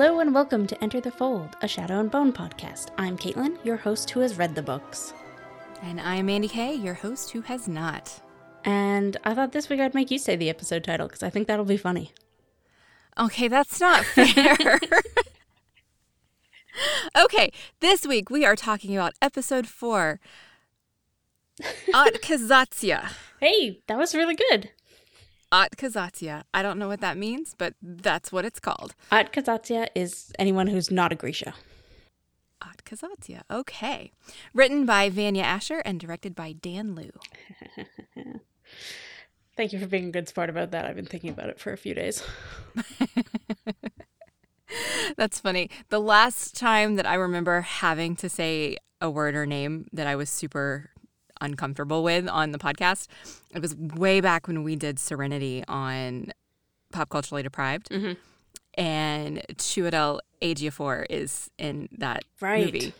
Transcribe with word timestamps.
Hello 0.00 0.20
and 0.20 0.32
welcome 0.34 0.66
to 0.66 0.82
Enter 0.82 0.98
the 0.98 1.10
Fold, 1.10 1.58
a 1.60 1.68
Shadow 1.68 2.00
and 2.00 2.10
Bone 2.10 2.32
podcast. 2.32 2.88
I'm 2.96 3.18
Caitlin, 3.18 3.62
your 3.66 3.76
host 3.76 4.08
who 4.08 4.20
has 4.20 4.38
read 4.38 4.54
the 4.54 4.62
books. 4.62 5.12
And 5.82 6.00
I'm 6.00 6.30
Andy 6.30 6.48
Kay, 6.48 6.72
your 6.72 6.94
host 6.94 7.32
who 7.32 7.42
has 7.42 7.68
not. 7.68 8.18
And 8.64 9.18
I 9.24 9.34
thought 9.34 9.52
this 9.52 9.68
week 9.68 9.78
I'd 9.78 9.92
make 9.92 10.10
you 10.10 10.18
say 10.18 10.36
the 10.36 10.48
episode 10.48 10.84
title 10.84 11.06
because 11.06 11.22
I 11.22 11.28
think 11.28 11.48
that'll 11.48 11.66
be 11.66 11.76
funny. 11.76 12.12
Okay, 13.18 13.46
that's 13.46 13.78
not 13.78 14.06
fair. 14.06 14.80
okay, 17.22 17.52
this 17.80 18.06
week 18.06 18.30
we 18.30 18.46
are 18.46 18.56
talking 18.56 18.96
about 18.96 19.12
episode 19.20 19.66
four 19.66 20.18
Atkazatsia. 21.92 23.12
Hey, 23.38 23.82
that 23.86 23.98
was 23.98 24.14
really 24.14 24.34
good. 24.34 24.70
Atkazatsia. 25.52 26.44
I 26.54 26.62
don't 26.62 26.78
know 26.78 26.88
what 26.88 27.00
that 27.00 27.16
means, 27.16 27.54
but 27.56 27.74
that's 27.82 28.30
what 28.30 28.44
it's 28.44 28.60
called. 28.60 28.94
Atkazatsia 29.10 29.88
is 29.94 30.32
anyone 30.38 30.68
who's 30.68 30.90
not 30.90 31.12
a 31.12 31.16
Grisha. 31.16 31.54
Atkazatsia. 32.62 33.42
Okay. 33.50 34.12
Written 34.54 34.86
by 34.86 35.08
Vanya 35.08 35.42
Asher 35.42 35.82
and 35.84 35.98
directed 35.98 36.34
by 36.34 36.52
Dan 36.52 36.94
Liu. 36.94 37.12
Thank 39.56 39.72
you 39.72 39.78
for 39.78 39.86
being 39.86 40.08
a 40.08 40.12
good 40.12 40.28
sport 40.28 40.48
about 40.48 40.70
that. 40.70 40.86
I've 40.86 40.96
been 40.96 41.06
thinking 41.06 41.30
about 41.30 41.48
it 41.48 41.58
for 41.58 41.72
a 41.72 41.76
few 41.76 41.94
days. 41.94 42.22
That's 45.16 45.40
funny. 45.40 45.70
The 45.88 46.00
last 46.00 46.56
time 46.56 46.96
that 46.96 47.06
I 47.06 47.14
remember 47.14 47.62
having 47.62 48.14
to 48.16 48.28
say 48.28 48.76
a 49.00 49.10
word 49.10 49.34
or 49.34 49.46
name 49.46 49.88
that 49.92 50.06
I 50.06 50.16
was 50.16 50.30
super 50.30 50.90
uncomfortable 51.40 52.02
with 52.02 52.28
on 52.28 52.52
the 52.52 52.58
podcast, 52.58 53.06
it 53.54 53.60
was 53.60 53.74
way 53.76 54.20
back 54.20 54.46
when 54.46 54.62
we 54.62 54.76
did 54.76 54.98
Serenity 54.98 55.64
on 55.68 56.32
Pop 56.92 57.08
Culturally 57.08 57.42
Deprived. 57.42 57.88
Mhm. 57.90 58.16
And 58.74 59.42
Chiwetel 59.54 60.20
Ejiofor 60.42 61.06
is 61.10 61.50
in 61.58 61.88
that 61.92 62.24
Right. 62.40 62.66
movie. 62.72 62.94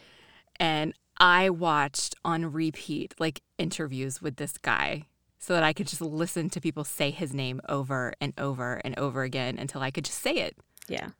And 0.58 0.94
I 1.18 1.50
watched 1.50 2.14
on 2.24 2.52
repeat 2.52 3.14
like 3.18 3.41
interviews 3.58 4.20
with 4.20 4.36
this 4.36 4.56
guy 4.58 5.05
so 5.38 5.55
that 5.55 5.62
I 5.62 5.72
could 5.72 5.86
just 5.86 6.00
listen 6.02 6.50
to 6.50 6.61
people 6.61 6.84
say 6.84 7.11
his 7.11 7.33
name 7.33 7.61
over 7.68 8.12
and 8.20 8.33
over 8.38 8.80
and 8.84 8.98
over 8.98 9.22
again 9.22 9.58
until 9.58 9.80
I 9.80 9.91
could 9.91 10.05
just 10.05 10.18
say 10.20 10.34
it 10.34 10.56
Yeah. 10.88 11.11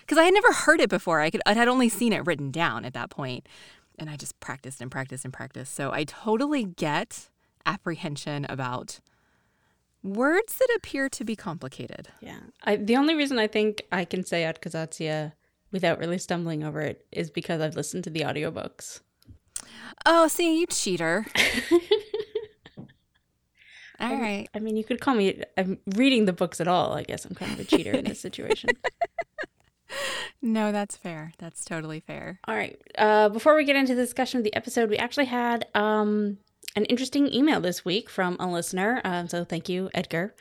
because 0.00 0.18
I 0.18 0.24
had 0.24 0.34
never 0.34 0.52
heard 0.52 0.80
it 0.80 0.90
before. 0.90 1.20
I 1.20 1.30
could 1.30 1.42
I 1.46 1.54
had 1.54 1.68
only 1.68 1.88
seen 1.88 2.12
it 2.12 2.26
written 2.26 2.50
down 2.50 2.84
at 2.84 2.94
that 2.94 3.10
point, 3.10 3.46
and 4.00 4.10
I 4.10 4.16
just 4.16 4.40
practiced 4.40 4.80
and 4.80 4.90
practiced 4.90 5.24
and 5.24 5.32
practiced. 5.32 5.74
So 5.74 5.92
I 5.92 6.04
totally 6.04 6.64
get 6.64 7.28
apprehension 7.66 8.46
about 8.48 8.98
words 10.02 10.56
that 10.56 10.68
appear 10.76 11.08
to 11.10 11.24
be 11.24 11.36
complicated. 11.36 12.08
Yeah. 12.20 12.40
I, 12.64 12.76
the 12.76 12.96
only 12.96 13.14
reason 13.14 13.38
I 13.38 13.46
think 13.46 13.82
I 13.92 14.04
can 14.06 14.24
say 14.24 14.42
Atkazatsia 14.42 15.32
without 15.70 15.98
really 15.98 16.18
stumbling 16.18 16.64
over 16.64 16.80
it 16.80 17.06
is 17.12 17.30
because 17.30 17.60
I've 17.60 17.76
listened 17.76 18.04
to 18.04 18.10
the 18.10 18.20
audiobooks. 18.20 19.00
Oh, 20.06 20.26
see, 20.28 20.58
you 20.58 20.66
cheater! 20.66 21.26
All 24.00 24.16
right. 24.16 24.48
I 24.54 24.60
mean, 24.60 24.78
you 24.78 24.84
could 24.84 25.00
call 25.00 25.14
me 25.14 25.42
I'm 25.58 25.78
reading 25.94 26.24
the 26.24 26.32
books 26.32 26.58
at 26.58 26.66
all. 26.66 26.94
I 26.94 27.02
guess 27.02 27.26
I'm 27.26 27.34
kind 27.34 27.52
of 27.52 27.60
a 27.60 27.64
cheater 27.64 27.92
in 27.92 28.06
this 28.06 28.18
situation. 28.26 28.70
No, 30.42 30.72
that's 30.72 30.96
fair. 30.96 31.32
That's 31.38 31.64
totally 31.64 32.00
fair. 32.00 32.40
All 32.46 32.54
right. 32.54 32.80
Uh, 32.96 33.28
before 33.28 33.54
we 33.54 33.64
get 33.64 33.76
into 33.76 33.94
the 33.94 34.02
discussion 34.02 34.38
of 34.38 34.44
the 34.44 34.54
episode, 34.54 34.88
we 34.88 34.96
actually 34.96 35.26
had 35.26 35.66
um, 35.74 36.38
an 36.76 36.84
interesting 36.86 37.32
email 37.32 37.60
this 37.60 37.84
week 37.84 38.08
from 38.08 38.36
a 38.40 38.50
listener. 38.50 39.00
Um, 39.04 39.28
so 39.28 39.44
thank 39.44 39.68
you, 39.68 39.90
Edgar, 39.92 40.34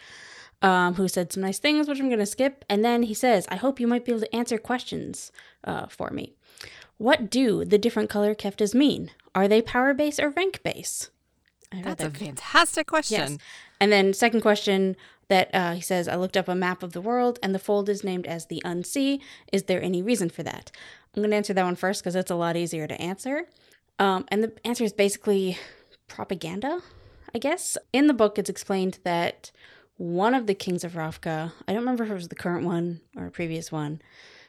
um, 0.61 0.95
who 0.95 1.07
said 1.07 1.33
some 1.33 1.43
nice 1.43 1.59
things, 1.59 1.87
which 1.87 1.99
I'm 1.99 2.07
going 2.07 2.19
to 2.19 2.25
skip. 2.25 2.63
And 2.69 2.83
then 2.83 3.03
he 3.03 3.13
says, 3.13 3.45
I 3.49 3.55
hope 3.55 3.79
you 3.79 3.87
might 3.87 4.05
be 4.05 4.11
able 4.11 4.21
to 4.21 4.35
answer 4.35 4.57
questions 4.57 5.31
uh, 5.63 5.87
for 5.87 6.11
me. 6.11 6.33
What 6.97 7.29
do 7.29 7.63
the 7.65 7.77
different 7.77 8.09
color 8.09 8.35
keftas 8.35 8.73
mean? 8.73 9.11
Are 9.33 9.47
they 9.47 9.61
power 9.61 9.93
base 9.93 10.19
or 10.19 10.29
rank 10.31 10.63
base? 10.63 11.09
That's 11.71 12.03
a 12.03 12.09
fantastic 12.09 12.87
question. 12.87 13.31
Yes. 13.33 13.37
And 13.79 13.91
then 13.91 14.13
second 14.13 14.41
question 14.41 14.95
that 15.29 15.49
uh, 15.53 15.73
he 15.73 15.81
says, 15.81 16.07
I 16.07 16.15
looked 16.15 16.35
up 16.35 16.47
a 16.47 16.55
map 16.55 16.83
of 16.83 16.91
the 16.91 17.01
world 17.01 17.39
and 17.41 17.55
the 17.55 17.59
fold 17.59 17.87
is 17.87 18.03
named 18.03 18.27
as 18.27 18.47
the 18.47 18.61
Unsea. 18.65 19.19
Is 19.53 19.63
there 19.63 19.81
any 19.81 20.01
reason 20.01 20.29
for 20.29 20.43
that? 20.43 20.71
I'm 21.15 21.21
going 21.21 21.31
to 21.31 21.37
answer 21.37 21.53
that 21.53 21.63
one 21.63 21.75
first 21.75 22.01
because 22.01 22.15
it's 22.15 22.31
a 22.31 22.35
lot 22.35 22.57
easier 22.57 22.87
to 22.87 23.01
answer. 23.01 23.45
Um, 23.97 24.25
and 24.29 24.43
the 24.43 24.51
answer 24.65 24.83
is 24.83 24.93
basically 24.93 25.57
propaganda, 26.07 26.81
I 27.33 27.37
guess. 27.37 27.77
In 27.93 28.07
the 28.07 28.13
book, 28.13 28.37
it's 28.37 28.49
explained 28.49 28.99
that 29.03 29.51
one 29.97 30.33
of 30.33 30.47
the 30.47 30.53
kings 30.55 30.83
of 30.83 30.93
Ravka, 30.93 31.51
I 31.67 31.73
don't 31.73 31.81
remember 31.81 32.03
if 32.03 32.09
it 32.09 32.15
was 32.15 32.29
the 32.29 32.35
current 32.35 32.65
one 32.65 33.01
or 33.15 33.27
a 33.27 33.31
previous 33.31 33.71
one, 33.71 34.01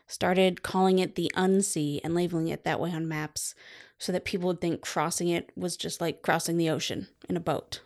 started 0.07 0.63
calling 0.63 0.99
it 0.99 1.15
the 1.15 1.31
Unsea 1.35 2.01
and 2.03 2.15
labeling 2.15 2.49
it 2.49 2.65
that 2.65 2.81
way 2.81 2.93
on 2.93 3.09
maps 3.09 3.55
so 3.99 4.13
that 4.13 4.25
people 4.25 4.49
would 4.49 4.61
think 4.61 4.81
crossing 4.81 5.29
it 5.29 5.51
was 5.57 5.77
just 5.77 6.01
like 6.01 6.23
crossing 6.23 6.57
the 6.57 6.71
ocean 6.71 7.09
in 7.29 7.37
a 7.37 7.41
boat. 7.41 7.81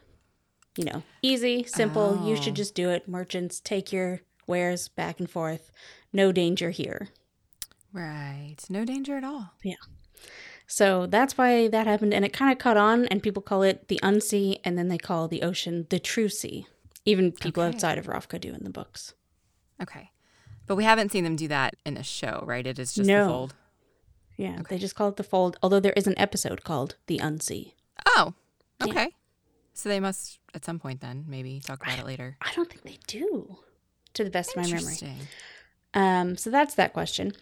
You 0.77 0.85
know, 0.85 1.03
easy, 1.23 1.63
simple, 1.65 2.23
you 2.27 2.33
Oh. 2.37 2.41
should 2.41 2.57
just 2.57 2.75
do 2.75 2.91
it. 2.91 3.07
Merchants, 3.09 3.61
take 3.61 3.93
your 3.93 4.21
wares 4.47 4.89
back 4.89 5.21
and 5.21 5.31
forth. 5.31 5.71
No 6.13 6.33
danger 6.33 6.71
here. 6.71 7.09
Right. 7.93 8.57
No 8.69 8.85
danger 8.85 9.17
at 9.17 9.25
all. 9.25 9.53
Yeah. 9.63 9.75
So 10.67 11.07
that's 11.07 11.39
why 11.39 11.69
that 11.69 11.87
happened. 11.87 12.13
And 12.15 12.25
it 12.25 12.33
kind 12.33 12.51
of 12.51 12.59
caught 12.59 12.77
on, 12.77 13.07
and 13.07 13.23
people 13.23 13.43
call 13.43 13.63
it 13.63 13.89
the 13.89 14.01
unsea, 14.03 14.59
and 14.65 14.77
then 14.77 14.89
they 14.89 14.99
call 14.99 15.29
the 15.29 15.43
ocean 15.43 15.87
the 15.91 15.99
true 16.01 16.29
sea. 16.29 16.67
Even 17.05 17.33
people 17.33 17.63
Okay. 17.63 17.75
outside 17.75 17.99
of 17.99 18.07
Ravka 18.07 18.41
do 18.41 18.53
in 18.55 18.65
the 18.65 18.71
books. 18.71 19.15
Okay. 19.81 20.11
But 20.67 20.77
we 20.77 20.85
haven't 20.85 21.13
seen 21.13 21.23
them 21.25 21.37
do 21.37 21.47
that 21.49 21.77
in 21.85 21.97
a 21.97 22.03
show, 22.03 22.43
right? 22.47 22.67
It 22.67 22.79
is 22.79 22.95
just 22.95 23.07
No. 23.07 23.25
the 23.25 23.31
fold. 23.31 23.55
Yeah, 24.37 24.63
they 24.69 24.79
just 24.79 24.97
call 24.97 25.11
it 25.11 25.17
the 25.17 25.23
fold, 25.23 25.57
although 25.63 25.79
there 25.81 25.93
is 25.93 26.07
an 26.09 26.19
episode 26.19 26.65
called 26.65 26.97
the 27.07 27.19
unsea. 27.19 27.67
Oh, 28.07 28.35
Yeah. 28.81 28.87
okay. 28.91 29.09
So 29.75 29.89
they 29.89 30.01
must 30.01 30.39
at 30.55 30.65
some 30.65 30.79
point 30.79 31.01
then 31.01 31.25
maybe 31.29 31.61
talk 31.61 31.83
about 31.83 31.99
it 31.99 32.07
later. 32.07 32.37
I 32.41 32.53
don't 32.55 32.69
think 32.71 32.83
they 32.83 32.99
do, 33.07 33.59
to 34.15 34.25
the 34.25 34.31
best 34.31 34.51
of 34.51 34.57
my 34.57 34.63
memory. 34.63 34.79
Interesting. 34.79 35.19
Um, 35.95 36.37
so 36.37 36.51
that's 36.51 36.75
that 36.75 36.93
question. 36.93 37.33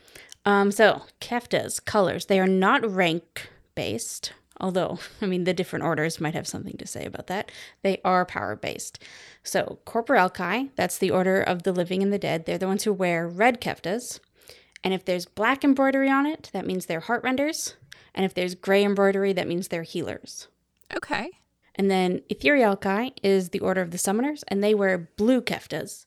Um, 0.45 0.73
so 0.73 1.03
keftas, 1.21 1.83
colors, 1.85 2.27
they 2.27 2.41
are 2.41 2.47
not 2.47 2.89
rank 2.89 3.49
based, 3.75 4.33
although, 4.61 4.99
I 5.23 5.27
mean, 5.27 5.45
the 5.45 5.55
different 5.55 5.85
orders 5.85 6.21
might 6.21 6.35
have 6.35 6.49
something 6.49 6.77
to 6.79 6.87
say 6.87 7.05
about 7.05 7.29
that. 7.29 7.51
They 7.83 8.01
are 8.05 8.25
power 8.25 8.57
based. 8.57 9.03
So 9.43 9.79
Corporalki, 9.87 10.71
that's 10.77 10.99
the 10.99 11.11
order 11.11 11.41
of 11.41 11.63
the 11.63 11.73
living 11.73 12.03
and 12.03 12.13
the 12.13 12.19
dead, 12.19 12.47
they're 12.47 12.59
the 12.59 12.67
ones 12.67 12.85
who 12.85 12.93
wear 12.93 13.29
red 13.29 13.61
keftas. 13.61 14.21
And 14.85 14.93
if 14.93 15.05
there's 15.05 15.27
black 15.27 15.63
embroidery 15.63 16.11
on 16.11 16.27
it, 16.27 16.51
that 16.53 16.67
means 16.67 16.87
they're 16.87 17.01
heart 17.01 17.23
renders. 17.23 17.77
And 18.15 18.25
if 18.25 18.35
there's 18.35 18.55
gray 18.55 18.85
embroidery, 18.85 19.33
that 19.33 19.49
means 19.49 19.69
they're 19.69 19.85
healers. 19.85 20.49
Okay. 20.95 21.31
And 21.75 21.91
then 21.91 22.21
Etherealki 22.31 23.13
is 23.23 23.51
the 23.51 23.61
order 23.61 23.81
of 23.81 23.91
the 23.91 23.99
summoners, 23.99 24.43
and 24.49 24.63
they 24.63 24.75
wear 24.75 25.11
blue 25.17 25.41
keftas. 25.41 26.05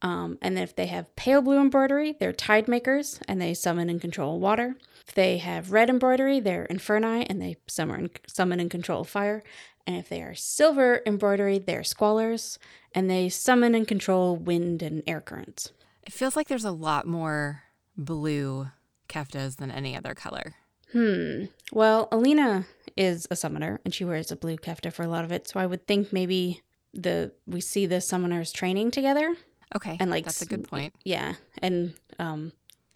Um, 0.00 0.38
and 0.42 0.56
then 0.56 0.64
if 0.64 0.74
they 0.74 0.86
have 0.86 1.14
pale 1.14 1.42
blue 1.42 1.60
embroidery, 1.60 2.16
they're 2.18 2.32
tide 2.32 2.66
makers, 2.66 3.20
and 3.28 3.40
they 3.40 3.54
summon 3.54 3.88
and 3.88 4.00
control 4.00 4.40
water. 4.40 4.76
If 5.06 5.14
they 5.14 5.38
have 5.38 5.70
red 5.70 5.88
embroidery, 5.90 6.40
they're 6.40 6.66
inferni, 6.68 7.26
and 7.28 7.40
they 7.40 7.56
summon, 7.68 8.10
summon 8.26 8.58
and 8.58 8.70
control 8.70 9.04
fire. 9.04 9.42
And 9.86 9.96
if 9.96 10.08
they 10.08 10.22
are 10.22 10.34
silver 10.34 11.02
embroidery, 11.06 11.58
they're 11.58 11.82
squallers, 11.82 12.58
and 12.94 13.08
they 13.08 13.28
summon 13.28 13.74
and 13.74 13.86
control 13.86 14.36
wind 14.36 14.82
and 14.82 15.02
air 15.06 15.20
currents. 15.20 15.72
It 16.04 16.12
feels 16.12 16.34
like 16.36 16.48
there's 16.48 16.64
a 16.64 16.72
lot 16.72 17.06
more 17.06 17.62
blue 17.96 18.68
keftas 19.08 19.56
than 19.56 19.70
any 19.70 19.96
other 19.96 20.14
color. 20.14 20.54
Hmm. 20.92 21.44
Well, 21.72 22.08
Alina 22.12 22.66
is 22.96 23.26
a 23.30 23.36
summoner, 23.36 23.80
and 23.84 23.94
she 23.94 24.04
wears 24.04 24.30
a 24.30 24.36
blue 24.36 24.56
kefta 24.56 24.92
for 24.92 25.02
a 25.02 25.08
lot 25.08 25.24
of 25.24 25.32
it. 25.32 25.48
So 25.48 25.58
I 25.58 25.66
would 25.66 25.86
think 25.86 26.12
maybe 26.12 26.62
the 26.92 27.32
we 27.46 27.60
see 27.60 27.86
the 27.86 27.96
summoners 27.96 28.52
training 28.52 28.90
together. 28.90 29.34
Okay. 29.74 29.96
and 29.98 30.10
like 30.10 30.26
that's 30.26 30.42
a 30.42 30.46
good 30.46 30.68
point. 30.68 30.94
Yeah, 31.02 31.34
and 31.58 31.94
um, 32.18 32.52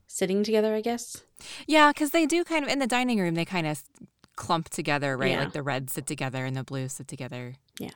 sitting 0.07 0.45
together, 0.45 0.75
I 0.75 0.83
guess. 0.83 1.23
Yeah, 1.67 1.91
because 1.91 2.11
they 2.11 2.27
do 2.27 2.45
kind 2.45 2.65
of 2.65 2.71
in 2.71 2.81
the 2.81 2.87
dining 2.87 3.19
room. 3.19 3.35
They 3.35 3.47
kind 3.47 3.67
of 3.67 3.83
clump 4.37 4.69
together, 4.69 5.17
right? 5.17 5.31
Yeah. 5.31 5.41
Like 5.45 5.53
the 5.53 5.63
reds 5.63 5.95
sit 5.95 6.07
together 6.07 6.45
and 6.45 6.55
the 6.55 6.65
blues 6.65 6.93
sit 6.93 7.09
together. 7.09 7.55
Yeah. 7.79 7.91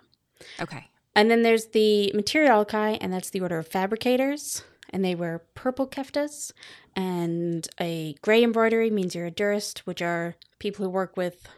Okay. 0.60 0.88
And 1.14 1.30
then 1.30 1.42
there's 1.42 1.66
the 1.66 2.12
Materialki, 2.14 2.96
and 3.00 3.12
that's 3.12 3.30
the 3.30 3.40
order 3.40 3.58
of 3.58 3.68
fabricators, 3.68 4.62
and 4.90 5.04
they 5.04 5.14
wear 5.14 5.44
purple 5.54 5.86
keftas. 5.86 6.52
And 6.94 7.66
a 7.80 8.14
gray 8.22 8.42
embroidery 8.42 8.90
means 8.90 9.14
you're 9.14 9.26
a 9.26 9.30
Durast, 9.30 9.86
which 9.86 10.02
are 10.02 10.36
people 10.58 10.84
who 10.84 10.90
work 10.90 11.16
with 11.16 11.48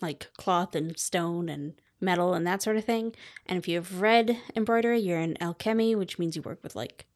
like 0.00 0.30
cloth 0.36 0.74
and 0.74 0.98
stone 0.98 1.48
and 1.48 1.74
metal 2.00 2.34
and 2.34 2.46
that 2.46 2.62
sort 2.62 2.76
of 2.76 2.84
thing. 2.84 3.14
And 3.46 3.58
if 3.58 3.68
you 3.68 3.76
have 3.76 4.00
red 4.00 4.38
embroidery, 4.56 4.98
you're 5.00 5.18
an 5.18 5.36
Alkemi, 5.40 5.96
which 5.96 6.18
means 6.18 6.36
you 6.36 6.42
work 6.42 6.62
with 6.62 6.74
like 6.74 7.06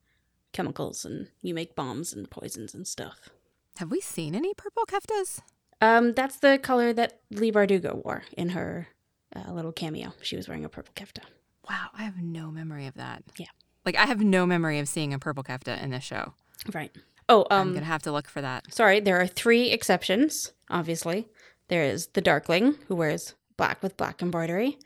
chemicals 0.52 1.04
and 1.04 1.28
you 1.42 1.54
make 1.54 1.74
bombs 1.74 2.12
and 2.12 2.30
poisons 2.30 2.74
and 2.74 2.86
stuff. 2.86 3.30
Have 3.78 3.90
we 3.90 4.00
seen 4.00 4.34
any 4.34 4.54
purple 4.54 4.84
keftas? 4.86 5.40
Um, 5.80 6.12
that's 6.14 6.36
the 6.36 6.58
color 6.62 6.92
that 6.92 7.20
Leigh 7.30 7.50
Bardugo 7.50 8.04
wore 8.04 8.22
in 8.36 8.50
her 8.50 8.88
uh, 9.34 9.52
little 9.52 9.72
cameo. 9.72 10.12
She 10.22 10.36
was 10.36 10.46
wearing 10.46 10.64
a 10.64 10.68
purple 10.68 10.94
kefta. 10.94 11.24
Wow, 11.68 11.88
I 11.98 12.04
have 12.04 12.18
no 12.18 12.50
memory 12.50 12.86
of 12.86 12.94
that. 12.94 13.24
Yeah. 13.36 13.46
Like 13.84 13.96
I 13.96 14.06
have 14.06 14.20
no 14.20 14.46
memory 14.46 14.78
of 14.78 14.88
seeing 14.88 15.12
a 15.12 15.18
purple 15.18 15.44
kefta 15.44 15.82
in 15.82 15.90
this 15.90 16.04
show. 16.04 16.34
Right. 16.72 16.90
Oh, 17.28 17.46
I'm 17.50 17.68
um, 17.68 17.74
gonna 17.74 17.86
have 17.86 18.02
to 18.02 18.12
look 18.12 18.28
for 18.28 18.40
that. 18.40 18.72
sorry. 18.72 19.00
There 19.00 19.20
are 19.20 19.26
three 19.26 19.70
exceptions. 19.70 20.52
Obviously, 20.70 21.28
there 21.68 21.82
is 21.82 22.08
the 22.08 22.20
Darkling 22.20 22.76
who 22.88 22.96
wears 22.96 23.34
black 23.56 23.82
with 23.82 23.96
black 23.96 24.20
embroidery, 24.22 24.78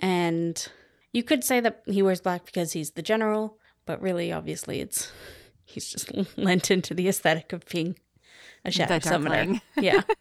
and 0.00 0.68
you 1.12 1.22
could 1.22 1.44
say 1.44 1.60
that 1.60 1.82
he 1.86 2.02
wears 2.02 2.20
black 2.20 2.44
because 2.44 2.72
he's 2.72 2.90
the 2.92 3.02
general, 3.02 3.58
but 3.86 4.00
really, 4.02 4.32
obviously, 4.32 4.80
it's 4.80 5.10
he's 5.64 5.90
just 5.90 6.10
lent 6.36 6.70
into 6.70 6.94
the 6.94 7.08
aesthetic 7.08 7.52
of 7.52 7.64
being 7.66 7.96
a 8.64 8.70
shadow 8.70 8.98
summoner. 8.98 9.60
Yeah. 9.76 10.02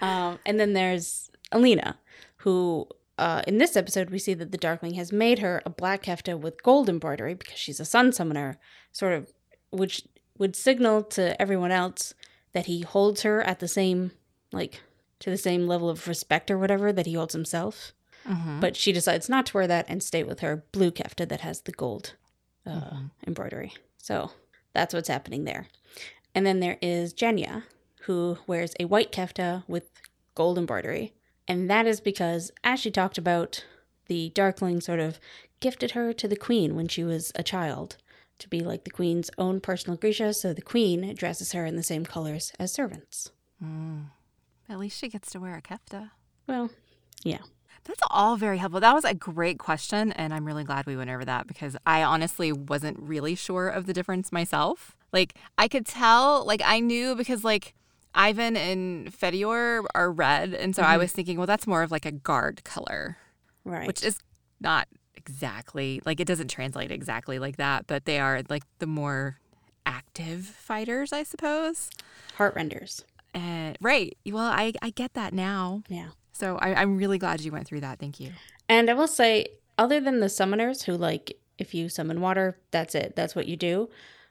Um, 0.00 0.38
and 0.46 0.58
then 0.58 0.72
there's 0.72 1.30
Alina, 1.52 1.98
who 2.36 2.88
uh, 3.20 3.42
in 3.46 3.58
this 3.58 3.76
episode 3.76 4.10
we 4.10 4.18
see 4.18 4.34
that 4.34 4.50
the 4.50 4.58
Darkling 4.58 4.94
has 4.94 5.12
made 5.12 5.38
her 5.40 5.62
a 5.64 5.70
black 5.70 6.02
kefta 6.04 6.38
with 6.38 6.62
gold 6.62 6.88
embroidery 6.88 7.34
because 7.34 7.58
she's 7.58 7.80
a 7.80 7.84
sun 7.84 8.12
summoner, 8.12 8.58
sort 8.92 9.12
of, 9.12 9.32
which 9.70 10.02
would 10.38 10.56
signal 10.56 11.02
to 11.02 11.40
everyone 11.40 11.70
else 11.70 12.14
that 12.52 12.66
he 12.66 12.80
holds 12.80 13.22
her 13.22 13.42
at 13.42 13.60
the 13.60 13.68
same, 13.68 14.10
like, 14.52 14.80
to 15.20 15.30
the 15.30 15.36
same 15.36 15.66
level 15.68 15.88
of 15.90 16.08
respect 16.08 16.50
or 16.50 16.58
whatever 16.58 16.92
that 16.92 17.06
he 17.06 17.14
holds 17.14 17.34
himself. 17.34 17.92
Mhm. 18.26 18.60
But 18.60 18.74
she 18.76 18.90
decides 18.92 19.28
not 19.28 19.46
to 19.46 19.54
wear 19.56 19.66
that 19.66 19.86
and 19.88 20.02
stay 20.02 20.22
with 20.24 20.40
her 20.40 20.64
blue 20.72 20.90
kefta 20.90 21.28
that 21.28 21.40
has 21.42 21.60
the 21.62 21.72
gold 21.72 22.14
uh, 22.66 22.70
Mhm. 22.90 23.10
embroidery. 23.26 23.72
So 23.96 24.32
that's 24.74 24.92
what's 24.94 25.08
happening 25.08 25.44
there. 25.44 25.68
And 26.34 26.44
then 26.46 26.60
there 26.60 26.78
is 26.82 27.14
Genya, 27.14 27.64
who 28.02 28.38
wears 28.46 28.74
a 28.78 28.84
white 28.86 29.12
kefta 29.12 29.64
with 29.66 29.90
gold 30.34 30.58
embroidery. 30.58 31.12
And 31.50 31.68
that 31.68 31.84
is 31.84 32.00
because, 32.00 32.52
as 32.62 32.78
she 32.78 32.92
talked 32.92 33.18
about, 33.18 33.64
the 34.06 34.30
Darkling 34.36 34.80
sort 34.80 35.00
of 35.00 35.18
gifted 35.58 35.90
her 35.90 36.12
to 36.12 36.28
the 36.28 36.36
queen 36.36 36.76
when 36.76 36.86
she 36.86 37.02
was 37.02 37.32
a 37.34 37.42
child 37.42 37.96
to 38.38 38.48
be 38.48 38.60
like 38.60 38.84
the 38.84 38.90
queen's 38.90 39.32
own 39.36 39.60
personal 39.60 39.96
Grisha. 39.96 40.32
So 40.32 40.52
the 40.52 40.62
queen 40.62 41.12
dresses 41.16 41.50
her 41.50 41.66
in 41.66 41.74
the 41.74 41.82
same 41.82 42.06
colors 42.06 42.52
as 42.60 42.72
servants. 42.72 43.32
Mm. 43.60 44.10
At 44.68 44.78
least 44.78 44.96
she 44.96 45.08
gets 45.08 45.32
to 45.32 45.40
wear 45.40 45.56
a 45.56 45.60
kefta. 45.60 46.12
Well, 46.46 46.70
yeah. 47.24 47.40
That's 47.82 48.00
all 48.10 48.36
very 48.36 48.58
helpful. 48.58 48.78
That 48.78 48.94
was 48.94 49.04
a 49.04 49.12
great 49.12 49.58
question, 49.58 50.12
and 50.12 50.32
I'm 50.32 50.44
really 50.44 50.62
glad 50.62 50.86
we 50.86 50.96
went 50.96 51.10
over 51.10 51.24
that 51.24 51.48
because 51.48 51.76
I 51.84 52.04
honestly 52.04 52.52
wasn't 52.52 52.96
really 53.00 53.34
sure 53.34 53.66
of 53.66 53.86
the 53.86 53.92
difference 53.92 54.30
myself. 54.30 54.96
Like, 55.12 55.34
I 55.58 55.66
could 55.66 55.84
tell, 55.84 56.44
like, 56.44 56.62
I 56.64 56.78
knew 56.78 57.16
because, 57.16 57.42
like, 57.42 57.74
Ivan 58.14 58.56
and 58.56 59.12
Fedyor 59.12 59.84
are 59.94 60.10
red, 60.10 60.54
and 60.54 60.74
so 60.74 60.82
I 60.82 60.96
was 60.96 61.12
thinking, 61.12 61.36
well, 61.38 61.46
that's 61.46 61.66
more 61.66 61.82
of 61.82 61.90
like 61.90 62.04
a 62.06 62.10
guard 62.12 62.64
color, 62.64 63.18
Right. 63.64 63.86
which 63.86 64.02
is 64.04 64.18
not 64.60 64.88
exactly 65.14 66.00
like 66.04 66.18
it 66.18 66.26
doesn't 66.26 66.48
translate 66.48 66.90
exactly 66.90 67.38
like 67.38 67.56
that, 67.56 67.86
but 67.86 68.04
they 68.06 68.18
are 68.18 68.42
like 68.48 68.64
the 68.78 68.86
more 68.86 69.38
active 69.86 70.46
fighters, 70.46 71.12
I 71.12 71.22
suppose. 71.22 71.90
Heartrenders. 72.36 73.04
And 73.34 73.76
right, 73.80 74.16
well, 74.26 74.38
I 74.46 74.72
I 74.82 74.90
get 74.90 75.14
that 75.14 75.32
now. 75.32 75.82
Yeah. 75.88 76.08
So 76.32 76.56
I, 76.56 76.74
I'm 76.74 76.96
really 76.96 77.18
glad 77.18 77.42
you 77.42 77.52
went 77.52 77.66
through 77.68 77.80
that. 77.80 77.98
Thank 77.98 78.18
you. 78.18 78.30
And 78.68 78.88
I 78.90 78.94
will 78.94 79.06
say, 79.08 79.46
other 79.78 80.00
than 80.00 80.20
the 80.20 80.26
summoners 80.26 80.84
who 80.84 80.96
like, 80.96 81.36
if 81.58 81.74
you 81.74 81.88
summon 81.88 82.20
water, 82.20 82.58
that's 82.70 82.94
it. 82.94 83.14
That's 83.14 83.34
what 83.36 83.46
you 83.46 83.56
do. 83.56 83.88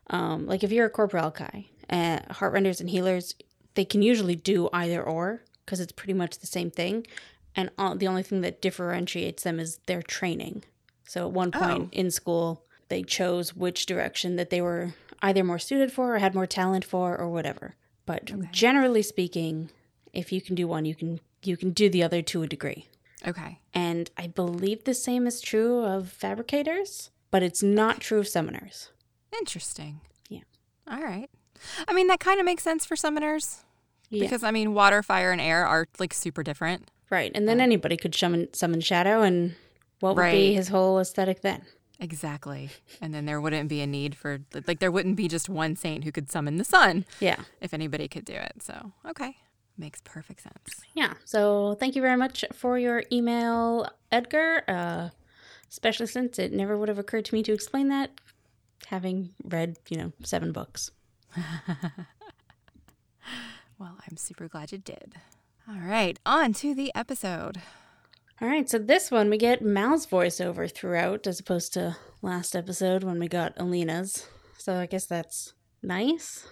Um, 0.09 0.47
like 0.47 0.63
if 0.63 0.71
you're 0.71 0.87
a 0.87 0.91
Corporalki, 0.91 1.67
uh, 1.89 2.19
heartrenders 2.33 2.81
and 2.81 2.89
healers, 2.89 3.35
they 3.79 3.85
can 3.85 4.01
usually 4.01 4.35
do 4.35 4.67
either 4.73 5.01
or 5.01 5.41
because 5.63 5.79
it's 5.79 5.93
pretty 5.93 6.11
much 6.11 6.39
the 6.39 6.47
same 6.47 6.69
thing. 6.69 7.07
And 7.55 7.71
all, 7.77 7.95
the 7.95 8.09
only 8.09 8.23
thing 8.23 8.41
that 8.41 8.61
differentiates 8.61 9.43
them 9.43 9.57
is 9.57 9.77
their 9.85 10.01
training. 10.01 10.63
So 11.07 11.25
at 11.27 11.31
one 11.31 11.51
oh. 11.53 11.59
point 11.59 11.83
Oh. 11.83 11.89
in 11.93 12.11
school, 12.11 12.65
they 12.89 13.03
chose 13.03 13.55
which 13.55 13.85
direction 13.85 14.35
that 14.35 14.49
they 14.49 14.61
were 14.61 14.95
either 15.21 15.45
more 15.45 15.59
suited 15.59 15.93
for 15.93 16.15
or 16.15 16.19
had 16.19 16.35
more 16.35 16.45
talent 16.45 16.83
for 16.83 17.17
or 17.17 17.29
whatever. 17.29 17.75
But 18.05 18.29
Okay. 18.29 18.49
generally 18.51 19.01
speaking, 19.01 19.69
if 20.11 20.33
you 20.33 20.41
can 20.41 20.55
do 20.55 20.67
one, 20.67 20.83
you 20.83 20.93
can 20.93 21.21
you 21.41 21.55
can 21.55 21.71
do 21.71 21.87
the 21.87 22.03
other 22.03 22.21
to 22.21 22.43
a 22.43 22.47
degree. 22.47 22.89
Okay. 23.25 23.59
And 23.73 24.11
I 24.17 24.27
believe 24.27 24.83
the 24.83 24.93
same 24.93 25.25
is 25.25 25.39
true 25.39 25.85
of 25.85 26.11
fabricators, 26.11 27.11
but 27.31 27.43
it's 27.43 27.63
not 27.63 28.01
true 28.01 28.19
of 28.19 28.25
summoners. 28.25 28.89
Interesting. 29.39 30.01
Yeah. 30.27 30.43
All 30.85 31.01
right. 31.01 31.29
I 31.87 31.93
mean, 31.93 32.07
that 32.07 32.19
kind 32.19 32.41
of 32.41 32.45
makes 32.45 32.63
sense 32.63 32.85
for 32.85 32.95
summoners 32.95 33.63
Yeah. 34.09 34.23
because 34.23 34.43
I 34.43 34.51
mean, 34.51 34.73
water, 34.73 35.03
fire, 35.03 35.31
and 35.31 35.39
air 35.41 35.65
are 35.65 35.87
like 35.99 36.13
super 36.13 36.43
different. 36.43 36.89
right. 37.09 37.31
And 37.35 37.47
then 37.47 37.59
anybody 37.61 37.95
could 37.97 38.13
summon, 38.15 38.53
summon 38.53 38.81
Shadow, 38.81 39.21
and 39.21 39.55
what 39.99 40.15
would 40.15 40.31
be 40.31 40.53
his 40.53 40.67
whole 40.69 40.99
aesthetic 40.99 41.41
then? 41.41 41.63
Exactly. 41.99 42.69
And 43.01 43.13
then 43.13 43.25
there 43.25 43.41
wouldn't 43.41 43.67
be 43.67 43.81
a 43.81 43.87
need 43.87 44.15
for 44.15 44.39
like 44.67 44.79
there 44.79 44.91
wouldn't 44.91 45.15
be 45.17 45.27
just 45.27 45.49
one 45.49 45.75
saint 45.75 46.03
who 46.05 46.11
could 46.11 46.31
summon 46.31 46.55
the 46.55 46.63
sun 46.63 47.05
Yeah. 47.19 47.41
if 47.61 47.73
anybody 47.73 48.07
could 48.07 48.23
do 48.25 48.33
it. 48.33 48.61
So 48.63 48.93
okay, 49.09 49.35
makes 49.77 49.99
perfect 50.05 50.41
sense. 50.41 50.81
Yeah. 50.93 51.13
So 51.25 51.75
thank 51.79 51.95
you 51.97 52.01
very 52.01 52.15
much 52.15 52.45
for 52.53 52.79
your 52.79 53.03
email, 53.11 53.89
Edgar. 54.11 54.63
Uh, 54.67 55.09
especially 55.69 56.07
since 56.07 56.39
it 56.39 56.51
never 56.53 56.77
would 56.77 56.87
have 56.89 56.99
occurred 56.99 57.25
to 57.25 57.35
me 57.35 57.43
to 57.43 57.51
explain 57.53 57.89
that, 57.89 58.11
having 58.87 59.31
read, 59.43 59.77
you 59.89 59.97
know, 59.97 60.13
seven 60.23 60.51
books. 60.53 60.91
Well, 63.79 63.97
I'm 64.09 64.17
super 64.17 64.47
glad 64.47 64.71
you 64.71 64.77
did. 64.77 65.15
All 65.67 65.79
right, 65.79 66.19
on 66.25 66.53
to 66.53 66.73
the 66.73 66.91
episode. 66.95 67.57
All 68.41 68.47
right, 68.47 68.69
so 68.69 68.77
this 68.79 69.11
one 69.11 69.29
we 69.29 69.37
get 69.37 69.61
Mal's 69.61 70.05
voiceover 70.07 70.73
throughout, 70.73 71.27
as 71.27 71.39
opposed 71.39 71.73
to 71.73 71.95
last 72.21 72.55
episode 72.55 73.03
when 73.03 73.19
we 73.19 73.27
got 73.27 73.53
Alina's. 73.57 74.27
So 74.57 74.75
I 74.75 74.85
guess 74.85 75.05
that's 75.05 75.53
nice. 75.83 76.45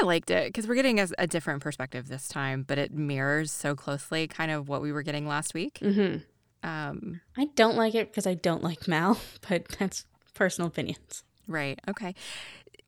I 0.00 0.04
liked 0.04 0.30
it 0.30 0.48
because 0.48 0.66
we're 0.66 0.74
getting 0.76 0.98
a, 0.98 1.08
a 1.18 1.26
different 1.26 1.62
perspective 1.62 2.08
this 2.08 2.26
time, 2.28 2.64
but 2.66 2.78
it 2.78 2.92
mirrors 2.92 3.52
so 3.52 3.74
closely 3.74 4.26
kind 4.26 4.50
of 4.50 4.68
what 4.68 4.80
we 4.82 4.92
were 4.92 5.02
getting 5.02 5.26
last 5.28 5.54
week. 5.54 5.78
hmm 5.80 6.16
Um, 6.62 7.20
I 7.36 7.46
don't 7.54 7.76
like 7.76 7.94
it 7.94 8.10
because 8.10 8.26
I 8.26 8.34
don't 8.34 8.62
like 8.64 8.88
Mal, 8.88 9.18
but 9.48 9.68
that's 9.78 10.06
personal 10.34 10.68
opinions. 10.68 11.22
right. 11.46 11.78
Okay. 11.88 12.14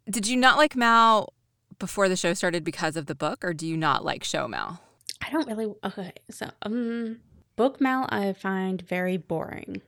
Did 0.08 0.26
you 0.26 0.36
not 0.36 0.56
like 0.56 0.74
Mal 0.76 1.32
before 1.78 2.08
the 2.08 2.16
show 2.16 2.34
started 2.34 2.64
because 2.64 2.96
of 2.96 3.06
the 3.06 3.14
book, 3.14 3.44
or 3.44 3.52
do 3.54 3.66
you 3.66 3.76
not 3.76 4.04
like 4.04 4.24
show 4.24 4.46
Mal? 4.48 4.80
I 5.24 5.30
don't 5.30 5.46
really. 5.46 5.72
Okay, 5.84 6.12
so 6.30 6.50
um, 6.62 7.20
book 7.56 7.80
Mal 7.80 8.06
I 8.10 8.32
find 8.32 8.82
very 8.82 9.16
boring. 9.16 9.80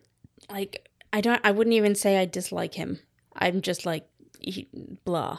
Like 0.51 0.89
I 1.13 1.21
don't. 1.21 1.41
I 1.45 1.51
wouldn't 1.51 1.75
even 1.75 1.95
say 1.95 2.19
I 2.19 2.25
dislike 2.25 2.75
him. 2.75 3.01
I'm 3.37 3.61
just 3.61 3.85
like 3.87 4.07
he, 4.41 4.69
blah. 5.05 5.39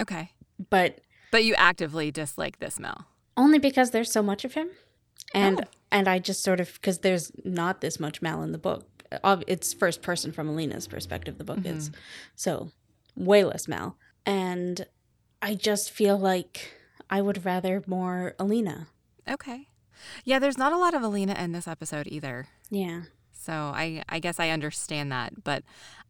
Okay. 0.00 0.32
But 0.70 1.00
But 1.30 1.44
you 1.44 1.54
actively 1.54 2.10
dislike 2.10 2.58
this 2.58 2.78
Mal 2.78 3.06
only 3.36 3.58
because 3.58 3.92
there's 3.92 4.10
so 4.10 4.22
much 4.22 4.44
of 4.44 4.54
him, 4.54 4.68
and 5.32 5.60
Oh. 5.60 5.64
and 5.92 6.08
I 6.08 6.18
just 6.18 6.42
sort 6.42 6.58
of 6.60 6.72
because 6.74 6.98
there's 6.98 7.30
not 7.44 7.80
this 7.80 8.00
much 8.00 8.20
Mal 8.22 8.42
in 8.42 8.52
the 8.52 8.58
book. 8.58 8.86
It's 9.46 9.72
first 9.72 10.02
person 10.02 10.32
from 10.32 10.48
Alina's 10.48 10.86
perspective. 10.88 11.38
The 11.38 11.44
book 11.44 11.64
is 11.64 11.90
so 12.34 12.72
way 13.16 13.44
less 13.44 13.66
Mal, 13.68 13.96
and 14.26 14.84
I 15.40 15.54
just 15.54 15.90
feel 15.90 16.16
like 16.18 16.72
I 17.10 17.22
would 17.22 17.44
rather 17.44 17.82
more 17.86 18.34
Alina. 18.38 18.88
Okay. 19.28 19.68
Yeah, 20.24 20.38
there's 20.38 20.58
not 20.58 20.72
a 20.72 20.78
lot 20.78 20.94
of 20.94 21.02
Alina 21.02 21.34
in 21.34 21.52
this 21.52 21.68
episode 21.68 22.06
either. 22.06 22.48
Yeah. 22.70 23.02
So 23.32 23.52
I, 23.52 24.02
I 24.08 24.18
guess 24.18 24.40
I 24.40 24.50
understand 24.50 25.10
that, 25.12 25.44
but 25.44 25.62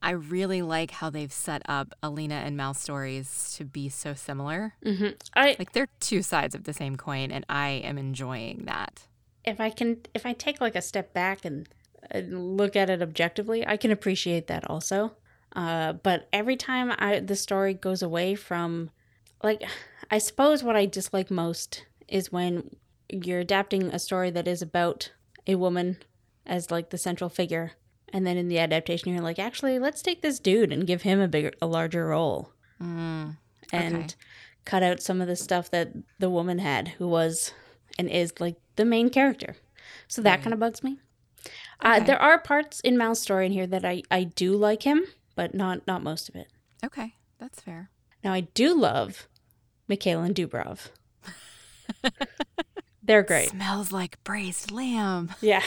I 0.02 0.10
really 0.10 0.62
like 0.62 0.92
how 0.92 1.10
they've 1.10 1.32
set 1.32 1.62
up 1.68 1.92
Alina 2.02 2.36
and 2.36 2.56
Mal's 2.56 2.78
stories 2.78 3.54
to 3.58 3.64
be 3.64 3.88
so 3.88 4.14
similar. 4.14 4.74
hmm 4.82 5.08
I 5.36 5.54
Like 5.58 5.72
they're 5.72 5.88
two 6.00 6.22
sides 6.22 6.54
of 6.54 6.64
the 6.64 6.72
same 6.72 6.96
coin, 6.96 7.30
and 7.30 7.44
I 7.48 7.68
am 7.84 7.98
enjoying 7.98 8.62
that. 8.64 9.02
if 9.44 9.60
I 9.60 9.70
can 9.70 9.98
if 10.14 10.24
I 10.26 10.32
take 10.32 10.60
like 10.60 10.74
a 10.74 10.82
step 10.82 11.12
back 11.12 11.44
and, 11.44 11.68
and 12.10 12.56
look 12.56 12.74
at 12.76 12.90
it 12.90 13.02
objectively, 13.02 13.66
I 13.66 13.76
can 13.76 13.90
appreciate 13.90 14.46
that 14.48 14.68
also. 14.68 15.12
Uh, 15.54 15.92
but 15.94 16.28
every 16.32 16.56
time 16.56 16.92
I 16.98 17.20
the 17.20 17.36
story 17.36 17.74
goes 17.74 18.02
away 18.02 18.34
from 18.34 18.90
like 19.42 19.62
I 20.10 20.18
suppose 20.18 20.62
what 20.62 20.76
I 20.76 20.86
dislike 20.86 21.30
most 21.30 21.84
is 22.08 22.32
when 22.32 22.76
you're 23.08 23.40
adapting 23.40 23.84
a 23.84 23.98
story 23.98 24.30
that 24.30 24.48
is 24.48 24.62
about 24.62 25.12
a 25.46 25.54
woman 25.54 25.98
as 26.46 26.70
like 26.70 26.90
the 26.90 26.98
central 26.98 27.30
figure 27.30 27.72
and 28.12 28.26
then 28.26 28.36
in 28.36 28.48
the 28.48 28.58
adaptation 28.58 29.12
you're 29.12 29.22
like 29.22 29.38
actually 29.38 29.78
let's 29.78 30.02
take 30.02 30.22
this 30.22 30.38
dude 30.40 30.72
and 30.72 30.86
give 30.86 31.02
him 31.02 31.20
a 31.20 31.28
bigger 31.28 31.52
a 31.60 31.66
larger 31.66 32.06
role. 32.08 32.52
Mm, 32.82 33.36
and 33.72 34.14
cut 34.64 34.82
out 34.82 35.00
some 35.02 35.20
of 35.20 35.26
the 35.28 35.36
stuff 35.36 35.70
that 35.70 35.92
the 36.18 36.30
woman 36.30 36.58
had 36.58 36.88
who 36.88 37.08
was 37.08 37.52
and 37.98 38.08
is 38.08 38.32
like 38.40 38.56
the 38.76 38.84
main 38.84 39.10
character. 39.10 39.56
So 40.06 40.22
that 40.22 40.30
Right. 40.36 40.42
kind 40.42 40.54
of 40.54 40.60
bugs 40.60 40.82
me. 40.82 40.98
Uh, 41.80 42.00
there 42.00 42.20
are 42.20 42.38
parts 42.38 42.80
in 42.80 42.96
mal's 42.98 43.20
story 43.20 43.46
in 43.46 43.52
here 43.52 43.66
that 43.66 43.84
I, 43.84 44.02
I 44.10 44.24
do 44.24 44.56
like 44.56 44.82
him 44.82 45.04
but 45.34 45.54
not 45.54 45.86
not 45.86 46.02
most 46.02 46.28
of 46.28 46.34
it. 46.36 46.48
Okay, 46.84 47.14
that's 47.38 47.60
fair. 47.60 47.90
Now 48.24 48.32
i 48.32 48.40
do 48.40 48.78
love 48.78 49.28
mikhail 49.88 50.20
and 50.22 50.34
dubrov 50.34 50.88
they're 53.02 53.22
great 53.22 53.48
Smells 53.50 53.92
like 53.92 54.22
braised 54.24 54.70
lamb. 54.70 55.34
yeah 55.40 55.62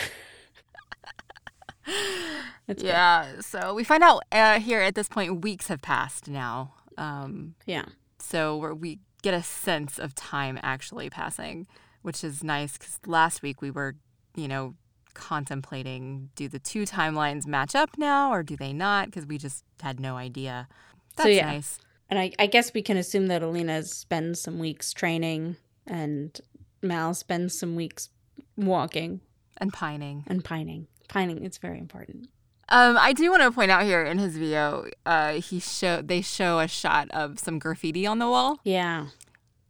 It's 2.68 2.84
great. 2.84 2.92
Yeah. 2.92 3.42
So 3.42 3.74
we 3.74 3.84
find 3.84 4.04
out 4.04 4.24
uh, 4.32 4.60
here 4.60 4.82
at 4.82 4.96
this 4.96 5.10
point, 5.10 5.42
weeks 5.44 5.68
have 5.68 5.82
passed 5.82 6.30
now. 6.30 6.74
Um, 6.98 7.56
yeah 7.66 7.86
So 8.20 8.58
we're, 8.58 8.74
we 8.74 9.00
get 9.24 9.34
a 9.34 9.44
sense 9.44 10.00
of 10.00 10.16
time 10.16 10.60
actually 10.62 11.10
passing, 11.10 11.68
which 12.02 12.24
is 12.24 12.44
nice 12.44 12.78
because 12.78 13.00
last 13.06 13.42
week 13.42 13.62
we 13.62 13.72
were, 13.72 13.96
you 14.36 14.48
know, 14.48 14.76
contemplating 15.14 16.30
do 16.36 16.48
the 16.48 16.60
two 16.60 16.84
timelines 16.86 17.46
match 17.46 17.76
up 17.76 17.98
now 17.98 18.32
or 18.32 18.44
do 18.44 18.56
they 18.56 18.72
not? 18.72 19.08
Because 19.08 19.26
we 19.26 19.38
just 19.38 19.66
had 19.82 20.00
no 20.00 20.16
idea. 20.16 20.68
That's 21.16 21.26
So, 21.26 21.30
yeah. 21.30 21.52
nice. 21.52 21.80
And 22.12 22.20
I, 22.20 22.34
I 22.38 22.46
guess 22.46 22.74
we 22.74 22.82
can 22.82 22.98
assume 22.98 23.28
that 23.28 23.42
Alina 23.42 23.82
spends 23.84 24.42
some 24.42 24.60
weeks 24.60 24.92
training 24.94 25.56
and 25.88 26.40
Mal 26.84 27.14
spends 27.14 27.58
some 27.58 27.76
weeks 27.76 28.10
walking 28.58 29.22
And 29.58 29.72
pining. 29.72 30.26
and 30.28 30.44
pining. 30.44 30.88
Pining, 31.08 31.44
it's 31.46 31.58
very 31.58 31.80
important. 31.80 32.28
Um, 32.70 32.98
I 33.00 33.14
do 33.14 33.30
want 33.32 33.44
to 33.44 33.52
point 33.52 33.72
out 33.72 33.84
here 33.84 34.04
in 34.04 34.18
his 34.18 34.36
video, 34.38 34.86
uh, 35.06 35.34
he 35.34 35.60
show 35.60 36.02
they 36.02 36.22
show 36.22 36.60
a 36.60 36.68
shot 36.68 37.10
of 37.12 37.38
some 37.40 37.60
graffiti 37.60 38.06
on 38.08 38.20
the 38.20 38.28
wall, 38.30 38.60
Yeah. 38.64 39.08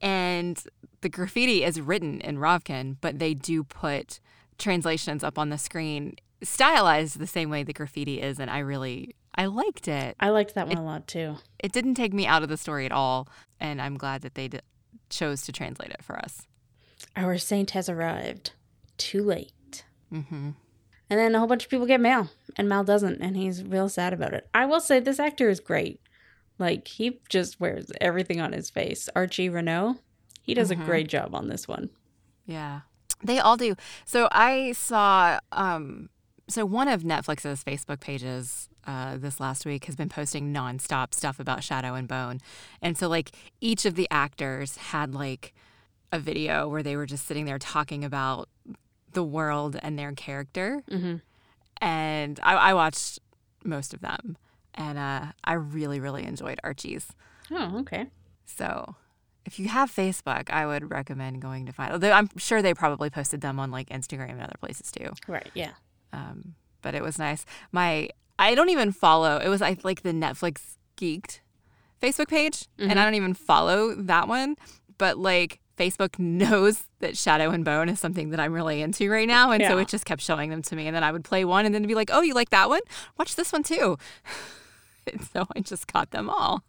and 0.02 0.64
the 1.02 1.10
graffiti 1.10 1.64
is 1.64 1.82
written 1.82 2.22
in 2.22 2.38
Ravkan, 2.38 2.98
but 3.02 3.18
they 3.18 3.34
do 3.34 3.64
put 3.64 4.20
translations 4.60 5.24
up 5.24 5.40
on 5.40 5.50
the 5.50 5.58
screen, 5.58 6.16
stylized 6.44 7.18
the 7.20 7.26
same 7.26 7.50
way 7.50 7.64
the 7.64 7.74
graffiti 7.74 8.22
is, 8.22 8.40
and 8.40 8.52
I 8.52 8.60
really 8.60 9.16
I 9.36 9.46
liked 9.46 9.88
it. 9.88 10.16
I 10.20 10.30
liked 10.30 10.56
that 10.56 10.68
one 10.68 10.78
a 10.78 10.84
lot 10.84 11.08
too. 11.08 11.38
It 11.60 11.72
didn't 11.72 11.96
take 11.96 12.14
me 12.14 12.26
out 12.28 12.44
of 12.44 12.50
the 12.50 12.58
story 12.58 12.86
at 12.86 12.92
all, 12.92 13.28
and 13.60 13.82
I'm 13.82 13.98
glad 13.98 14.22
that 14.24 14.36
they 14.36 14.48
d- 14.50 14.60
chose 15.10 15.42
to 15.44 15.52
translate 15.52 15.92
it 15.92 16.04
for 16.04 16.18
us. 16.18 16.48
Our 17.16 17.38
saint 17.38 17.72
has 17.72 17.88
arrived. 17.90 18.52
Too 18.98 19.24
late. 19.24 19.84
Mm-hmm. 20.14 20.50
And 21.10 21.20
then 21.20 21.36
a 21.36 21.40
whole 21.40 21.48
bunch 21.48 21.64
of 21.66 21.70
people 21.70 21.86
get 21.86 22.00
Mal, 22.02 22.30
and 22.56 22.70
Mal 22.70 22.84
doesn't, 22.84 23.22
and 23.22 23.36
he's 23.36 23.64
real 23.64 23.90
sad 23.90 24.14
about 24.14 24.34
it. 24.34 24.48
I 24.54 24.66
will 24.66 24.80
say 24.80 25.00
this 25.00 25.20
actor 25.20 25.50
is 25.50 25.60
great. 25.60 26.02
Like 26.60 26.88
he 26.88 27.20
just 27.30 27.60
wears 27.60 27.92
everything 28.00 28.40
on 28.40 28.54
his 28.54 28.70
face. 28.70 29.10
Archie 29.16 29.50
Renaux, 29.50 29.98
he 30.44 30.54
does 30.54 30.70
Mhm. 30.70 30.82
a 30.82 30.86
great 30.86 31.08
job 31.08 31.34
on 31.34 31.48
this 31.48 31.68
one. 31.68 31.90
Yeah. 32.46 32.82
They 33.24 33.40
all 33.40 33.58
do. 33.58 33.76
So 34.06 34.28
I 34.32 34.72
saw 34.74 35.40
um 35.52 36.10
so 36.48 36.66
one 36.66 36.88
of 36.88 37.04
Netflix's 37.04 37.64
Facebook 37.64 38.00
pages 38.02 38.68
uh, 38.86 39.18
this 39.18 39.40
last 39.40 39.66
week 39.66 39.86
has 39.86 39.96
been 39.96 40.10
posting 40.10 40.54
nonstop 40.54 41.14
stuff 41.14 41.40
about 41.40 41.64
Shadow 41.64 41.94
and 41.94 42.08
Bone. 42.08 42.40
And 42.82 42.98
so 42.98 43.08
like 43.08 43.32
each 43.60 43.86
of 43.86 43.96
the 43.96 44.08
actors 44.12 44.78
had 44.78 45.14
like 45.14 45.54
a 46.12 46.20
video 46.20 46.68
where 46.68 46.84
they 46.84 46.96
were 46.96 47.06
just 47.06 47.26
sitting 47.26 47.46
there 47.46 47.60
talking 47.60 48.04
about 48.04 48.50
the 49.14 49.24
world 49.24 49.78
and 49.82 49.98
their 49.98 50.12
character. 50.14 50.84
Mm-hmm. 50.90 51.18
And 51.82 52.40
I, 52.44 52.54
I 52.54 52.74
watched 52.74 53.20
most 53.64 53.94
of 53.94 54.02
them. 54.02 54.38
And 54.74 54.98
uh, 54.98 55.26
I 55.44 55.54
really, 55.54 56.00
really 56.00 56.24
enjoyed 56.24 56.60
Archie's. 56.64 57.08
Oh, 57.52 57.80
okay. 57.80 58.08
So 58.46 58.96
if 59.46 59.60
you 59.60 59.68
have 59.68 59.92
Facebook, 59.92 60.50
I 60.50 60.66
would 60.66 60.92
recommend 60.92 61.42
going 61.42 61.66
to 61.66 61.74
find. 61.74 61.92
Although 61.92 62.12
I'm 62.12 62.30
sure 62.38 62.62
they 62.62 62.74
probably 62.74 63.10
posted 63.10 63.42
them 63.42 63.60
on 63.60 63.72
like 63.72 63.90
Instagram 63.90 64.32
and 64.32 64.42
other 64.42 64.58
places 64.60 64.92
too. 64.92 65.10
Right. 65.28 65.50
Yeah. 65.54 65.72
Um, 66.14 66.56
but 66.82 66.96
it 66.96 67.04
was 67.04 67.20
nice. 67.20 67.46
My 67.72 68.10
I 68.42 68.56
don't 68.56 68.70
even 68.70 68.92
follow. 68.92 69.38
It 69.38 69.50
was 69.50 69.62
I 69.62 69.78
like 69.84 70.02
the 70.02 70.12
Netflix 70.12 70.78
geeked 70.98 71.42
Facebook 72.02 72.28
page, 72.28 72.68
and 72.80 72.92
I 72.92 72.96
mm-hmm. 72.96 73.04
don't 73.04 73.14
even 73.14 73.34
follow 73.36 73.94
that 73.94 74.28
one. 74.28 74.56
But 74.98 75.20
like 75.20 75.60
Facebook 75.78 76.18
knows 76.20 76.84
that 77.02 77.16
Shadow 77.16 77.52
and 77.52 77.64
Bone 77.64 77.88
is 77.88 78.00
something 78.00 78.32
that 78.32 78.40
I'm 78.40 78.52
really 78.52 78.82
into 78.82 79.10
right 79.12 79.28
now, 79.28 79.52
and 79.52 79.64
so 79.64 79.78
it 79.78 79.88
just 79.88 80.06
kept 80.06 80.24
showing 80.24 80.50
them 80.50 80.64
to 80.64 80.76
me. 80.76 80.88
And 80.88 80.96
then 80.96 81.04
I 81.04 81.12
would 81.12 81.24
play 81.24 81.46
one, 81.46 81.68
and 81.68 81.74
then 81.74 81.86
be 81.86 81.94
like, 81.94 82.10
"Oh, 82.12 82.22
you 82.22 82.34
like 82.34 82.50
that 82.50 82.68
one? 82.68 82.82
Watch 83.20 83.36
this 83.36 83.54
one 83.54 83.62
too." 83.62 84.00
and 85.08 85.24
so 85.24 85.46
I 85.56 85.60
just 85.60 85.92
got 85.94 86.10
them 86.10 86.28
all. 86.28 86.64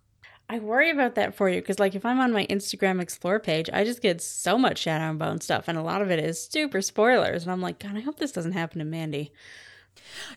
I 0.50 0.58
worry 0.58 0.90
about 0.90 1.14
that 1.14 1.34
for 1.34 1.48
you 1.48 1.62
because, 1.62 1.78
like, 1.78 1.94
if 1.94 2.04
I'm 2.04 2.20
on 2.20 2.32
my 2.32 2.44
Instagram 2.48 3.00
Explore 3.00 3.40
page, 3.40 3.70
I 3.72 3.84
just 3.84 4.02
get 4.02 4.20
so 4.20 4.58
much 4.58 4.80
Shadow 4.80 5.08
and 5.08 5.18
Bone 5.18 5.40
stuff, 5.40 5.68
and 5.68 5.78
a 5.78 5.82
lot 5.82 6.02
of 6.02 6.10
it 6.10 6.18
is 6.18 6.44
super 6.44 6.82
spoilers. 6.82 7.44
And 7.44 7.52
I'm 7.52 7.62
like, 7.62 7.78
God, 7.78 7.96
I 7.96 8.00
hope 8.00 8.18
this 8.18 8.32
doesn't 8.32 8.52
happen 8.52 8.78
to 8.80 8.84
Mandy. 8.84 9.32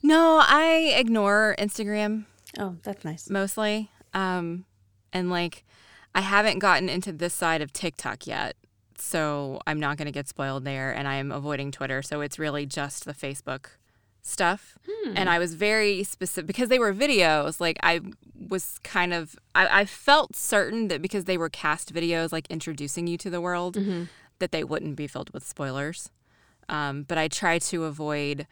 No, 0.03 0.39
I 0.43 0.93
ignore 0.97 1.55
Instagram 1.59 2.25
Oh, 2.57 2.75
that's 2.83 3.03
nice. 3.03 3.29
mostly. 3.29 3.89
Um, 4.13 4.65
and 5.11 5.29
like, 5.29 5.65
I 6.13 6.21
haven't 6.21 6.59
gotten 6.59 6.87
into 6.89 7.11
this 7.11 7.33
side 7.33 7.61
of 7.61 7.73
TikTok 7.73 8.25
yet. 8.27 8.55
So 8.97 9.59
I'm 9.67 9.79
not 9.79 9.97
going 9.97 10.05
to 10.05 10.11
get 10.11 10.27
spoiled 10.29 10.63
there. 10.63 10.91
And 10.91 11.07
I 11.07 11.15
am 11.15 11.31
avoiding 11.31 11.71
Twitter. 11.71 12.01
So 12.01 12.21
it's 12.21 12.39
really 12.39 12.65
just 12.65 13.03
the 13.05 13.13
Facebook 13.13 13.65
stuff. 14.21 14.77
And 15.15 15.29
I 15.29 15.37
was 15.37 15.53
very 15.53 16.03
specific 16.03 16.47
because 16.47 16.69
they 16.69 16.79
were 16.79 16.93
videos. 16.93 17.59
Like, 17.59 17.77
I 17.83 17.99
was 18.49 18.79
kind 18.83 19.13
of, 19.13 19.35
I, 19.53 19.81
I 19.81 19.85
felt 19.85 20.35
certain 20.35 20.87
that 20.87 21.01
because 21.01 21.25
they 21.25 21.37
were 21.37 21.49
cast 21.49 21.93
videos, 21.93 22.31
like 22.31 22.47
introducing 22.49 23.05
you 23.05 23.17
to 23.19 23.29
the 23.29 23.41
world, 23.41 23.77
that 24.39 24.51
they 24.51 24.63
wouldn't 24.63 24.95
be 24.95 25.07
filled 25.07 25.31
with 25.33 25.45
spoilers. 25.45 26.09
Um, 26.69 27.03
but 27.03 27.17
I 27.17 27.27
try 27.27 27.59
to 27.59 27.83
avoid 27.83 28.47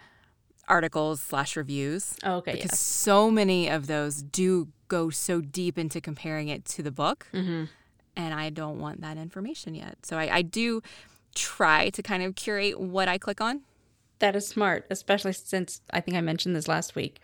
articles 0.68 1.20
slash 1.22 1.56
reviews 1.56 2.16
Oh, 2.24 2.36
okay. 2.38 2.54
because 2.54 2.72
Yes. 2.72 2.80
so 2.80 3.30
many 3.30 3.70
of 3.70 3.88
those 3.88 4.22
do 4.22 4.70
go 4.88 5.10
so 5.10 5.42
deep 5.42 5.78
into 5.78 6.00
comparing 6.00 6.48
it 6.48 6.66
to 6.66 6.84
the 6.84 6.92
book 6.92 7.28
Mm-hmm. 7.34 7.66
and 8.16 8.34
i 8.34 8.50
don't 8.50 8.80
want 8.80 9.02
that 9.02 9.18
information 9.18 9.76
yet 9.76 9.98
so 10.06 10.18
I, 10.18 10.38
I 10.38 10.42
do 10.44 10.82
try 11.36 11.90
to 11.90 12.02
kind 12.04 12.24
of 12.24 12.36
curate 12.36 12.80
what 12.80 13.08
i 13.08 13.18
click 13.18 13.42
on 13.42 13.62
That 14.20 14.36
is 14.36 14.48
smart, 14.48 14.86
especially 14.90 15.34
since 15.34 15.82
I 15.92 16.00
think 16.00 16.16
I 16.16 16.22
mentioned 16.22 16.56
this 16.56 16.68
last 16.70 16.96
week. 16.96 17.20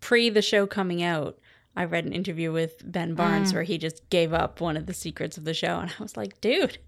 Pre 0.00 0.30
the 0.30 0.42
show 0.42 0.66
coming 0.66 1.02
out, 1.02 1.38
I 1.74 1.84
read 1.84 2.04
an 2.04 2.12
interview 2.12 2.52
with 2.52 2.82
Ben 2.84 3.14
Barnes 3.14 3.52
where 3.52 3.64
he 3.64 3.78
just 3.78 4.08
gave 4.10 4.32
up 4.32 4.60
one 4.60 4.76
of 4.76 4.86
the 4.86 4.94
secrets 4.94 5.36
of 5.38 5.44
the 5.44 5.54
show, 5.54 5.80
and 5.80 5.90
I 5.90 6.02
was 6.02 6.16
like, 6.16 6.40
dude, 6.40 6.78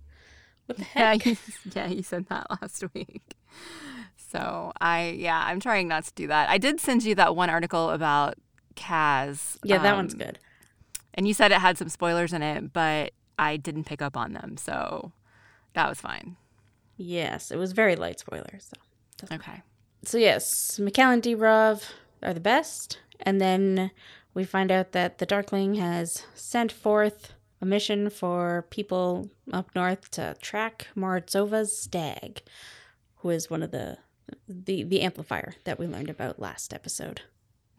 what 0.66 0.78
the 0.78 0.84
yeah 0.94 1.12
heck? 1.14 1.26
you, 1.26 1.36
yeah 1.74 1.86
you 1.88 2.02
said 2.04 2.26
that 2.28 2.46
last 2.50 2.84
week 2.94 3.34
so 4.30 4.73
i 4.80 5.08
yeah 5.18 5.42
i'm 5.47 5.58
trying 5.61 5.88
not 5.88 6.04
to 6.04 6.12
do 6.14 6.26
that 6.26 6.49
i 6.49 6.58
did 6.58 6.78
send 6.80 7.02
you 7.04 7.14
that 7.14 7.35
one 7.35 7.50
article 7.50 7.90
about 7.90 8.35
kaz 8.76 9.56
Yeah, 9.64 9.78
that 9.78 9.97
one's 9.97 10.14
um, 10.14 10.18
good. 10.20 10.38
and 11.14 11.26
you 11.26 11.35
said 11.35 11.50
it 11.52 11.58
had 11.58 11.76
some 11.78 11.88
spoilers 11.88 12.32
in 12.32 12.42
it 12.42 12.73
but 12.73 13.12
i 13.38 13.56
didn't 13.56 13.85
pick 13.85 14.00
up 14.02 14.16
on 14.16 14.32
them 14.35 14.56
so 14.56 15.12
that 15.75 15.88
was 15.88 16.00
fine 16.00 16.37
Yes, 17.00 17.52
it 17.52 17.56
was 17.58 17.70
very 17.70 17.94
light 17.94 18.18
spoilers. 18.18 18.73
So, 19.20 19.35
okay 19.37 19.62
so 20.04 20.18
yes, 20.18 20.78
Mikhail 20.80 21.11
and 21.11 21.23
Dubrov 21.23 21.85
are 22.25 22.35
the 22.35 22.40
best, 22.40 22.99
and 23.20 23.40
then 23.40 23.92
we 24.35 24.42
find 24.44 24.70
out 24.73 24.90
that 24.92 25.18
the 25.18 25.26
Darkling 25.26 25.75
has 25.75 26.25
sent 26.35 26.73
forth 26.73 27.35
a 27.61 27.66
mission 27.66 28.11
for 28.11 28.66
people 28.70 29.30
up 29.52 29.70
north 29.76 30.11
to 30.12 30.35
track 30.40 30.88
Morozova's 30.97 31.76
stag, 31.80 32.42
who 33.18 33.30
is 33.30 33.49
one 33.50 33.62
of 33.62 33.70
the 33.70 33.99
the 34.49 34.82
the 34.85 35.00
amplifier 35.02 35.54
that 35.64 35.78
we 35.78 35.87
learned 35.87 36.08
about 36.11 36.38
last 36.40 36.73
episode. 36.75 37.23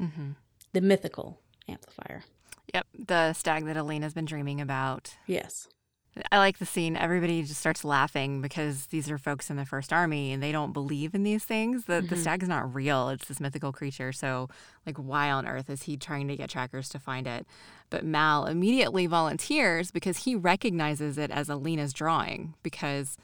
mm-hmm. 0.01 0.31
The 0.73 0.81
mythical 0.81 1.39
amplifier. 1.67 2.23
Yep, 2.73 2.85
the 3.07 3.33
stag 3.33 3.65
that 3.65 3.75
Alina's 3.77 4.13
been 4.13 4.25
dreaming 4.25 4.61
about. 4.61 5.15
Yes. 5.25 5.67
I 6.31 6.37
like 6.39 6.57
the 6.57 6.65
scene. 6.65 6.97
Everybody 6.97 7.41
just 7.43 7.59
starts 7.59 7.85
laughing 7.85 8.41
because 8.41 8.87
these 8.87 9.09
are 9.09 9.17
folks 9.17 9.49
in 9.49 9.55
the 9.55 9.65
First 9.65 9.93
Army 9.93 10.33
and 10.33 10.43
they 10.43 10.51
don't 10.51 10.73
believe 10.73 11.15
in 11.15 11.23
these 11.23 11.45
things. 11.45 11.85
The 11.85 12.01
the 12.01 12.15
Mhm. 12.15 12.19
stag 12.21 12.43
is 12.43 12.49
not 12.49 12.73
real. 12.75 13.09
It's 13.09 13.27
this 13.27 13.39
mythical 13.39 13.71
creature. 13.71 14.11
So, 14.11 14.49
like, 14.85 14.97
why 14.97 15.31
on 15.31 15.47
earth 15.47 15.69
is 15.69 15.83
he 15.83 15.97
trying 15.97 16.27
to 16.27 16.35
get 16.35 16.49
trackers 16.49 16.89
to 16.89 16.99
find 16.99 17.25
it? 17.25 17.47
But 17.89 18.03
Mal 18.05 18.45
immediately 18.47 19.07
volunteers 19.07 19.91
because 19.91 20.17
he 20.25 20.35
recognizes 20.35 21.17
it 21.17 21.31
as 21.31 21.47
Alina's 21.49 21.93
drawing 21.93 22.53
because 22.63 23.15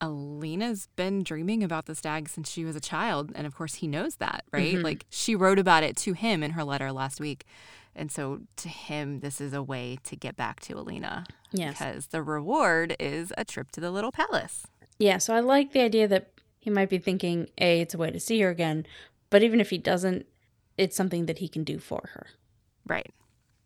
Alina's 0.00 0.88
been 0.96 1.22
dreaming 1.22 1.62
about 1.62 1.86
the 1.86 1.94
stag 1.94 2.28
since 2.28 2.50
she 2.50 2.64
was 2.64 2.76
a 2.76 2.80
child. 2.80 3.32
And 3.34 3.46
of 3.46 3.54
course, 3.54 3.74
he 3.76 3.86
knows 3.86 4.16
that, 4.16 4.44
right? 4.52 4.74
Mhm. 4.74 4.82
Like, 4.82 5.06
she 5.08 5.34
wrote 5.34 5.58
about 5.58 5.82
it 5.82 5.96
to 5.98 6.12
him 6.12 6.42
in 6.42 6.52
her 6.52 6.64
letter 6.64 6.92
last 6.92 7.20
week. 7.20 7.44
And 7.94 8.10
so, 8.10 8.40
to 8.56 8.68
him, 8.68 9.20
this 9.20 9.40
is 9.40 9.52
a 9.52 9.62
way 9.62 9.98
to 10.04 10.16
get 10.16 10.36
back 10.36 10.60
to 10.62 10.74
Alina 10.78 11.24
Yes. 11.52 11.78
because 11.78 12.06
the 12.08 12.22
reward 12.22 12.96
is 12.98 13.32
a 13.38 13.44
trip 13.44 13.70
to 13.72 13.80
the 13.80 13.90
little 13.92 14.10
palace. 14.12 14.66
Yeah, 14.98 15.18
so 15.18 15.32
I 15.34 15.40
like 15.40 15.72
the 15.72 15.80
idea 15.80 16.08
that 16.08 16.32
he 16.58 16.70
might 16.70 16.90
be 16.90 16.98
thinking, 16.98 17.48
A, 17.58 17.80
it's 17.80 17.94
a 17.94 17.98
way 17.98 18.10
to 18.10 18.18
see 18.20 18.40
her 18.40 18.50
again, 18.50 18.86
but 19.30 19.42
even 19.42 19.60
if 19.60 19.70
he 19.70 19.78
doesn't, 19.78 20.26
it's 20.76 20.96
something 20.96 21.26
that 21.26 21.38
he 21.38 21.48
can 21.48 21.62
do 21.62 21.78
for 21.78 22.10
her. 22.14 22.26
Right. 22.86 23.12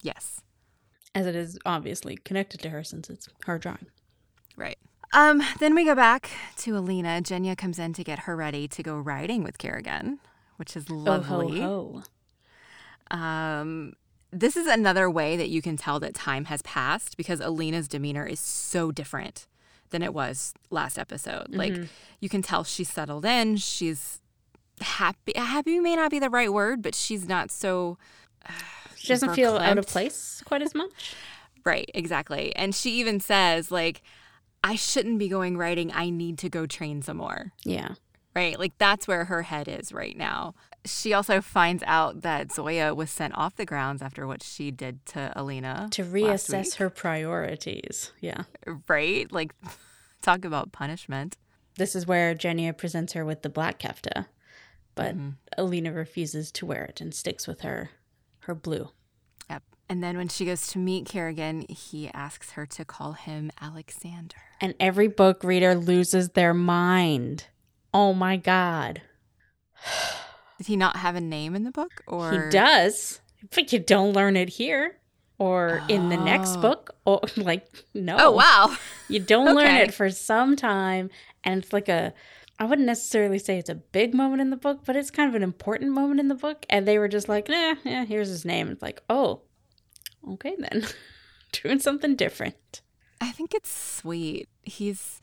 Yes. 0.02 0.42
As 1.14 1.26
it 1.26 1.34
is 1.34 1.58
obviously 1.64 2.16
connected 2.16 2.60
to 2.60 2.70
her 2.70 2.84
since 2.84 3.08
it's 3.08 3.28
her 3.46 3.58
drawing. 3.58 3.86
Right. 4.56 4.78
Um, 5.12 5.42
then 5.58 5.74
we 5.74 5.84
go 5.84 5.94
back 5.94 6.30
to 6.58 6.76
Alina. 6.76 7.20
Genya 7.22 7.56
comes 7.56 7.78
in 7.78 7.92
to 7.94 8.04
get 8.04 8.20
her 8.20 8.36
ready 8.36 8.68
to 8.68 8.82
go 8.82 8.96
riding 8.98 9.42
with 9.42 9.58
Kirigan, 9.58 10.18
which 10.56 10.76
is 10.76 10.90
lovely. 10.90 11.62
Oh, 11.62 12.02
ho, 12.02 12.02
ho. 13.10 13.16
Um, 13.16 13.94
this 14.30 14.56
is 14.56 14.66
another 14.66 15.08
way 15.08 15.36
that 15.36 15.48
you 15.48 15.62
can 15.62 15.76
tell 15.78 15.98
that 16.00 16.14
time 16.14 16.46
has 16.46 16.60
passed 16.62 17.16
because 17.16 17.40
Alina's 17.40 17.88
demeanor 17.88 18.26
is 18.26 18.40
so 18.40 18.92
different 18.92 19.46
than 19.90 20.02
it 20.02 20.12
was 20.12 20.52
last 20.70 20.98
episode. 20.98 21.54
Like 21.54 21.72
Mhm. 21.72 21.88
you 22.20 22.28
can 22.28 22.42
tell 22.42 22.62
she's 22.64 22.90
settled 22.90 23.24
in. 23.24 23.56
She's 23.56 24.20
happy. 24.82 25.32
Happy 25.34 25.80
may 25.80 25.96
not 25.96 26.10
be 26.10 26.18
the 26.18 26.28
right 26.28 26.52
word, 26.52 26.82
but 26.82 26.94
she's 26.94 27.26
not 27.26 27.50
so 27.50 27.96
She 28.96 29.08
doesn't 29.08 29.34
feel 29.34 29.56
out 29.56 29.78
of 29.78 29.86
place 29.86 30.42
quite 30.44 30.60
as 30.60 30.74
much. 30.74 31.14
Right, 31.64 31.88
exactly. 31.94 32.54
And 32.56 32.74
she 32.74 32.90
even 33.00 33.20
says, 33.20 33.70
like, 33.70 34.02
I 34.62 34.74
shouldn't 34.76 35.18
be 35.18 35.28
going 35.28 35.56
writing. 35.56 35.92
I 35.92 36.10
need 36.10 36.38
to 36.38 36.48
go 36.48 36.66
train 36.66 37.02
some 37.02 37.18
more. 37.18 37.52
Yeah. 37.64 37.94
Right? 38.34 38.58
Like, 38.58 38.76
that's 38.78 39.08
where 39.08 39.24
her 39.24 39.42
head 39.42 39.68
is 39.68 39.92
right 39.92 40.16
now. 40.16 40.54
She 40.84 41.12
also 41.12 41.40
finds 41.40 41.82
out 41.86 42.22
that 42.22 42.52
Zoya 42.52 42.94
was 42.94 43.10
sent 43.10 43.36
off 43.36 43.56
the 43.56 43.66
grounds 43.66 44.00
after 44.02 44.26
what 44.26 44.42
she 44.42 44.70
did 44.70 45.04
to 45.06 45.32
Alina. 45.34 45.88
To 45.92 46.04
reassess 46.04 46.76
her 46.76 46.88
priorities. 46.90 48.12
Yeah. 48.20 48.42
Right? 48.88 49.30
Like, 49.32 49.54
talk 50.22 50.44
about 50.44 50.72
punishment. 50.72 51.36
This 51.76 51.94
is 51.94 52.06
where 52.06 52.34
Genya 52.34 52.76
presents 52.76 53.12
her 53.12 53.24
with 53.24 53.42
the 53.42 53.48
black 53.48 53.78
kefta, 53.78 54.26
but 54.94 55.16
Mm-hmm. 55.16 55.30
Alina 55.56 55.92
refuses 55.92 56.50
to 56.52 56.66
wear 56.66 56.84
it 56.84 57.00
and 57.00 57.14
sticks 57.14 57.46
with 57.46 57.60
her 57.60 57.90
her 58.40 58.54
blue. 58.54 58.90
And 59.88 60.02
then 60.02 60.16
when 60.18 60.28
she 60.28 60.44
goes 60.44 60.66
to 60.68 60.78
meet 60.78 61.06
Kirigan, 61.06 61.68
he 61.70 62.10
asks 62.12 62.52
her 62.52 62.66
to 62.66 62.84
call 62.84 63.12
him 63.12 63.50
Alexander. 63.60 64.36
And 64.60 64.74
every 64.78 65.08
book 65.08 65.42
reader 65.42 65.74
loses 65.74 66.30
their 66.30 66.52
mind. 66.52 67.46
Oh 67.94 68.12
my 68.12 68.36
god. 68.36 69.00
Did 70.58 70.66
he 70.66 70.76
not 70.76 70.96
have 70.96 71.14
a 71.14 71.20
name 71.20 71.54
in 71.54 71.62
the 71.64 71.70
book? 71.70 72.02
Or 72.06 72.32
He 72.32 72.50
does, 72.50 73.20
but 73.54 73.72
you 73.72 73.78
don't 73.78 74.12
learn 74.12 74.36
it 74.36 74.48
here 74.50 74.96
or 75.38 75.82
in 75.88 76.08
the 76.08 76.16
next 76.16 76.56
Oh. 76.56 76.60
book. 76.60 76.96
Or 77.04 77.20
oh, 77.22 77.28
like 77.40 77.66
no. 77.94 78.16
Oh 78.18 78.30
wow. 78.32 78.76
You 79.08 79.20
don't 79.20 79.54
learn 79.54 79.76
it 79.76 79.94
for 79.94 80.10
some 80.10 80.56
time 80.56 81.10
and 81.44 81.62
it's 81.62 81.72
like 81.72 81.88
a 81.88 82.12
I 82.58 82.64
wouldn't 82.64 82.86
necessarily 82.86 83.38
say 83.38 83.56
it's 83.56 83.70
a 83.70 83.76
big 83.76 84.14
moment 84.14 84.40
in 84.42 84.50
the 84.50 84.56
book, 84.56 84.80
but 84.84 84.96
it's 84.96 85.12
kind 85.12 85.28
of 85.28 85.36
an 85.36 85.44
important 85.44 85.92
moment 85.92 86.18
in 86.18 86.26
the 86.26 86.34
book. 86.34 86.66
And 86.68 86.88
they 86.88 86.98
were 86.98 87.06
just 87.06 87.28
like, 87.28 87.48
nah, 87.48 87.76
yeah, 87.84 88.04
here's 88.04 88.28
his 88.28 88.44
name. 88.44 88.68
It's 88.70 88.82
like, 88.82 89.00
oh, 89.08 89.42
okay 90.34 90.56
then. 90.58 90.84
Doing 91.52 91.78
something 91.78 92.14
different. 92.16 92.82
I 93.20 93.32
think 93.32 93.54
it's 93.54 93.70
sweet. 93.70 94.48
He's 94.62 95.20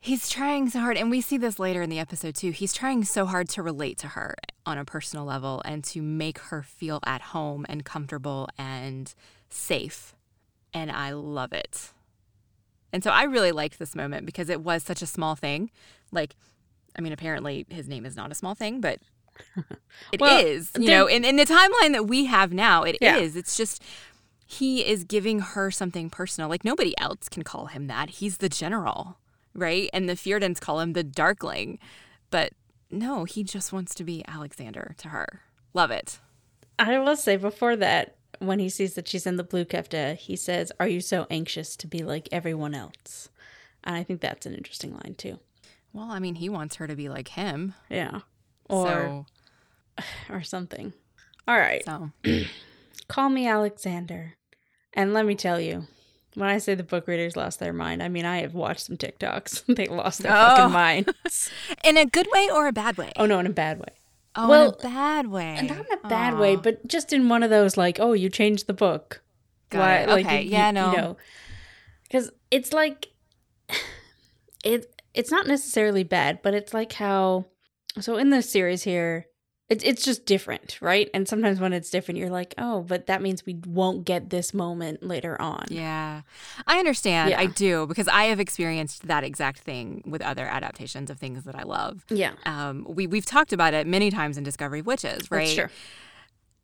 he's 0.00 0.28
trying 0.30 0.70
so 0.70 0.80
hard 0.80 0.96
and 0.96 1.10
we 1.10 1.20
see 1.20 1.36
this 1.38 1.58
later 1.58 1.82
in 1.82 1.90
the 1.90 1.98
episode 1.98 2.34
too. 2.34 2.50
He's 2.50 2.72
trying 2.72 3.04
so 3.04 3.26
hard 3.26 3.48
to 3.50 3.62
relate 3.62 3.98
to 3.98 4.08
her 4.08 4.34
on 4.64 4.78
a 4.78 4.84
personal 4.84 5.24
level 5.24 5.60
and 5.64 5.82
to 5.84 6.00
make 6.02 6.38
her 6.38 6.62
feel 6.62 7.00
at 7.04 7.20
home 7.20 7.66
and 7.68 7.84
comfortable 7.84 8.48
and 8.58 9.12
safe. 9.50 10.14
And 10.72 10.90
I 10.90 11.10
love 11.10 11.52
it. 11.52 11.90
And 12.92 13.04
so 13.04 13.10
I 13.10 13.24
really 13.24 13.52
liked 13.52 13.78
this 13.78 13.94
moment 13.94 14.24
because 14.24 14.48
it 14.48 14.60
was 14.62 14.82
such 14.82 15.02
a 15.02 15.06
small 15.06 15.34
thing. 15.34 15.70
Like 16.10 16.34
I 16.96 17.00
mean 17.02 17.12
apparently 17.12 17.66
his 17.68 17.88
name 17.88 18.06
is 18.06 18.16
not 18.16 18.32
a 18.32 18.34
small 18.34 18.54
thing, 18.54 18.80
but 18.80 18.98
it 20.12 20.20
is. 20.22 20.70
Well, 20.74 20.82
You 20.82 20.86
there- 20.88 20.98
know, 21.00 21.06
in, 21.06 21.24
in 21.24 21.36
the 21.36 21.44
timeline 21.44 21.92
that 21.92 22.06
we 22.08 22.24
have 22.24 22.52
now, 22.52 22.82
it 22.84 22.96
is. 23.00 23.34
Yeah. 23.34 23.38
It's 23.38 23.56
just 23.56 23.82
he 24.50 24.80
is 24.80 25.04
giving 25.04 25.40
her 25.40 25.70
something 25.70 26.08
personal. 26.08 26.48
Like 26.48 26.64
nobody 26.64 26.96
else 26.98 27.28
can 27.28 27.42
call 27.42 27.66
him 27.66 27.86
that. 27.88 28.08
He's 28.08 28.38
the 28.38 28.48
general, 28.48 29.18
right? 29.54 29.90
And 29.92 30.08
the 30.08 30.14
Fjerdans 30.14 30.58
call 30.58 30.80
him 30.80 30.94
the 30.94 31.04
Darkling. 31.04 31.78
But 32.30 32.54
no, 32.90 33.24
he 33.24 33.44
just 33.44 33.74
wants 33.74 33.94
to 33.96 34.04
be 34.04 34.24
Alexander 34.26 34.94
to 34.98 35.08
her. 35.08 35.42
Love 35.74 35.90
it. 35.90 36.18
I 36.78 36.98
will 36.98 37.14
say 37.14 37.36
before 37.36 37.76
that, 37.76 38.16
when 38.38 38.58
he 38.58 38.70
sees 38.70 38.94
that 38.94 39.06
she's 39.06 39.26
in 39.26 39.36
the 39.36 39.44
blue 39.44 39.66
kefta, 39.66 40.16
he 40.16 40.34
says, 40.34 40.72
Are 40.80 40.88
you 40.88 41.02
so 41.02 41.26
anxious 41.28 41.76
to 41.76 41.86
be 41.86 42.02
like 42.02 42.26
everyone 42.32 42.74
else? 42.74 43.28
And 43.84 43.96
I 43.96 44.02
think 44.02 44.22
that's 44.22 44.46
an 44.46 44.54
interesting 44.54 44.94
line 44.94 45.14
too. 45.18 45.40
Well, 45.92 46.10
I 46.10 46.20
mean, 46.20 46.36
he 46.36 46.48
wants 46.48 46.76
her 46.76 46.86
to 46.86 46.96
be 46.96 47.10
like 47.10 47.28
him. 47.28 47.74
Yeah. 47.90 48.20
Or 48.70 48.86
so, 49.98 50.04
or 50.30 50.42
something. 50.42 50.94
All 51.46 51.58
right. 51.58 51.84
so 51.84 52.12
Call 53.08 53.28
me 53.28 53.46
Alexander. 53.46 54.36
And 54.94 55.12
let 55.12 55.26
me 55.26 55.34
tell 55.34 55.60
you, 55.60 55.86
when 56.34 56.48
I 56.48 56.58
say 56.58 56.74
the 56.74 56.82
book 56.82 57.06
readers 57.08 57.36
lost 57.36 57.60
their 57.60 57.72
mind, 57.72 58.02
I 58.02 58.08
mean 58.08 58.24
I 58.24 58.38
have 58.42 58.54
watched 58.54 58.86
some 58.86 58.96
TikToks. 58.96 59.64
they 59.76 59.86
lost 59.86 60.22
their 60.22 60.32
Oh. 60.32 60.56
fucking 60.56 60.72
minds. 60.72 61.50
in 61.84 61.96
a 61.96 62.06
good 62.06 62.26
way 62.32 62.48
or 62.50 62.66
a 62.66 62.72
bad 62.72 62.96
way? 62.96 63.12
oh 63.16 63.26
no, 63.26 63.38
in 63.38 63.46
a 63.46 63.50
bad 63.50 63.78
way. 63.78 63.92
Oh, 64.36 64.48
well, 64.48 64.68
in 64.70 64.74
a 64.74 64.82
bad 64.88 65.26
way. 65.28 65.54
Not 65.62 65.86
in 65.86 65.92
a 66.04 66.08
bad 66.08 66.34
Aw. 66.34 66.40
way, 66.40 66.56
but 66.56 66.86
just 66.86 67.12
in 67.12 67.28
one 67.28 67.42
of 67.42 67.50
those 67.50 67.76
like, 67.76 67.98
oh, 68.00 68.12
you 68.12 68.28
changed 68.28 68.66
the 68.66 68.74
book. 68.74 69.20
Got 69.70 70.02
it. 70.02 70.08
Like, 70.08 70.26
Okay, 70.26 70.42
you- 70.42 70.50
yeah, 70.50 70.68
you- 70.68 70.72
no. 70.74 70.90
You 70.92 70.96
know, 70.96 71.16
because 72.04 72.30
it's 72.50 72.72
like 72.72 73.08
it. 74.64 74.94
It's 75.14 75.30
not 75.32 75.46
necessarily 75.48 76.04
bad, 76.04 76.40
but 76.42 76.54
it's 76.54 76.72
like 76.72 76.92
how. 76.92 77.46
So 78.00 78.16
in 78.16 78.30
this 78.30 78.48
series 78.48 78.84
here, 78.84 79.26
it's 79.70 79.84
it's 79.84 80.02
just 80.02 80.24
different, 80.24 80.78
right? 80.80 81.10
And 81.12 81.28
sometimes 81.28 81.60
when 81.60 81.74
it's 81.74 81.90
different, 81.90 82.18
you're 82.18 82.30
like, 82.30 82.54
oh, 82.56 82.80
but 82.82 83.06
that 83.06 83.20
means 83.20 83.44
we 83.44 83.58
won't 83.66 84.06
get 84.06 84.30
this 84.30 84.54
moment 84.54 85.02
later 85.02 85.40
on. 85.40 85.66
Yeah. 85.68 86.22
I 86.66 86.78
understand. 86.78 87.30
Yeah. 87.30 87.40
I 87.40 87.46
do 87.46 87.86
because 87.86 88.08
I 88.08 88.24
have 88.24 88.40
experienced 88.40 89.06
that 89.08 89.24
exact 89.24 89.60
thing 89.60 90.02
with 90.06 90.22
other 90.22 90.46
adaptations 90.46 91.10
of 91.10 91.18
things 91.18 91.44
that 91.44 91.54
I 91.54 91.64
love. 91.64 92.06
Yeah, 92.08 92.32
Um, 92.46 92.86
we 92.88 93.06
we've 93.06 93.26
talked 93.26 93.52
about 93.52 93.74
it 93.74 93.86
many 93.86 94.10
times 94.10 94.38
in 94.38 94.44
Discovery 94.44 94.80
of 94.80 94.86
Witches, 94.86 95.30
right? 95.30 95.40
that's 95.44 95.54
true. 95.54 95.68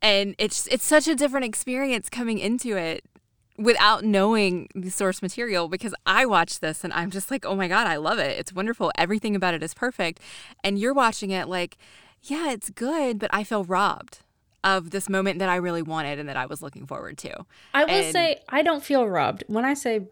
And 0.00 0.34
it's 0.38 0.66
it's 0.68 0.84
such 0.84 1.06
a 1.06 1.14
different 1.14 1.44
experience 1.46 2.08
coming 2.08 2.38
into 2.38 2.76
it 2.76 3.04
without 3.56 4.02
knowing 4.02 4.68
the 4.74 4.90
source 4.90 5.22
material 5.22 5.68
because 5.68 5.94
I 6.06 6.26
watch 6.26 6.60
this 6.60 6.84
and 6.84 6.92
I'm 6.92 7.10
just 7.10 7.30
like, 7.30 7.44
oh 7.44 7.54
my 7.54 7.68
god, 7.68 7.86
I 7.86 7.96
love 7.96 8.18
it. 8.18 8.38
It's 8.38 8.52
wonderful. 8.52 8.90
Everything 8.96 9.36
about 9.36 9.54
it 9.54 9.62
is 9.62 9.74
perfect. 9.74 10.20
And 10.64 10.78
you're 10.78 10.94
watching 10.94 11.30
it 11.30 11.48
like, 11.48 11.76
yeah, 12.24 12.50
it's 12.50 12.70
good, 12.70 13.18
but 13.18 13.30
I 13.32 13.44
feel 13.44 13.64
robbed 13.64 14.20
of 14.62 14.90
this 14.90 15.08
moment 15.08 15.38
that 15.40 15.48
I 15.50 15.56
really 15.56 15.82
wanted 15.82 16.18
and 16.18 16.28
that 16.28 16.37
I 16.37 16.46
was 16.46 16.62
looking 16.62 16.87
forward 16.87 17.18
to. 17.18 17.44
I 17.74 17.84
will 17.84 17.90
And- 17.92 18.12
say 18.12 18.40
I 18.48 18.62
don't 18.62 18.82
feel 18.82 19.06
robbed 19.06 19.44
when 19.46 19.64
I 19.64 19.74
say 19.74 20.06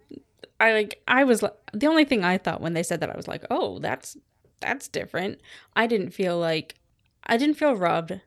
I 0.60 0.72
like 0.72 1.02
I 1.08 1.24
was 1.24 1.40
the 1.72 1.86
only 1.86 2.04
thing 2.04 2.22
I 2.24 2.38
thought 2.38 2.60
when 2.60 2.74
they 2.74 2.82
said 2.82 3.00
that 3.00 3.10
I 3.10 3.16
was 3.16 3.26
like, 3.26 3.44
"Oh, 3.50 3.78
that's 3.78 4.16
that's 4.60 4.86
different." 4.88 5.40
I 5.74 5.86
didn't 5.86 6.10
feel 6.10 6.38
like 6.38 6.76
I 7.24 7.36
didn't 7.36 7.56
feel 7.56 7.74
robbed 7.74 8.20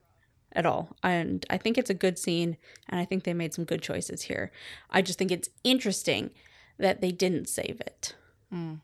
at 0.52 0.66
all. 0.66 0.96
And 1.04 1.46
I 1.50 1.58
think 1.58 1.78
it's 1.78 1.90
a 1.90 1.94
good 1.94 2.18
scene 2.18 2.58
and 2.90 3.00
I 3.00 3.06
think 3.06 3.24
they 3.24 3.34
made 3.34 3.54
some 3.54 3.66
good 3.66 3.82
choices 3.82 4.24
here. 4.24 4.52
I 4.90 5.02
just 5.02 5.20
think 5.20 5.32
it's 5.32 5.50
interesting 5.64 6.32
that 6.78 7.02
they 7.02 7.12
didn't 7.12 7.50
save 7.50 7.82
it. 7.86 8.16
Mm. 8.54 8.80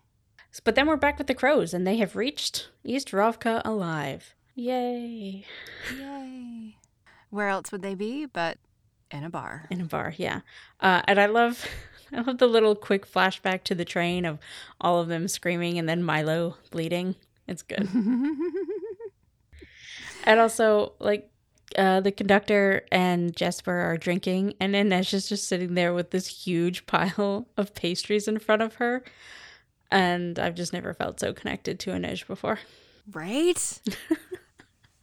But 0.65 0.75
then 0.75 0.85
we're 0.87 0.97
back 0.97 1.17
with 1.17 1.27
the 1.27 1.33
crows 1.33 1.73
and 1.73 1.87
they 1.87 1.95
have 1.97 2.15
reached 2.15 2.69
East 2.83 3.11
Ravka 3.11 3.61
alive. 3.63 4.35
Yay. 4.61 5.43
Yay. 5.97 6.77
Where 7.31 7.47
else 7.47 7.71
would 7.71 7.81
they 7.81 7.95
be 7.95 8.27
but 8.27 8.59
in 9.09 9.23
a 9.23 9.29
bar? 9.29 9.65
in 9.71 9.81
a 9.81 9.85
bar 9.85 10.13
yeah 10.17 10.41
uh, 10.79 11.01
and 11.05 11.19
i 11.19 11.25
love 11.25 11.65
i 12.13 12.21
love 12.21 12.37
the 12.37 12.45
little 12.47 12.75
quick 12.75 13.11
flashback 13.11 13.63
to 13.63 13.73
the 13.73 13.83
train 13.83 14.23
of 14.23 14.37
all 14.79 14.99
of 15.01 15.07
them 15.07 15.27
screaming 15.27 15.79
and 15.79 15.89
then 15.89 16.03
milo 16.03 16.55
bleeding 16.69 17.15
it's 17.47 17.63
good 17.63 17.89
and 20.23 20.39
also 20.39 20.93
like 20.99 21.27
uh, 21.75 21.99
the 22.01 22.11
conductor 22.11 22.85
and 22.91 23.33
Jesper 23.33 23.71
are 23.71 23.95
drinking, 23.95 24.55
and 24.59 24.75
Inej 24.75 25.13
is 25.13 25.29
just 25.29 25.47
sitting 25.47 25.73
there 25.73 25.93
with 25.93 26.11
this 26.11 26.27
huge 26.27 26.85
pile 26.85 27.47
of 27.55 27.73
pastries 27.73 28.27
in 28.27 28.39
front 28.39 28.61
of 28.61 28.75
her. 28.75 29.05
And 29.89 30.37
I've 30.37 30.55
just 30.55 30.73
never 30.73 30.93
felt 30.93 31.21
so 31.21 31.31
connected 31.31 31.79
to 31.79 31.91
Inej 31.91 32.27
before. 32.27 32.59
Right? 33.09 33.79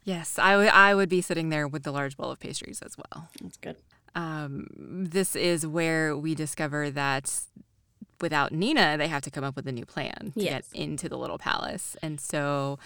Yes, 0.08 0.38
I 0.38 0.56
would 0.56 0.68
I 0.68 0.94
would 0.94 1.08
be 1.08 1.20
sitting 1.20 1.48
there 1.50 1.66
with 1.68 1.82
the 1.84 1.92
large 1.92 2.16
bowl 2.16 2.30
of 2.30 2.40
pastries 2.40 2.80
as 2.82 2.96
well. 2.96 3.28
That's 3.40 3.56
good. 3.58 3.76
Um, 4.14 4.66
this 5.14 5.36
is 5.36 5.66
where 5.66 6.16
we 6.16 6.34
discover 6.34 6.90
that 6.90 7.40
without 8.20 8.50
Nina, 8.50 8.96
they 8.98 9.06
have 9.06 9.22
to 9.22 9.30
come 9.30 9.44
up 9.44 9.54
with 9.54 9.68
a 9.68 9.72
new 9.72 9.84
plan 9.86 10.32
to 10.34 10.40
Yes. 10.42 10.68
get 10.72 10.80
into 10.82 11.08
the 11.08 11.16
little 11.16 11.38
palace. 11.38 11.96
And 12.02 12.20
so 12.20 12.78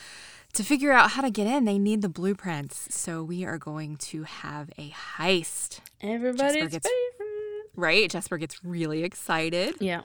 to 0.52 0.62
figure 0.62 0.92
out 0.92 1.12
how 1.12 1.22
to 1.22 1.30
get 1.30 1.46
in, 1.46 1.64
they 1.64 1.78
need 1.78 2.02
the 2.02 2.08
blueprints. 2.11 2.94
So 2.94 3.22
we 3.24 3.44
are 3.46 3.56
going 3.56 3.96
to 4.12 4.24
have 4.24 4.68
a 4.76 4.90
heist, 5.16 5.80
Everybody's 6.02 6.70
gets- 6.72 6.87
favorite. 6.87 7.70
right? 7.76 8.11
Jesper 8.11 8.37
gets 8.37 8.62
really 8.62 9.02
excited, 9.04 9.76
Yeah. 9.80 10.02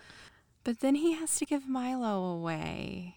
but 0.63 0.79
then 0.79 0.95
he 0.95 1.11
has 1.19 1.35
to 1.39 1.45
give 1.45 1.67
Milo 1.67 2.23
away. 2.23 3.15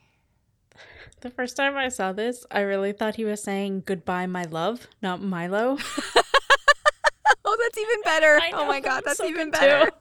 The 1.20 1.30
first 1.30 1.56
time 1.56 1.76
I 1.76 1.88
saw 1.88 2.12
this, 2.12 2.46
I 2.50 2.60
really 2.60 2.92
thought 2.92 3.16
he 3.16 3.24
was 3.24 3.42
saying 3.42 3.82
goodbye, 3.84 4.26
my 4.26 4.44
love, 4.44 4.88
not 5.02 5.22
Milo. 5.22 5.78
Oh, 7.44 7.56
that's 7.60 7.78
even 7.78 8.02
better. 8.04 8.38
I 8.40 8.50
oh 8.54 8.66
my 8.66 8.80
God, 8.80 9.02
that's 9.04 9.18
so 9.18 9.26
even 9.26 9.50
better. 9.50 9.90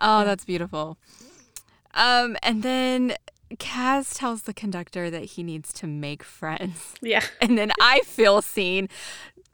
Oh, 0.00 0.24
that's 0.24 0.44
beautiful. 0.44 0.98
Um, 1.94 2.36
and 2.42 2.62
then 2.62 3.14
Kaz 3.54 4.16
tells 4.16 4.42
the 4.42 4.52
conductor 4.52 5.08
that 5.08 5.24
he 5.24 5.42
needs 5.42 5.72
to 5.74 5.86
make 5.86 6.22
friends. 6.22 6.94
Yeah. 7.00 7.24
And 7.40 7.56
then 7.56 7.72
I 7.80 8.00
feel 8.00 8.42
seen. 8.42 8.88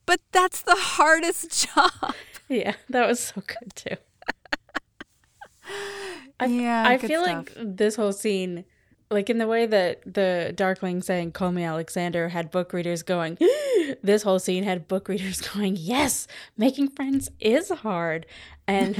But 0.06 0.20
that's 0.32 0.62
the 0.62 0.76
hardest 0.76 1.68
job. 1.74 2.14
Yeah. 2.48 2.74
That 2.88 3.06
was 3.06 3.20
so 3.20 3.42
good 3.46 3.74
too. 3.74 3.96
I, 6.40 6.46
Yeah, 6.46 6.84
I 6.86 6.98
feel 6.98 7.24
stuff. 7.24 7.48
like 7.56 7.76
this 7.76 7.96
whole 7.96 8.12
scene, 8.12 8.64
like 9.10 9.28
in 9.30 9.38
the 9.38 9.46
way 9.46 9.66
that 9.66 10.00
the 10.06 10.52
Darkling 10.54 11.02
saying, 11.02 11.32
Call 11.32 11.52
me 11.52 11.62
Alexander, 11.64 12.28
had 12.28 12.50
book 12.50 12.72
readers 12.72 13.02
going, 13.02 13.38
this 14.02 14.22
whole 14.22 14.38
scene 14.38 14.64
had 14.64 14.88
book 14.88 15.08
readers 15.08 15.40
going, 15.54 15.76
"Yes, 15.76 16.26
making 16.56 16.88
friends 16.88 17.30
is 17.40 17.68
hard," 17.70 18.26
and 18.66 18.96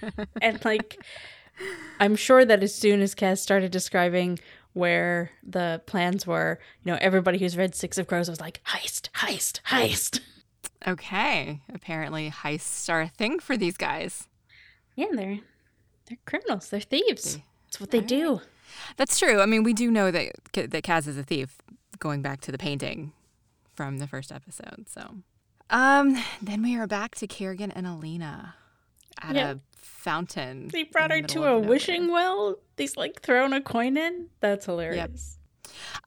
and 0.42 0.64
like, 0.64 1.02
I'm 2.00 2.16
sure 2.16 2.44
that 2.44 2.62
as 2.62 2.74
soon 2.74 3.00
as 3.00 3.14
Kaz 3.14 3.38
started 3.38 3.70
describing 3.70 4.38
where 4.74 5.30
the 5.42 5.82
plans 5.86 6.26
were, 6.26 6.58
you 6.82 6.90
know, 6.90 6.98
everybody 7.00 7.38
who's 7.38 7.56
read 7.56 7.74
Six 7.74 7.98
of 7.98 8.06
Crows 8.06 8.28
was 8.28 8.40
like, 8.40 8.60
"Heist, 8.66 9.10
heist, 9.10 9.60
heist." 9.62 10.20
Okay, 10.86 11.60
apparently 11.72 12.30
heists 12.30 12.90
are 12.90 13.02
a 13.02 13.08
thing 13.08 13.38
for 13.38 13.56
these 13.56 13.76
guys. 13.76 14.26
Yeah, 14.96 15.06
they're 15.12 15.38
they're 16.12 16.18
criminals. 16.26 16.68
They're 16.68 16.80
thieves. 16.80 17.38
That's 17.66 17.80
what 17.80 17.90
they 17.90 18.00
do. 18.00 18.40
That's 18.96 19.18
true. 19.18 19.40
I 19.40 19.46
mean, 19.46 19.62
we 19.62 19.72
do 19.72 19.90
know 19.90 20.10
that 20.10 20.32
that 20.52 20.82
Kaz 20.84 21.06
is 21.06 21.16
a 21.16 21.22
thief, 21.22 21.58
going 21.98 22.22
back 22.22 22.40
to 22.42 22.52
the 22.52 22.58
painting 22.58 23.12
from 23.74 23.98
the 23.98 24.06
first 24.06 24.30
episode. 24.32 24.86
So, 24.88 25.16
um, 25.70 26.22
then 26.40 26.62
we 26.62 26.76
are 26.76 26.86
back 26.86 27.14
to 27.16 27.26
Kirigan 27.26 27.72
and 27.74 27.86
Alina 27.86 28.54
at 29.20 29.34
Yeah. 29.34 29.50
a 29.52 29.56
fountain. 29.76 30.68
They 30.68 30.84
brought 30.84 31.10
her 31.10 31.22
the 31.22 31.28
to 31.28 31.44
a 31.44 31.58
wishing 31.58 32.06
nowhere. 32.08 32.12
well. 32.22 32.56
He's 32.76 32.96
like 32.96 33.22
throwing 33.22 33.52
a 33.52 33.60
coin 33.60 33.96
in. 33.96 34.28
That's 34.40 34.66
hilarious. 34.66 35.38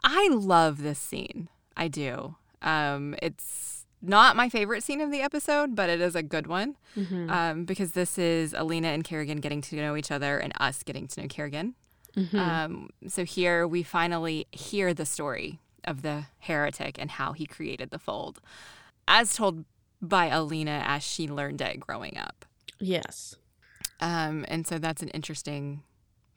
I 0.04 0.30
love 0.32 0.82
this 0.84 1.00
scene. 1.00 1.50
I 1.78 1.88
do. 1.88 2.36
Um, 2.62 3.16
it's 3.22 3.75
not 4.08 4.36
my 4.36 4.50
favorite 4.50 4.84
scene 4.84 5.02
of 5.02 5.12
the 5.12 5.22
episode, 5.22 5.76
but 5.76 5.90
it 5.90 6.02
is 6.02 6.16
a 6.16 6.24
good 6.24 6.48
one 6.48 6.76
Mhm. 6.96 7.30
um, 7.30 7.66
because 7.66 7.92
this 7.92 8.18
is 8.18 8.54
Alina 8.54 8.90
and 8.90 9.04
Kirigan 9.04 9.42
getting 9.42 9.62
to 9.62 9.76
know 9.76 9.96
each 9.96 10.12
other 10.12 10.38
and 10.38 10.54
us 10.60 10.84
getting 10.84 11.08
to 11.10 11.22
know 11.22 11.28
Kirigan. 11.28 11.74
Mhm. 12.16 12.34
Um, 12.40 12.90
so 13.08 13.26
here 13.26 13.68
we 13.68 13.84
finally 13.84 14.48
hear 14.52 14.94
the 14.94 15.06
story 15.06 15.60
of 15.84 16.02
the 16.02 16.26
heretic 16.40 16.98
and 17.00 17.12
how 17.12 17.34
he 17.34 17.46
created 17.46 17.90
the 17.92 18.00
fold, 18.00 18.40
as 19.08 19.36
told 19.36 19.66
by 20.02 20.28
Alina 20.28 20.84
as 20.86 21.04
she 21.04 21.28
learned 21.28 21.62
it 21.62 21.80
growing 21.80 22.18
up. 22.18 22.46
yes. 22.80 23.36
Um, 24.02 24.46
and 24.50 24.68
so 24.68 24.78
that's 24.78 25.02
an 25.02 25.08
interesting 25.10 25.82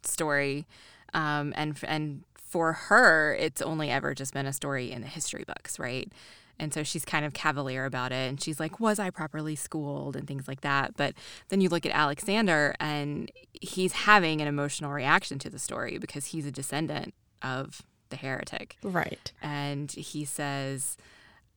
story. 0.04 0.66
Um, 1.12 1.52
and 1.56 1.76
and 1.82 2.24
for 2.36 2.72
her, 2.72 3.34
it's 3.38 3.60
only 3.60 3.90
ever 3.90 4.14
just 4.14 4.32
been 4.32 4.46
a 4.46 4.52
story 4.52 4.90
in 4.92 5.00
the 5.02 5.08
history 5.08 5.44
books, 5.46 5.78
right? 5.78 6.10
And 6.60 6.74
so 6.74 6.82
she's 6.82 7.04
kind 7.04 7.24
of 7.24 7.32
cavalier 7.32 7.84
about 7.84 8.10
it, 8.10 8.28
and 8.28 8.42
she's 8.42 8.58
like, 8.58 8.80
"Was 8.80 8.98
I 8.98 9.10
properly 9.10 9.54
schooled?" 9.54 10.16
and 10.16 10.26
things 10.26 10.48
like 10.48 10.62
that. 10.62 10.96
But 10.96 11.14
then 11.50 11.60
you 11.60 11.68
look 11.68 11.86
at 11.86 11.92
Alexander, 11.92 12.74
and 12.80 13.30
he's 13.60 13.92
having 13.92 14.40
an 14.40 14.48
emotional 14.48 14.90
reaction 14.90 15.38
to 15.40 15.50
the 15.50 15.58
story 15.58 15.98
because 15.98 16.26
he's 16.26 16.46
a 16.46 16.50
descendant 16.52 17.14
of 17.42 17.82
the 18.10 18.16
heretic 18.16 18.76
Right. 18.82 19.32
and 19.42 19.92
he 19.92 20.24
says, 20.24 20.96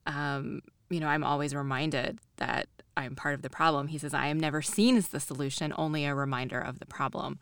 um, 0.06 0.60
you 0.90 1.00
know, 1.00 1.06
I'm 1.08 1.24
always 1.24 1.54
reminded 1.54 2.18
that 2.36 2.68
I'm 2.96 3.16
part 3.16 3.34
of 3.34 3.40
the 3.42 3.48
problem. 3.48 3.88
He 3.88 3.96
says, 3.98 4.12
I 4.12 4.26
am 4.26 4.38
never 4.38 4.60
seen 4.60 4.96
as 4.98 5.08
the 5.08 5.18
solution, 5.20 5.72
only 5.78 6.04
a 6.04 6.14
reminder 6.14 6.60
of 6.60 6.78
the 6.78 6.84
problem. 6.86 7.38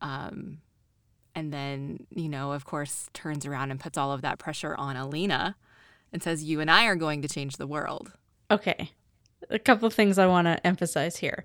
Um, 0.00 0.58
and 1.34 1.52
then, 1.52 2.06
you 2.10 2.28
know, 2.28 2.52
of 2.52 2.64
course, 2.64 3.08
turns 3.12 3.44
around 3.44 3.70
and 3.70 3.78
puts 3.78 3.98
all 3.98 4.12
of 4.12 4.22
that 4.22 4.38
pressure 4.38 4.74
on 4.76 4.96
Alina 4.96 5.56
and 6.12 6.22
says, 6.22 6.44
You 6.44 6.60
and 6.60 6.70
I 6.70 6.86
are 6.86 6.96
going 6.96 7.22
to 7.22 7.28
change 7.28 7.56
the 7.56 7.66
world. 7.66 8.12
Okay. 8.50 8.92
A 9.50 9.58
couple 9.58 9.88
things 9.90 10.18
I 10.18 10.26
want 10.26 10.46
to 10.46 10.66
emphasize 10.66 11.18
here. 11.18 11.44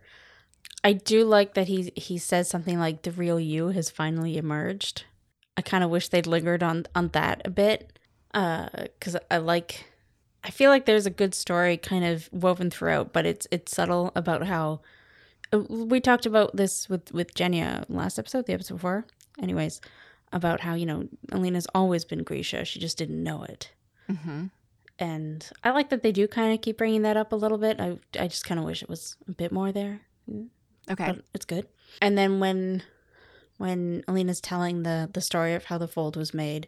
I 0.84 0.94
do 0.94 1.24
like 1.24 1.54
that 1.54 1.68
he 1.68 1.92
he 1.96 2.18
says 2.18 2.50
something 2.50 2.80
like 2.80 3.04
the 3.04 3.12
real 3.12 3.40
you 3.40 3.70
has 3.70 3.90
finally 3.90 4.38
emerged. 4.38 5.06
I 5.56 5.62
kind 5.62 5.84
of 5.84 5.90
wish 5.90 6.10
they'd 6.10 6.28
lingered 6.28 6.64
on 6.64 6.86
on 6.94 7.10
that 7.10 7.42
a 7.46 7.50
bit 7.50 8.00
uh 8.34 8.68
cuz 9.00 9.16
I 9.30 9.38
like 9.38 9.86
I 10.44 10.50
feel 10.50 10.70
like 10.70 10.86
there's 10.86 11.06
a 11.06 11.12
good 11.12 11.34
story 11.34 11.78
kind 11.78 12.04
of 12.04 12.30
woven 12.34 12.70
throughout, 12.70 13.14
but 13.14 13.26
it's 13.26 13.48
it's 13.52 13.74
subtle 13.74 14.12
about 14.16 14.44
how 14.48 14.82
uh, 15.54 15.60
we 15.60 16.02
talked 16.02 16.26
about 16.26 16.56
this 16.56 16.90
with 16.90 17.14
with 17.14 17.34
Genya 17.34 17.86
last 17.88 18.20
episode, 18.20 18.46
the 18.46 18.54
episode 18.54 18.76
before. 18.76 19.06
Anyways, 19.42 19.80
about 20.32 20.62
how, 20.62 20.76
you 20.76 20.86
know, 20.86 21.08
Alina's 21.32 21.68
always 21.74 22.06
been 22.06 22.24
Grisha, 22.24 22.66
she 22.66 22.80
just 22.80 22.98
didn't 22.98 23.24
know 23.24 23.44
it 23.44 23.72
Mm-hmm. 24.10 24.46
and 25.00 25.50
I 25.64 25.72
like 25.72 25.90
that 25.90 26.04
they 26.04 26.12
do 26.12 26.28
kind 26.28 26.54
of 26.54 26.62
keep 26.62 26.78
bringing 26.78 27.02
that 27.04 27.18
up 27.18 27.32
a 27.32 27.36
little 27.36 27.58
bit. 27.58 27.80
I 27.80 27.98
I 28.20 28.28
just 28.28 28.46
kind 28.46 28.60
of 28.60 28.66
wish 28.66 28.82
it 28.84 28.90
was 28.90 29.16
a 29.28 29.32
bit 29.32 29.52
more 29.52 29.72
there, 29.72 30.02
Okay. 30.90 31.06
but 31.14 31.26
it's 31.34 31.46
good. 31.46 31.68
And 32.02 32.18
then 32.18 32.40
when 32.40 32.84
when 33.58 34.04
Alina's 34.08 34.42
telling 34.42 34.84
the 34.84 35.10
the 35.12 35.22
story 35.22 35.54
of 35.54 35.66
how 35.66 35.78
the 35.78 35.88
fold 35.88 36.16
was 36.16 36.34
made, 36.34 36.68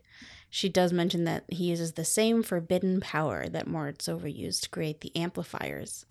she 0.50 0.70
does 0.70 0.94
mention 0.94 1.24
that 1.26 1.44
he 1.50 1.66
uses 1.66 1.94
the 1.94 2.06
same 2.06 2.42
forbidden 2.44 3.00
power 3.02 3.48
that 3.50 3.68
Moritz 3.68 4.08
overused 4.08 4.62
to 4.62 4.70
create 4.70 5.02
the 5.02 5.14
amplifiers, 5.16 6.06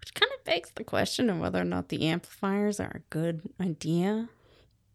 which 0.00 0.12
kind 0.14 0.30
of 0.36 0.44
begs 0.44 0.70
the 0.74 0.84
question 0.84 1.30
of 1.30 1.38
whether 1.38 1.60
or 1.60 1.64
not 1.64 1.88
the 1.88 2.06
amplifiers 2.06 2.78
are 2.80 2.92
a 2.96 3.08
good 3.10 3.42
idea. 3.60 4.28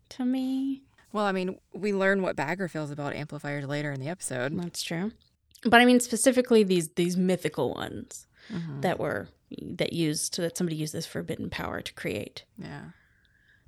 To 0.10 0.24
me, 0.26 0.84
Well, 1.12 1.26
I 1.26 1.32
mean, 1.34 1.58
we 1.74 1.94
learn 1.94 2.22
what 2.22 2.36
Baghra 2.38 2.70
feels 2.70 2.92
about 2.92 3.14
amplifiers 3.14 3.66
later 3.66 3.92
in 3.92 4.00
the 4.00 4.08
episode. 4.10 4.58
that's 4.58 4.82
true. 4.84 5.12
But 5.64 5.82
I 5.82 5.86
mean 5.86 6.00
specifically 6.00 6.64
these 6.64 6.90
these 6.90 7.18
mythical 7.18 7.74
ones. 7.74 8.26
Mhm. 8.52 8.82
that 8.82 8.98
were 8.98 9.28
that 9.62 9.92
used 9.92 10.38
that 10.38 10.58
somebody 10.58 10.78
used 10.78 10.94
this 10.94 11.06
forbidden 11.06 11.50
power 11.50 11.82
to 11.82 11.94
create. 11.94 12.46
Yeah. 12.58 12.92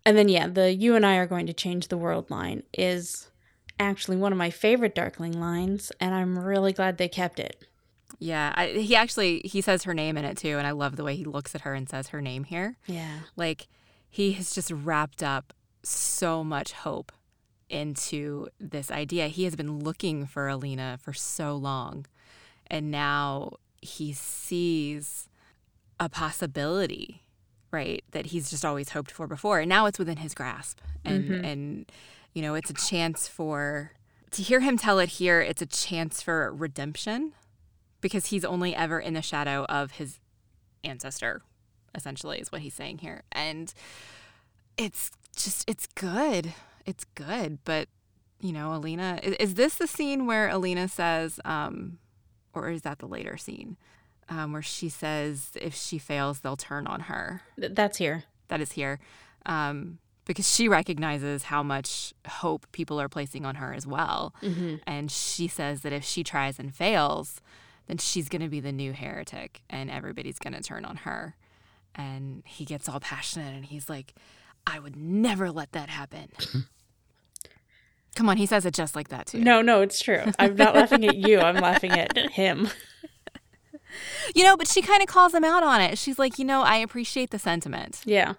And 0.05 0.17
then 0.17 0.29
yeah, 0.29 0.47
the 0.47 0.73
you 0.73 0.95
and 0.95 1.05
I 1.05 1.17
are 1.17 1.27
going 1.27 1.47
to 1.47 1.53
change 1.53 1.87
the 1.89 1.97
world 1.97 2.29
line 2.29 2.63
is 2.73 3.29
actually 3.77 4.15
one 4.17 4.31
of 4.31 4.37
my 4.37 4.49
favorite 4.49 4.95
Darkling 4.95 5.37
lines, 5.37 5.91
and 5.99 6.15
I'm 6.15 6.39
really 6.39 6.71
glad 6.71 6.97
they 6.97 7.09
kept 7.09 7.39
it. 7.39 7.65
Yeah. 8.19 8.53
I, 8.55 8.67
he 8.67 8.95
actually 8.95 9.41
he 9.43 9.59
says 9.61 9.83
her 9.83 9.93
name 9.93 10.17
in 10.17 10.23
it 10.23 10.37
too, 10.37 10.57
and 10.57 10.65
I 10.65 10.71
love 10.71 10.95
the 10.95 11.03
way 11.03 11.17
he 11.17 11.25
looks 11.25 11.53
at 11.55 11.61
her 11.61 11.73
and 11.73 11.89
says 11.89 12.09
her 12.09 12.21
name 12.21 12.45
here. 12.45 12.77
Yeah. 12.87 13.19
Like 13.35 13.67
he 14.09 14.31
has 14.33 14.53
just 14.55 14.71
wrapped 14.71 15.21
up 15.21 15.53
so 15.83 16.43
much 16.43 16.71
hope 16.71 17.11
into 17.69 18.47
this 18.59 18.89
idea. 18.91 19.27
He 19.27 19.43
has 19.45 19.55
been 19.55 19.79
looking 19.79 20.25
for 20.25 20.47
Alina 20.47 20.97
for 21.01 21.13
so 21.13 21.55
long. 21.55 22.05
And 22.67 22.91
now 22.91 23.53
he 23.81 24.13
sees 24.13 25.27
a 25.99 26.09
possibility, 26.09 27.23
right, 27.71 28.03
that 28.11 28.27
he's 28.27 28.49
just 28.49 28.63
always 28.65 28.89
hoped 28.89 29.11
for 29.11 29.27
before. 29.27 29.59
And 29.59 29.69
now 29.69 29.85
it's 29.85 29.99
within 29.99 30.17
his 30.17 30.33
grasp. 30.33 30.79
And 31.05 31.23
Mhm. 31.25 31.45
and 31.45 31.91
you 32.33 32.41
know, 32.43 32.53
it's 32.55 32.69
a 32.69 32.73
chance 32.75 33.27
for 33.27 33.91
to 34.31 34.43
hear 34.43 34.59
him 34.59 34.77
tell 34.77 34.99
it 34.99 35.09
here, 35.09 35.41
it's 35.41 35.61
a 35.61 35.65
chance 35.65 36.21
for 36.21 36.53
redemption 36.53 37.33
because 38.01 38.27
he's 38.27 38.45
only 38.45 38.75
ever 38.75 38.99
in 38.99 39.13
the 39.15 39.21
shadow 39.23 39.65
of 39.65 39.93
his 39.93 40.19
ancestor 40.83 41.41
essentially 41.95 42.39
is 42.39 42.51
what 42.51 42.61
he's 42.61 42.73
saying 42.75 42.99
here 42.99 43.23
and 43.33 43.73
it's 44.77 45.09
just 45.35 45.67
it's 45.69 45.87
good 45.95 46.53
it's 46.85 47.05
good 47.15 47.59
but 47.65 47.87
you 48.41 48.51
know 48.51 48.73
alina 48.73 49.19
is, 49.23 49.33
is 49.35 49.53
this 49.55 49.75
the 49.75 49.87
scene 49.87 50.25
where 50.25 50.47
alina 50.49 50.87
says 50.87 51.39
um 51.45 51.97
or 52.53 52.69
is 52.69 52.81
that 52.83 52.99
the 52.99 53.07
later 53.07 53.37
scene 53.37 53.77
um, 54.29 54.53
where 54.53 54.61
she 54.61 54.89
says 54.89 55.51
if 55.55 55.73
she 55.75 55.97
fails 55.97 56.39
they'll 56.39 56.55
turn 56.57 56.85
on 56.87 57.01
her 57.01 57.41
Th- 57.59 57.71
that's 57.73 57.97
here. 57.97 58.23
that 58.47 58.61
is 58.61 58.73
here 58.73 58.99
um, 59.45 59.97
because 60.25 60.47
she 60.53 60.67
recognizes 60.67 61.43
how 61.43 61.63
much 61.63 62.13
hope 62.27 62.67
people 62.71 63.01
are 63.01 63.09
placing 63.09 63.45
on 63.45 63.55
her 63.55 63.73
as 63.73 63.87
well 63.87 64.33
Mm-hmm. 64.43 64.75
and 64.85 65.09
she 65.11 65.47
says 65.47 65.81
that 65.81 65.91
if 65.93 66.03
she 66.03 66.23
tries 66.23 66.59
and 66.59 66.73
fails, 66.75 67.41
then 67.87 67.97
she's 67.97 68.29
going 68.29 68.43
to 68.43 68.49
be 68.49 68.59
the 68.59 68.71
new 68.71 68.93
heretic 68.93 69.61
and 69.69 69.89
everybody's 69.89 70.37
going 70.37 70.53
to 70.53 70.61
turn 70.61 70.85
on 70.85 70.97
her. 70.97 71.35
And 71.95 72.43
he 72.45 72.63
gets 72.65 72.87
all 72.87 72.99
passionate 72.99 73.55
and 73.55 73.65
he's 73.65 73.89
like, 73.89 74.13
I 74.71 74.79
would 74.79 74.95
never 74.95 75.51
let 75.51 75.71
that 75.71 75.89
happen. 75.89 76.29
Mm-hmm. 76.37 76.59
Come 78.15 78.27
on, 78.29 78.37
he 78.37 78.45
says 78.45 78.65
it 78.65 78.73
just 78.73 78.95
like 78.95 79.09
that 79.09 79.27
too. 79.27 79.39
No, 79.39 79.61
no, 79.61 79.81
it's 79.81 80.01
true. 80.01 80.23
I'm 80.37 80.55
not 80.55 80.75
laughing 80.75 81.05
at 81.05 81.15
you. 81.15 81.39
I'm 81.39 81.55
laughing 81.55 81.91
at 81.91 82.17
him. 82.31 82.69
You 84.35 84.43
know, 84.43 84.55
but 84.55 84.67
she 84.67 84.83
kind 84.83 85.01
of 85.01 85.07
calls 85.07 85.33
him 85.33 85.43
out 85.43 85.63
on 85.63 85.81
it. 85.81 85.97
She's 85.97 86.19
like, 86.19 86.37
you 86.37 86.45
know, 86.45 86.61
I 86.61 86.77
appreciate 86.77 87.31
the 87.31 87.39
sentiment, 87.39 88.01
Yeah. 88.05 88.33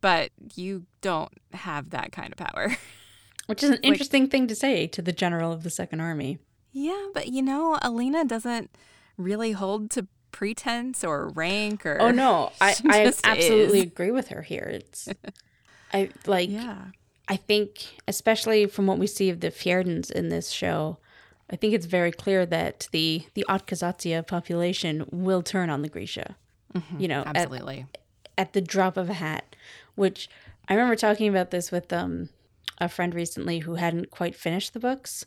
but 0.00 0.30
you 0.54 0.86
don't 1.02 1.30
have 1.52 1.90
that 1.90 2.10
kind 2.10 2.32
of 2.32 2.38
power. 2.38 2.74
Which 3.46 3.62
is 3.62 3.68
an 3.70 3.80
interesting 3.82 4.28
thing 4.28 4.46
to 4.46 4.54
say 4.54 4.86
to 4.86 5.02
the 5.02 5.12
general 5.12 5.52
of 5.52 5.62
the 5.62 5.68
Second 5.70 6.00
Army. 6.00 6.38
yeah, 6.72 7.08
but 7.12 7.28
you 7.28 7.42
know, 7.42 7.78
Alina 7.82 8.24
doesn't 8.24 8.70
really 9.18 9.52
hold 9.52 9.90
to 9.90 10.06
pretense 10.32 11.04
or 11.04 11.28
rank 11.28 11.84
or. 11.84 11.98
Oh 12.00 12.10
no, 12.10 12.52
I, 12.60 12.74
I 12.88 13.04
just 13.04 13.26
absolutely 13.26 13.80
is. 13.80 13.84
agree 13.86 14.10
with 14.10 14.28
her 14.28 14.40
here. 14.42 14.70
It's 14.72 15.08
I 15.92 16.10
like 16.26 16.50
Yeah. 16.50 16.86
I 17.30 17.36
think, 17.36 17.98
especially 18.08 18.66
from 18.66 18.86
what 18.86 18.98
we 18.98 19.06
see 19.06 19.28
of 19.28 19.40
the 19.40 19.50
Fjerdans 19.50 20.10
in 20.10 20.30
this 20.30 20.50
show, 20.50 20.98
I 21.50 21.56
think 21.56 21.74
it's 21.74 21.86
very 21.86 22.12
clear 22.12 22.46
that 22.46 22.88
the 22.92 23.24
the 23.34 23.44
Otkazatia 23.48 24.26
population 24.26 25.06
will 25.10 25.42
turn 25.42 25.70
on 25.70 25.82
the 25.82 25.88
Grisha. 25.88 26.36
You 26.98 27.08
know, 27.08 27.22
at, 27.22 27.36
Absolutely. 27.36 27.86
at 28.36 28.52
the 28.52 28.60
drop 28.60 28.96
of 28.96 29.10
a 29.10 29.14
hat. 29.14 29.56
Which 29.94 30.28
I 30.68 30.74
remember 30.74 30.94
talking 30.96 31.28
about 31.28 31.50
this 31.50 31.72
with 31.72 31.92
um 31.92 32.28
a 32.78 32.88
friend 32.88 33.14
recently 33.14 33.60
who 33.60 33.74
hadn't 33.74 34.10
quite 34.10 34.36
finished 34.36 34.72
the 34.72 34.80
books, 34.80 35.24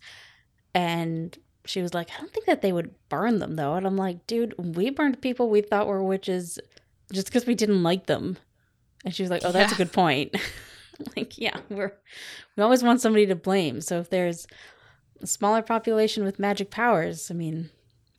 and 0.74 1.38
she 1.66 1.82
was 1.82 1.94
like, 1.94 2.10
I 2.12 2.20
don't 2.22 2.32
think 2.34 2.46
that 2.46 2.62
they 2.62 2.72
would 2.72 2.96
burn 3.10 3.40
them 3.40 3.56
though. 3.56 3.74
And 3.74 3.86
I'm 3.86 3.98
like, 3.98 4.26
dude, 4.28 4.56
we 4.58 4.90
burned 4.90 5.22
people 5.22 5.50
we 5.50 5.62
thought 5.62 5.88
were 5.88 6.04
witches 6.04 6.60
just 7.12 7.28
because 7.28 7.46
we 7.46 7.56
didn't 7.56 7.84
like 7.84 8.06
them. 8.06 8.38
And 9.04 9.14
she 9.14 9.24
was 9.24 9.30
like, 9.30 9.42
oh, 9.44 9.52
that's 9.52 9.74
a 9.74 9.78
good 9.78 9.92
point. 9.92 10.36
like, 11.16 11.38
yeah, 11.38 11.58
we're 11.70 11.94
we 12.56 12.64
always 12.64 12.84
want 12.84 13.02
somebody 13.02 13.26
to 13.28 13.36
blame. 13.36 13.82
So 13.82 14.00
if 14.00 14.10
there's 14.10 14.46
a 15.22 15.28
smaller 15.28 15.62
population 15.62 16.24
with 16.24 16.40
magic 16.40 16.70
powers, 16.70 17.32
I 17.32 17.34
mean, 17.34 17.70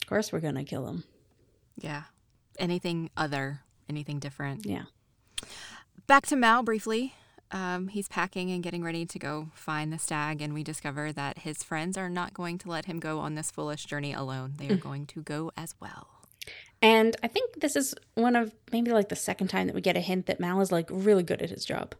of 0.00 0.08
course 0.08 0.32
we're 0.32 0.40
gonna 0.40 0.64
kill 0.64 0.84
them. 0.86 1.04
Yeah. 1.76 2.04
Anything 2.58 3.10
other, 3.16 3.60
anything 3.88 4.18
different. 4.18 4.66
Yeah. 4.66 4.84
Back 6.06 6.26
to 6.26 6.36
Mal 6.36 6.62
briefly. 6.62 7.14
Um, 7.50 7.88
he's 7.88 8.08
packing 8.08 8.50
and 8.50 8.62
getting 8.62 8.82
ready 8.82 9.04
to 9.04 9.18
go 9.18 9.50
find 9.54 9.92
the 9.92 9.98
stag, 9.98 10.40
and 10.40 10.54
we 10.54 10.64
discover 10.64 11.12
that 11.12 11.40
his 11.40 11.62
friends 11.62 11.98
are 11.98 12.08
not 12.08 12.32
going 12.32 12.56
to 12.58 12.70
let 12.70 12.86
him 12.86 12.98
go 12.98 13.18
on 13.18 13.34
this 13.34 13.50
foolish 13.50 13.84
journey 13.84 14.14
alone. 14.14 14.54
They 14.56 14.68
are 14.70 14.76
going 14.76 15.04
to 15.08 15.22
go 15.22 15.52
as 15.54 15.74
well. 15.78 16.11
And 16.82 17.16
I 17.22 17.28
think 17.28 17.60
this 17.60 17.76
is 17.76 17.94
one 18.14 18.34
of 18.36 18.52
maybe 18.72 18.90
like 18.92 19.08
the 19.08 19.16
second 19.16 19.48
time 19.48 19.68
that 19.68 19.74
we 19.74 19.80
get 19.80 19.96
a 19.96 20.00
hint 20.00 20.26
that 20.26 20.40
Mal 20.40 20.60
is 20.60 20.72
like 20.72 20.88
really 20.90 21.22
good 21.22 21.40
at 21.40 21.50
his 21.50 21.64
job. 21.64 21.94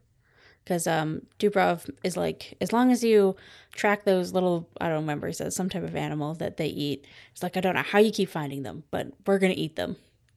Because 0.64 0.86
um, 0.86 1.22
Dubrov 1.40 1.88
is 2.04 2.16
like, 2.16 2.56
as 2.60 2.72
long 2.72 2.92
as 2.92 3.02
you 3.02 3.34
track 3.74 4.04
those 4.04 4.32
little, 4.32 4.68
I 4.80 4.88
don't 4.88 4.98
remember, 5.00 5.26
he 5.26 5.32
says 5.32 5.56
some 5.56 5.68
type 5.68 5.82
of 5.82 5.96
animal 5.96 6.34
that 6.34 6.56
they 6.56 6.66
eat. 6.68 7.04
It's 7.32 7.42
like, 7.42 7.56
I 7.56 7.60
don't 7.60 7.74
know 7.74 7.82
how 7.82 7.98
you 7.98 8.12
keep 8.12 8.28
finding 8.28 8.62
them, 8.62 8.84
but 8.92 9.08
we're 9.26 9.38
going 9.40 9.52
to 9.52 9.58
eat 9.58 9.74
them. 9.76 9.96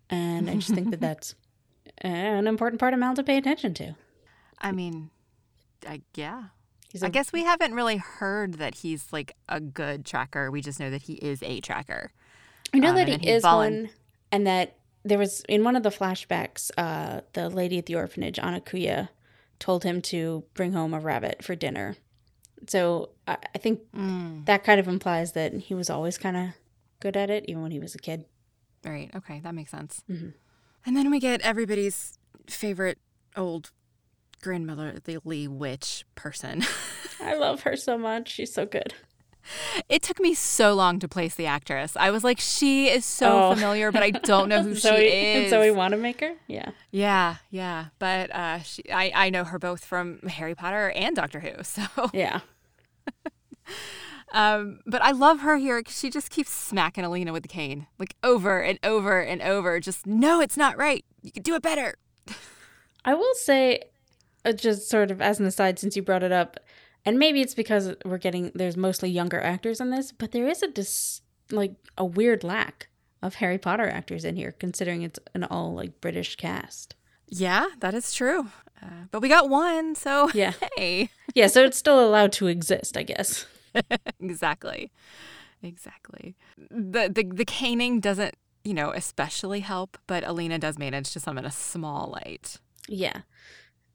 And 0.09 0.49
I 0.49 0.55
just 0.55 0.73
think 0.73 0.89
that 0.91 0.99
that's 0.99 1.35
an 1.99 2.47
important 2.47 2.79
part 2.79 2.93
of 2.93 2.99
Mal 2.99 3.13
to 3.15 3.23
pay 3.23 3.37
attention 3.37 3.73
to. 3.75 3.95
I 4.59 4.71
mean, 4.71 5.11
I, 5.87 6.01
yeah. 6.15 6.45
He's 6.91 7.03
I 7.03 7.07
a- 7.07 7.11
guess 7.11 7.31
we 7.31 7.43
haven't 7.43 7.73
really 7.75 7.97
heard 7.97 8.55
that 8.55 8.75
he's 8.75 9.11
like 9.13 9.35
a 9.49 9.59
good 9.59 10.05
tracker. 10.05 10.49
We 10.49 10.61
just 10.61 10.79
know 10.79 10.89
that 10.89 11.03
he 11.03 11.13
is 11.15 11.43
a 11.43 11.59
tracker. 11.61 12.11
I 12.73 12.79
know 12.79 12.89
Um, 12.89 12.95
that 12.95 13.07
he 13.07 13.17
he 13.17 13.29
is 13.29 13.43
volun- 13.43 13.55
one, 13.83 13.89
and 14.31 14.45
that 14.47 14.75
there 15.03 15.17
was 15.19 15.41
in 15.47 15.63
one 15.63 15.75
of 15.75 15.83
the 15.83 15.89
flashbacks, 15.89 16.71
uh, 16.77 17.21
the 17.33 17.49
lady 17.49 17.77
at 17.77 17.85
the 17.85 17.95
orphanage, 17.95 18.39
Ana 18.39 18.59
Kuya, 18.61 19.09
told 19.59 19.83
him 19.83 20.01
to 20.03 20.43
bring 20.53 20.73
home 20.73 20.93
a 20.93 20.99
rabbit 20.99 21.43
for 21.43 21.55
dinner. 21.55 21.95
So 22.67 23.09
I, 23.27 23.37
I 23.53 23.57
think 23.59 23.81
Mm, 23.95 24.45
that 24.45 24.63
kind 24.63 24.79
of 24.79 24.87
implies 24.87 25.33
that 25.33 25.53
he 25.53 25.73
was 25.75 25.89
always 25.89 26.17
kind 26.17 26.35
of 26.35 26.49
good 26.99 27.15
at 27.15 27.29
it, 27.29 27.45
even 27.47 27.61
when 27.61 27.71
he 27.71 27.79
was 27.79 27.93
a 27.95 27.99
kid. 27.99 28.25
right. 28.83 29.09
Okay. 29.15 29.39
That 29.41 29.53
makes 29.53 29.71
sense. 29.71 30.03
Mhm. 30.09 30.33
And 30.85 30.95
then 30.97 31.09
we 31.11 31.19
get 31.19 31.41
everybody's 31.41 32.17
favorite 32.47 32.97
old 33.35 33.71
grandmotherly 34.41 35.47
witch 35.47 36.05
person. 36.15 36.63
I 37.21 37.35
love 37.35 37.61
her 37.61 37.75
so 37.75 37.97
much; 37.97 38.29
she's 38.31 38.53
so 38.53 38.65
good. 38.65 38.93
It 39.89 40.01
took 40.01 40.19
me 40.19 40.33
so 40.33 40.73
long 40.73 40.99
to 40.99 41.07
place 41.07 41.35
the 41.35 41.45
actress. 41.45 41.95
I 41.95 42.09
was 42.11 42.23
like, 42.23 42.39
she 42.39 42.87
is 42.89 43.05
so 43.05 43.49
Oh. 43.49 43.53
familiar, 43.53 43.91
but 43.91 44.01
I 44.03 44.11
don't 44.11 44.49
know 44.49 44.63
who 44.63 44.75
Zoe, 44.75 44.97
she 44.97 45.05
is. 45.43 45.49
Zoe 45.51 45.71
Wanamaker, 45.71 46.33
yeah, 46.47 46.71
Yeah, 46.91 47.35
yeah. 47.51 47.85
But 47.99 48.33
uh, 48.33 48.59
she, 48.59 48.83
I, 48.91 49.11
I 49.13 49.29
know 49.29 49.43
her 49.43 49.59
both 49.59 49.85
from 49.85 50.19
Harry 50.27 50.55
Potter 50.55 50.91
and 50.95 51.15
Doctor 51.15 51.39
Who. 51.39 51.51
So, 51.63 51.83
yeah. 52.13 52.39
um, 54.33 54.79
but 54.85 55.01
I 55.01 55.11
love 55.11 55.39
her 55.41 55.57
here 55.57 55.79
because 55.79 55.97
she 55.97 56.09
just 56.09 56.29
keeps 56.29 56.51
smacking 56.51 57.03
Alina 57.03 57.31
with 57.31 57.43
the 57.43 57.49
cane, 57.49 57.87
like 57.99 58.15
over 58.23 58.61
and 58.61 58.79
over 58.83 59.21
and 59.21 59.41
over. 59.41 59.79
Just 59.79 60.05
no, 60.05 60.41
it's 60.41 60.57
not 60.57 60.77
right. 60.77 61.05
You 61.21 61.31
can 61.31 61.43
do 61.43 61.55
it 61.55 61.61
better. 61.61 61.95
I 63.05 63.13
will 63.13 63.33
say, 63.35 63.81
uh, 64.43 64.51
just 64.53 64.89
sort 64.89 65.11
of 65.11 65.21
as 65.21 65.39
an 65.39 65.45
aside, 65.45 65.77
since 65.79 65.95
you 65.95 66.01
brought 66.01 66.23
it 66.23 66.31
up, 66.31 66.59
and 67.05 67.19
maybe 67.19 67.41
it's 67.41 67.53
because 67.53 67.93
we're 68.03 68.17
getting 68.17 68.51
there's 68.55 68.77
mostly 68.77 69.09
younger 69.09 69.39
actors 69.39 69.79
in 69.79 69.91
this, 69.91 70.11
but 70.11 70.31
there 70.31 70.47
is 70.47 70.63
a 70.63 70.67
dis 70.67 71.21
like 71.51 71.73
a 71.97 72.05
weird 72.05 72.43
lack 72.43 72.87
of 73.21 73.35
Harry 73.35 73.57
Potter 73.57 73.87
actors 73.87 74.25
in 74.25 74.35
here, 74.35 74.51
considering 74.51 75.01
it's 75.01 75.19
an 75.33 75.43
all 75.43 75.73
like 75.73 76.01
British 76.01 76.35
cast. 76.35 76.95
Yeah, 77.27 77.65
that 77.79 77.93
is 77.93 78.13
true. 78.13 78.47
Uh, 78.81 79.05
but 79.11 79.21
we 79.21 79.29
got 79.29 79.49
one, 79.49 79.95
so 79.95 80.29
Yeah, 80.33 80.53
hey, 80.75 81.09
yeah. 81.33 81.47
So 81.47 81.63
it's 81.63 81.77
still 81.77 82.05
allowed 82.05 82.31
to 82.33 82.47
exist, 82.47 82.97
I 82.97 83.03
guess. 83.03 83.45
exactly, 84.19 84.91
exactly. 85.61 86.35
The 86.69 87.09
the 87.13 87.23
the 87.23 87.45
caning 87.45 87.99
doesn't, 87.99 88.35
you 88.63 88.73
know, 88.73 88.91
especially 88.91 89.61
help, 89.61 89.97
but 90.07 90.23
Alina 90.23 90.59
does 90.59 90.77
manage 90.77 91.11
to 91.13 91.19
summon 91.19 91.45
a 91.45 91.51
small 91.51 92.09
light. 92.11 92.59
Yeah. 92.87 93.21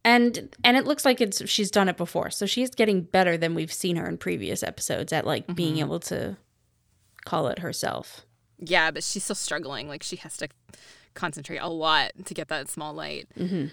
And 0.04 0.54
and 0.64 0.76
it 0.76 0.84
looks 0.86 1.04
like 1.04 1.20
it's 1.20 1.46
she's 1.48 1.70
done 1.70 1.88
it 1.88 1.96
before. 1.96 2.30
So 2.30 2.46
she's 2.46 2.70
getting 2.70 3.02
better 3.02 3.36
than 3.36 3.54
we've 3.54 3.72
seen 3.72 3.96
her 3.96 4.08
in 4.08 4.16
previous 4.16 4.62
episodes 4.62 5.12
at 5.12 5.26
like 5.26 5.54
being 5.54 5.74
Mhm. 5.76 5.80
able 5.80 6.00
to 6.00 6.36
call 7.24 7.48
it 7.48 7.58
herself. 7.58 8.24
Yeah, 8.58 8.90
but 8.90 9.04
she's 9.04 9.24
still 9.24 9.36
struggling. 9.36 9.88
Like 9.88 10.02
she 10.02 10.16
has 10.16 10.36
to 10.38 10.48
concentrate 11.14 11.58
a 11.58 11.68
lot 11.68 12.12
to 12.24 12.34
get 12.34 12.48
that 12.48 12.68
small 12.70 12.94
light. 12.94 13.28
hmm 13.36 13.66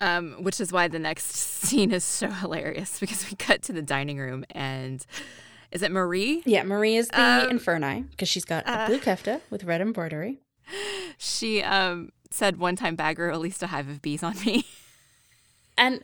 Um, 0.00 0.42
which 0.42 0.60
is 0.60 0.70
why 0.72 0.88
the 0.88 0.98
next 0.98 1.32
scene 1.34 1.92
is 1.92 2.04
so 2.04 2.28
hilarious 2.28 2.98
because 3.00 3.30
we 3.30 3.36
cut 3.36 3.62
to 3.62 3.72
the 3.72 3.80
dining 3.82 4.18
room 4.18 4.44
and 4.50 5.04
is 5.72 5.82
it 5.82 5.90
Marie? 5.90 6.42
Yeah, 6.44 6.62
Marie 6.64 6.96
is 6.96 7.08
the 7.08 7.20
Um, 7.48 7.58
Inferni 7.58 8.10
because 8.10 8.28
she's 8.28 8.44
got 8.44 8.64
a 8.66 8.70
uh, 8.70 8.86
blue 8.86 8.98
kefta 9.08 9.40
with 9.50 9.64
red 9.64 9.80
embroidery. 9.80 10.40
She 11.16 11.62
um 11.62 12.10
said 12.30 12.58
one 12.58 12.76
time 12.76 12.96
Baghra 12.96 13.28
released 13.28 13.62
a 13.62 13.68
hive 13.68 13.88
of 13.88 14.02
bees 14.02 14.22
on 14.22 14.38
me. 14.44 14.66
And 15.76 16.00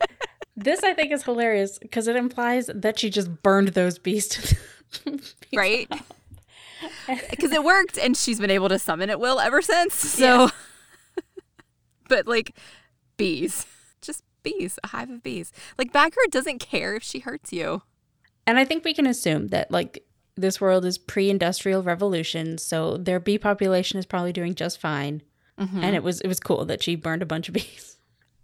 this 0.55 0.83
I 0.83 0.93
think 0.93 1.11
is 1.11 1.23
hilarious 1.23 1.79
because 1.79 2.07
it 2.07 2.15
implies 2.15 2.69
that 2.73 2.99
she 2.99 3.09
just 3.09 3.41
burned 3.41 3.69
those 3.69 3.97
bees 3.97 4.27
to 4.29 4.57
right? 5.53 5.89
Because 7.29 7.51
it 7.51 7.63
worked 7.63 7.97
and 7.99 8.17
she's 8.17 8.39
been 8.39 8.49
able 8.49 8.67
to 8.69 8.79
summon 8.79 9.09
it 9.11 9.19
will 9.19 9.39
ever 9.39 9.61
since. 9.61 9.93
So 9.93 10.49
but 12.09 12.27
like 12.27 12.55
bees. 13.17 13.65
Just 14.01 14.23
bees, 14.43 14.79
a 14.83 14.87
hive 14.87 15.09
of 15.11 15.21
bees. 15.21 15.51
Like 15.77 15.93
Baghra 15.93 16.29
doesn't 16.31 16.59
care 16.59 16.95
if 16.95 17.03
she 17.03 17.19
hurts 17.19 17.53
you. 17.53 17.83
And 18.47 18.57
I 18.57 18.65
think 18.65 18.83
we 18.83 18.93
can 18.95 19.05
assume 19.05 19.49
that 19.49 19.69
like 19.69 20.03
this 20.35 20.59
world 20.59 20.85
is 20.85 20.97
pre-industrial 20.97 21.83
revolution, 21.83 22.57
so 22.57 22.97
their 22.97 23.19
bee 23.19 23.37
population 23.37 23.99
is 23.99 24.05
probably 24.07 24.33
doing 24.33 24.55
just 24.55 24.79
fine. 24.81 25.21
Mhm. 25.59 25.83
And 25.83 25.95
it 25.95 26.01
was 26.01 26.19
it 26.21 26.27
was 26.27 26.39
cool 26.39 26.65
that 26.65 26.81
she 26.81 26.95
burned 26.95 27.21
a 27.21 27.27
bunch 27.27 27.47
of 27.47 27.53
bees. 27.53 27.90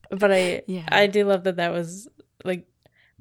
But 0.10 0.32
I 0.32 0.62
Yeah. 0.68 0.86
I 0.90 1.08
do 1.08 1.26
love 1.26 1.44
that 1.46 1.58
that 1.58 1.72
was 1.72 2.08
like 2.44 2.66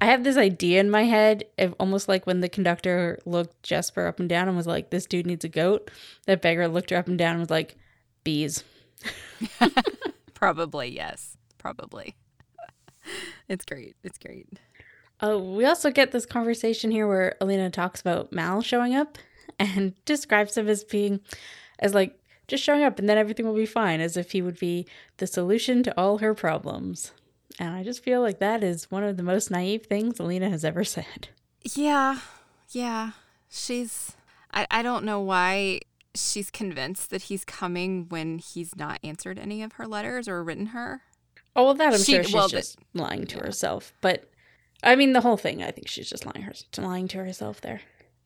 I 0.01 0.07
have 0.07 0.25
this 0.25 0.37
idea 0.37 0.81
in 0.81 0.91
my 0.91 1.05
head 1.05 1.45
of 1.59 1.75
almost 1.81 2.07
like 2.07 2.27
when 2.27 2.41
the 2.41 2.49
conductor 2.51 3.19
looked 3.25 3.63
Jesper 3.63 4.07
up 4.07 4.21
and 4.21 4.29
down 4.29 4.47
and 4.47 4.57
was 4.57 4.67
like, 4.67 4.91
"This 4.91 5.07
dude 5.07 5.27
needs 5.27 5.45
a 5.45 5.49
goat." 5.49 5.91
That 6.27 6.43
Baghra 6.43 6.71
looked 6.71 6.91
her 6.91 6.97
up 6.99 7.09
and 7.09 7.17
down 7.17 7.33
and 7.33 7.41
was 7.41 7.51
like, 7.51 7.77
"Bees." 8.23 8.63
Probably, 10.35 10.89
yes. 10.89 11.37
Probably. 11.57 12.15
it's 13.49 13.65
great. 13.65 13.97
It's 14.05 14.19
great. 14.19 14.47
Oh, 15.21 15.39
we 15.39 15.65
also 15.65 15.91
get 15.91 16.13
this 16.13 16.27
conversation 16.27 16.91
here 16.91 17.09
where 17.09 17.37
Alina 17.41 17.71
talks 17.71 18.01
about 18.01 18.33
Mal 18.33 18.61
showing 18.61 18.95
up 18.95 19.17
and 19.59 19.95
describes 20.05 20.59
him 20.59 20.69
as 20.69 20.85
being, 20.85 21.21
as 21.79 21.95
like, 21.95 22.19
just 22.49 22.63
showing 22.63 22.83
up 22.83 22.99
and 22.99 23.09
then 23.09 23.19
everything 23.19 23.47
will 23.47 23.55
be 23.55 23.67
fine, 23.67 24.01
as 24.01 24.17
if 24.17 24.33
he 24.33 24.43
would 24.43 24.59
be 24.59 24.87
the 25.19 25.27
solution 25.27 25.83
to 25.85 25.97
all 26.01 26.19
her 26.19 26.35
problems. 26.35 27.13
And 27.59 27.75
I 27.75 27.83
just 27.83 28.03
feel 28.05 28.21
like 28.21 28.39
that 28.41 28.63
is 28.63 28.91
one 28.91 29.03
of 29.05 29.17
the 29.17 29.23
most 29.23 29.51
naive 29.51 29.87
things 29.87 30.21
Alina 30.21 30.51
has 30.51 30.65
ever 30.65 30.85
said. 30.85 31.29
Yeah. 31.75 32.19
Yeah. 32.71 33.13
She's 33.51 34.13
I, 34.53 34.67
I 34.71 34.83
don't 34.83 35.05
know 35.05 35.21
why 35.21 35.81
she's 36.15 36.51
convinced 36.51 37.11
that 37.11 37.23
he's 37.23 37.45
coming 37.45 38.07
when 38.09 38.39
he's 38.39 38.75
not 38.77 38.99
answered 39.05 39.39
any 39.39 39.63
of 39.63 39.73
her 39.73 39.87
letters 39.87 40.29
or 40.29 40.43
written 40.43 40.67
her. 40.67 41.03
Oh, 41.55 41.65
well, 41.65 41.75
that 41.75 41.95
I'm 41.95 42.01
She- 42.01 42.13
sure 42.13 42.25
she's 42.25 42.35
well, 42.35 42.49
just 42.49 42.79
lying 42.95 43.27
to 43.27 43.37
yeah. 43.37 43.45
herself. 43.45 43.93
But 44.01 44.31
I 44.83 44.95
mean, 44.95 45.13
the 45.15 45.23
whole 45.23 45.37
thing, 45.39 45.63
I 45.63 45.71
think 45.71 45.89
she's 45.89 46.09
just 46.09 46.27
lying, 46.27 46.43
her, 46.43 46.53
lying 46.79 47.09
to 47.09 47.19
herself 47.19 47.61
there. 47.63 47.81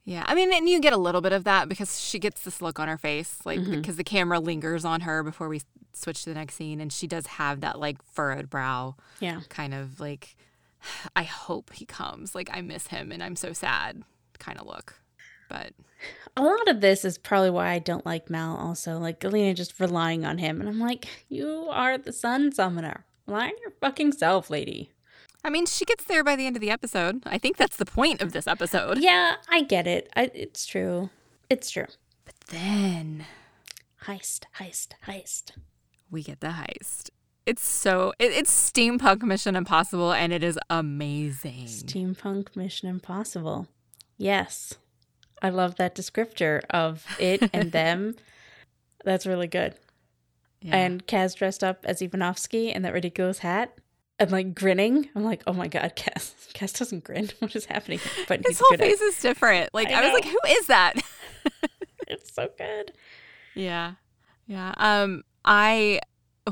Yeah. 0.05 0.25
I 0.27 0.35
mean, 0.35 0.53
and 0.53 0.69
you 0.69 0.81
get 0.81 0.93
a 0.93 0.97
little 0.99 1.21
bit 1.21 1.33
of 1.33 1.45
that 1.45 1.69
because 1.69 2.01
she 2.01 2.19
gets 2.19 2.43
this 2.43 2.61
look 2.63 2.79
on 2.81 2.89
her 2.89 2.99
face, 2.99 3.39
like 3.45 3.61
Mhm. 3.61 3.77
because 3.77 3.97
the 3.97 4.05
camera 4.05 4.41
lingers 4.41 4.85
on 4.85 5.03
her 5.03 5.23
before 5.23 5.49
we 5.49 5.61
switch 5.93 6.25
to 6.25 6.31
the 6.31 6.35
next 6.35 6.55
scene. 6.55 6.81
And 6.81 6.93
she 6.93 7.07
does 7.07 7.27
have 7.27 7.61
that 7.61 7.79
like 7.79 8.03
furrowed 8.03 8.49
brow, 8.51 8.97
Yeah. 9.21 9.41
kind 9.49 9.75
of 9.75 10.01
like, 10.01 10.37
I 11.17 11.23
hope 11.25 11.73
he 11.75 11.85
comes. 11.85 12.35
Like, 12.35 12.49
I 12.53 12.61
miss 12.63 12.89
him 12.89 13.13
and 13.13 13.23
I'm 13.23 13.37
so 13.37 13.53
sad 13.53 14.03
kind 14.39 14.59
of 14.59 14.67
look. 14.67 15.01
But 15.49 15.73
A 16.37 16.43
lot 16.43 16.69
of 16.69 16.81
this 16.81 17.05
is 17.05 17.19
probably 17.19 17.51
why 17.51 17.69
I 17.71 17.79
don't 17.79 18.07
like 18.07 18.31
Mal 18.31 18.57
also. 18.57 18.99
Like, 18.99 19.23
Alina 19.23 19.53
just 19.53 19.79
relying 19.79 20.25
on 20.25 20.39
him. 20.39 20.61
And 20.61 20.69
I'm 20.69 20.79
like, 20.79 21.07
you 21.29 21.67
are 21.71 21.99
the 21.99 22.13
sun 22.13 22.53
summoner. 22.53 23.05
Rely 23.27 23.49
on 23.49 23.59
your 23.61 23.73
fucking 23.83 24.13
self, 24.13 24.49
lady. 24.49 24.93
I 25.43 25.51
mean, 25.51 25.67
she 25.67 25.85
gets 25.85 26.05
there 26.05 26.23
by 26.23 26.37
the 26.37 26.47
end 26.47 26.57
of 26.57 26.61
the 26.61 26.71
episode. 26.71 27.23
I 27.27 27.39
think 27.39 27.57
that's 27.57 27.77
the 27.77 27.87
point 27.87 28.21
of 28.21 28.33
this 28.33 28.47
episode. 28.47 28.99
Yeah, 28.99 29.37
I 29.49 29.63
get 29.63 29.87
it. 29.87 30.11
I, 30.15 30.31
it's 30.35 30.67
true. 30.67 31.11
It's 31.49 31.71
true. 31.71 31.87
But 32.25 32.35
then 32.49 33.25
Heist, 34.05 34.45
heist, 34.59 34.93
heist. 35.07 35.53
we 36.11 36.23
get 36.23 36.41
the 36.41 36.49
heist. 36.49 37.11
It's 37.47 37.65
so 37.65 38.13
it, 38.19 38.33
it's 38.33 38.71
steampunk 38.71 39.23
Mission 39.23 39.57
Impossible, 39.57 40.13
and 40.13 40.33
it 40.33 40.43
is 40.43 40.59
amazing. 40.69 41.67
Steampunk 41.67 42.55
Mission 42.57 42.89
Impossible. 42.89 43.67
Yes. 44.17 44.75
I 45.43 45.49
love 45.49 45.77
that 45.77 45.95
descriptor 45.95 46.61
of 46.71 47.05
it 47.19 47.49
and 47.53 47.73
them. 47.73 48.17
That's 49.05 49.27
really 49.27 49.49
good. 49.49 49.75
Yeah. 50.61 50.77
And 50.77 51.07
Kaz 51.07 51.35
dressed 51.35 51.65
up 51.65 51.85
as 51.85 52.03
Ivanovsky 52.03 52.71
in 52.71 52.83
that 52.83 52.93
ridiculous 52.93 53.39
hat 53.39 53.75
and 54.21 54.31
like 54.31 54.55
grinning. 54.55 55.09
I'm 55.17 55.25
like, 55.25 55.43
oh 55.49 55.53
my 55.53 55.67
god, 55.67 55.97
Kaz. 55.97 56.33
Kaz 56.55 56.79
doesn't 56.79 57.03
grin. 57.03 57.31
What 57.41 57.57
is 57.57 57.65
happening? 57.65 57.99
But 58.29 58.41
his 58.47 58.51
he's 58.51 58.59
whole 58.61 58.71
good 58.71 58.83
at 58.83 58.87
face 58.87 59.01
is 59.01 59.21
different. 59.21 59.71
Like 59.75 59.89
I 59.89 60.01
I, 60.01 60.05
was 60.05 60.13
like, 60.13 60.25
who 60.27 60.39
is 60.49 60.67
that? 60.67 60.95
It's 62.07 62.33
so 62.35 62.49
good. 62.59 62.93
yeah. 63.55 63.95
Yeah. 64.47 64.75
Um, 64.79 65.23
I 65.45 66.01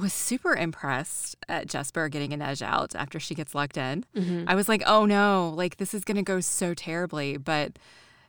was 0.01 0.13
super 0.13 0.55
impressed 0.55 1.37
at 1.49 1.67
Jesper 1.67 2.09
getting 2.09 2.31
Inej 2.31 2.63
out 2.63 2.95
after 2.95 3.19
she 3.19 3.35
gets 3.35 3.57
locked 3.57 3.77
in. 3.77 4.05
Mhm. 4.15 4.45
I 4.47 4.55
was 4.55 4.69
like, 4.69 4.85
oh 4.87 5.05
no, 5.05 5.53
like 5.57 5.79
this 5.79 5.95
is 5.95 6.05
gonna 6.05 6.23
go 6.23 6.39
so 6.41 6.75
terribly. 6.75 7.37
But 7.39 7.79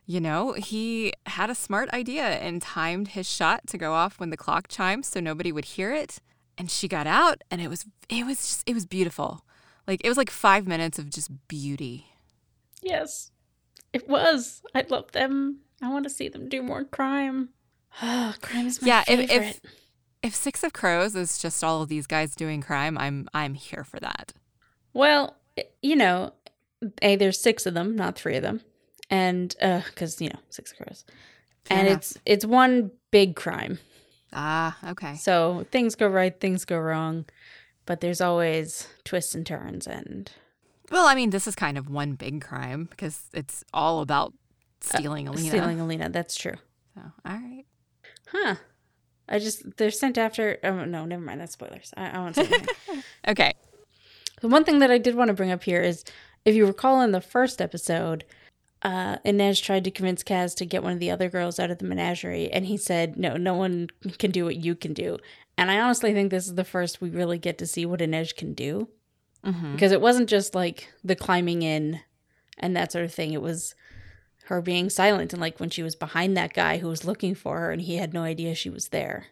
you 0.06 0.20
know, 0.20 0.54
he 0.54 1.12
had 1.26 1.50
a 1.50 1.54
smart 1.54 1.88
idea 1.90 2.24
and 2.24 2.60
timed 2.60 3.08
his 3.08 3.30
shot 3.30 3.68
to 3.68 3.78
go 3.78 3.92
off 3.92 4.18
when 4.18 4.30
the 4.30 4.36
clock 4.36 4.66
chimed 4.66 5.06
so 5.06 5.20
nobody 5.20 5.52
would 5.52 5.66
hear 5.66 5.92
it. 5.94 6.18
And 6.58 6.70
she 6.70 6.88
got 6.88 7.06
out 7.06 7.42
and 7.50 7.60
it 7.60 7.68
was 7.68 7.86
it 8.08 8.26
was 8.26 8.36
just 8.38 8.62
it 8.68 8.74
was 8.74 8.84
beautiful. 8.86 9.44
Like 9.86 10.00
it 10.04 10.08
was 10.08 10.18
like 10.18 10.30
five 10.30 10.66
minutes 10.66 10.98
of 10.98 11.10
just 11.10 11.30
beauty. 11.48 12.06
Yes, 12.82 13.30
it 13.92 14.08
was. 14.08 14.62
I 14.74 14.84
love 14.88 15.12
them. 15.12 15.60
I 15.82 15.88
want 15.90 16.04
to 16.04 16.10
see 16.10 16.28
them 16.28 16.48
do 16.48 16.62
more 16.62 16.84
crime. 16.84 17.48
Oh, 18.02 18.34
crime 18.42 18.66
is 18.66 18.80
my 18.82 18.86
Yeah, 18.88 19.00
if- 19.08 19.30
favorite. 19.30 19.60
if- 19.64 19.70
If 20.22 20.34
Six 20.34 20.62
of 20.62 20.74
Crows 20.74 21.16
is 21.16 21.38
just 21.38 21.64
all 21.64 21.80
of 21.80 21.88
these 21.88 22.06
guys 22.06 22.36
doing 22.36 22.60
crime, 22.60 22.98
I'm 22.98 23.26
I'm 23.32 23.54
here 23.54 23.84
for 23.84 23.98
that. 24.00 24.34
Well, 24.92 25.34
you 25.80 25.96
know, 25.96 26.34
a 27.00 27.16
there's 27.16 27.40
six 27.40 27.64
of 27.64 27.72
them, 27.72 27.96
not 27.96 28.16
three 28.16 28.36
of 28.36 28.42
them, 28.42 28.60
and 29.08 29.56
uh, 29.62 29.80
because 29.86 30.20
you 30.20 30.28
know 30.28 30.38
six 30.50 30.72
of 30.72 30.76
crows, 30.78 31.04
Fair 31.64 31.78
and 31.78 31.88
enough. 31.88 31.98
it's 32.00 32.18
it's 32.26 32.44
one 32.44 32.90
big 33.10 33.34
crime. 33.34 33.78
Ah, 34.32 34.76
okay. 34.90 35.16
So 35.16 35.66
things 35.70 35.94
go 35.94 36.06
right, 36.06 36.38
things 36.38 36.64
go 36.64 36.78
wrong, 36.78 37.24
but 37.86 38.00
there's 38.00 38.20
always 38.20 38.86
twists 39.04 39.34
and 39.34 39.44
turns, 39.44 39.86
and 39.86 40.30
Well, 40.90 41.06
I 41.06 41.14
mean, 41.14 41.30
this 41.30 41.46
is 41.46 41.54
kind 41.54 41.76
of 41.78 41.88
one 41.90 42.14
big 42.14 42.40
crime 42.40 42.84
because 42.90 43.22
it's 43.32 43.64
all 43.72 44.00
about 44.00 44.32
stealing 44.80 45.28
Alina. 45.28 45.48
stealing 45.48 45.80
Alina. 45.80 46.08
That's 46.08 46.36
true. 46.36 46.56
So, 46.94 47.00
all 47.24 47.32
right. 47.32 47.64
Huh. 48.28 48.54
I 49.28 49.38
just 49.38 49.76
they're 49.76 49.90
sent 49.90 50.18
after. 50.18 50.58
Oh 50.64 50.84
no, 50.84 51.04
never 51.04 51.22
mind. 51.22 51.40
That's 51.40 51.52
spoilers. 51.52 51.92
I, 51.96 52.10
I 52.10 52.18
won't 52.18 52.34
say 52.36 52.46
anything. 52.46 53.02
Okay. 53.28 53.52
The 54.40 54.48
one 54.48 54.64
thing 54.64 54.78
that 54.78 54.90
I 54.90 54.98
did 54.98 55.14
want 55.14 55.28
to 55.28 55.34
bring 55.34 55.50
up 55.50 55.62
here 55.64 55.82
is 55.82 56.04
if 56.44 56.54
you 56.54 56.66
recall 56.66 57.02
in 57.02 57.12
the 57.12 57.20
first 57.20 57.60
episode, 57.60 58.24
uh, 58.82 59.18
Inej 59.18 59.62
tried 59.62 59.84
to 59.84 59.90
convince 59.90 60.22
Kaz 60.22 60.54
to 60.56 60.66
get 60.66 60.82
one 60.82 60.92
of 60.92 60.98
the 61.00 61.10
other 61.10 61.28
girls 61.28 61.58
out 61.58 61.70
of 61.70 61.78
the 61.78 61.84
menagerie, 61.84 62.50
and 62.50 62.66
he 62.66 62.76
said, 62.76 63.16
No, 63.16 63.36
no 63.36 63.54
one 63.54 63.88
can 64.18 64.30
do 64.30 64.44
what 64.44 64.56
you 64.56 64.74
can 64.74 64.94
do. 64.94 65.18
And 65.58 65.70
I 65.70 65.78
honestly 65.80 66.12
think 66.14 66.30
this 66.30 66.46
is 66.46 66.54
the 66.54 66.64
first 66.64 67.00
we 67.00 67.10
really 67.10 67.38
get 67.38 67.58
to 67.58 67.66
see 67.66 67.84
what 67.84 68.00
Inej 68.00 68.36
can 68.36 68.54
do. 68.54 68.88
Mm-hmm. 69.44 69.72
Because 69.72 69.92
it 69.92 70.00
wasn't 70.00 70.28
just 70.28 70.54
like 70.54 70.88
the 71.04 71.16
climbing 71.16 71.62
in 71.62 72.00
and 72.58 72.76
that 72.76 72.92
sort 72.92 73.04
of 73.04 73.12
thing, 73.12 73.32
it 73.32 73.42
was 73.42 73.74
her 74.44 74.60
being 74.60 74.90
silent 74.90 75.32
and 75.32 75.40
like 75.40 75.60
when 75.60 75.70
she 75.70 75.82
was 75.82 75.94
behind 75.94 76.36
that 76.36 76.52
guy 76.52 76.78
who 76.78 76.88
was 76.88 77.04
looking 77.04 77.36
for 77.36 77.60
her 77.60 77.70
and 77.70 77.82
he 77.82 77.96
had 77.96 78.12
no 78.12 78.22
idea 78.22 78.54
she 78.54 78.68
was 78.68 78.88
there 78.88 79.26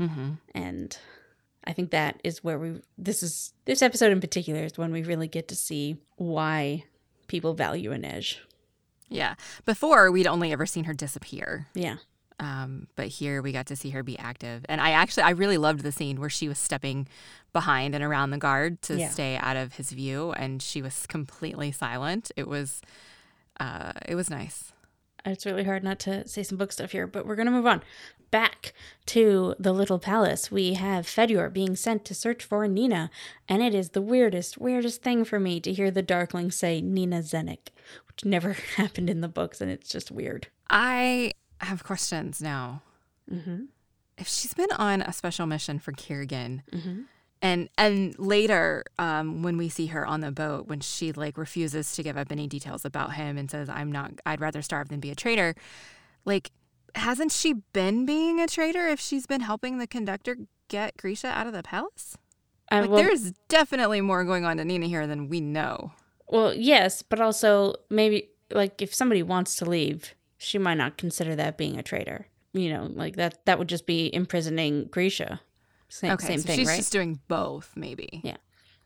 Mm-hmm. 0.00 0.30
and 0.52 0.98
i 1.62 1.72
think 1.72 1.92
that 1.92 2.20
is 2.24 2.42
where 2.42 2.58
we 2.58 2.80
this 2.98 3.22
is 3.22 3.52
this 3.64 3.80
episode 3.80 4.10
in 4.10 4.20
particular 4.20 4.64
is 4.64 4.76
when 4.76 4.90
we 4.90 5.04
really 5.04 5.28
get 5.28 5.46
to 5.46 5.54
see 5.54 5.98
why 6.16 6.82
people 7.28 7.54
value 7.54 7.92
edge 7.92 8.42
Yeah. 9.14 9.34
Before, 9.64 10.10
we'd 10.10 10.26
only 10.26 10.52
ever 10.52 10.66
seen 10.66 10.84
her 10.84 10.94
disappear. 10.94 11.68
yeah 11.74 11.96
Um, 12.40 12.88
but 12.96 13.06
here 13.06 13.40
we 13.42 13.52
got 13.52 13.66
to 13.66 13.76
see 13.76 13.90
her 13.90 14.02
be 14.02 14.18
active. 14.18 14.66
And 14.68 14.80
I 14.80 14.90
actually, 14.90 15.22
I 15.22 15.30
really 15.30 15.56
loved 15.56 15.80
the 15.82 15.92
scene 15.92 16.20
where 16.20 16.28
she 16.30 16.48
was 16.48 16.58
stepping 16.58 17.06
behind 17.52 17.94
and 17.94 18.02
around 18.02 18.30
the 18.30 18.38
guard 18.38 18.82
to 18.82 18.98
Yeah. 18.98 19.08
stay 19.10 19.36
out 19.36 19.56
of 19.56 19.74
his 19.74 19.92
view 19.92 20.32
and 20.32 20.60
she 20.60 20.82
was 20.82 21.06
completely 21.06 21.70
silent. 21.72 22.32
It 22.36 22.48
was, 22.48 22.82
uh, 23.60 23.92
it 24.08 24.16
was 24.16 24.28
nice. 24.28 24.72
It's 25.24 25.46
really 25.46 25.64
hard 25.64 25.82
not 25.82 25.98
to 26.00 26.26
say 26.28 26.42
some 26.42 26.58
book 26.58 26.72
stuff 26.72 26.92
here 26.92 27.06
but 27.06 27.26
we're 27.26 27.36
going 27.36 27.46
to 27.46 27.52
move 27.52 27.66
on 27.66 27.82
back 28.30 28.72
to 29.06 29.54
the 29.58 29.72
little 29.72 29.98
palace 29.98 30.50
we 30.50 30.74
have 30.74 31.06
Fedyor 31.06 31.52
being 31.52 31.76
sent 31.76 32.04
to 32.06 32.14
search 32.14 32.42
for 32.44 32.66
nina 32.66 33.10
and 33.48 33.62
it 33.62 33.74
is 33.74 33.90
the 33.90 34.02
weirdest 34.02 34.58
weirdest 34.58 35.02
thing 35.02 35.24
for 35.24 35.38
me 35.38 35.60
to 35.60 35.72
hear 35.72 35.90
the 35.90 36.02
darkling 36.02 36.50
say 36.50 36.80
nina 36.80 37.20
zenik 37.20 37.68
which 38.08 38.24
never 38.24 38.52
happened 38.76 39.08
in 39.08 39.20
the 39.20 39.28
books 39.28 39.60
and 39.60 39.70
it's 39.70 39.88
just 39.88 40.10
weird 40.10 40.48
I 40.68 41.32
have 41.60 41.84
questions 41.84 42.42
now. 42.42 42.82
mm-hmm. 43.32 43.64
If 44.18 44.26
she's 44.28 44.54
been 44.54 44.72
on 44.72 45.02
a 45.02 45.12
special 45.12 45.46
mission 45.46 45.78
for 45.78 45.92
Kirigan, 45.92 46.62
Mm-hmm. 46.72 47.02
And 47.44 47.68
and 47.76 48.18
later 48.18 48.84
um, 48.98 49.42
when 49.42 49.58
we 49.58 49.68
see 49.68 49.86
her 49.88 50.04
on 50.04 50.20
the 50.20 50.32
boat 50.32 50.66
when 50.66 50.80
she 50.80 51.12
like 51.12 51.36
refuses 51.36 51.94
to 51.94 52.02
give 52.02 52.16
up 52.16 52.32
any 52.32 52.48
details 52.48 52.84
about 52.84 53.14
him 53.14 53.36
and 53.36 53.50
says 53.50 53.68
i'm 53.68 53.92
not 53.92 54.12
i'd 54.26 54.40
rather 54.40 54.62
starve 54.62 54.88
than 54.88 54.98
be 54.98 55.10
a 55.10 55.14
traitor 55.14 55.54
like 56.24 56.50
hasn't 56.94 57.32
she 57.32 57.54
been 57.72 58.06
being 58.06 58.40
a 58.40 58.46
traitor 58.46 58.88
if 58.88 58.98
she's 58.98 59.26
been 59.26 59.42
helping 59.42 59.78
the 59.78 59.86
conductor 59.86 60.36
get 60.68 60.96
grisha 60.96 61.26
out 61.26 61.46
of 61.46 61.52
the 61.52 61.62
palace? 61.62 62.16
Uh, 62.72 62.80
like 62.80 62.90
well, 62.90 63.02
there's 63.02 63.32
definitely 63.48 64.00
more 64.00 64.24
going 64.24 64.44
on 64.44 64.56
to 64.56 64.64
nina 64.64 64.86
here 64.86 65.06
than 65.06 65.28
we 65.28 65.40
know. 65.40 65.92
Well 66.28 66.54
yes 66.54 67.02
but 67.02 67.20
also 67.20 67.74
maybe 67.90 68.30
like 68.50 68.80
if 68.80 68.94
somebody 68.94 69.22
wants 69.22 69.56
to 69.56 69.64
leave 69.64 70.14
she 70.38 70.58
might 70.58 70.74
not 70.74 70.96
consider 70.98 71.36
that 71.36 71.58
being 71.58 71.78
a 71.78 71.82
traitor. 71.82 72.26
You 72.52 72.72
know 72.72 72.88
like 72.92 73.16
that 73.16 73.44
that 73.44 73.58
would 73.58 73.68
just 73.68 73.86
be 73.86 74.14
imprisoning 74.14 74.86
grisha 74.86 75.40
same, 75.94 76.10
okay 76.12 76.26
same 76.26 76.40
so 76.40 76.46
thing 76.48 76.58
she's 76.58 76.68
right? 76.68 76.76
just 76.76 76.92
doing 76.92 77.20
both 77.28 77.72
maybe. 77.76 78.20
Yeah. 78.24 78.36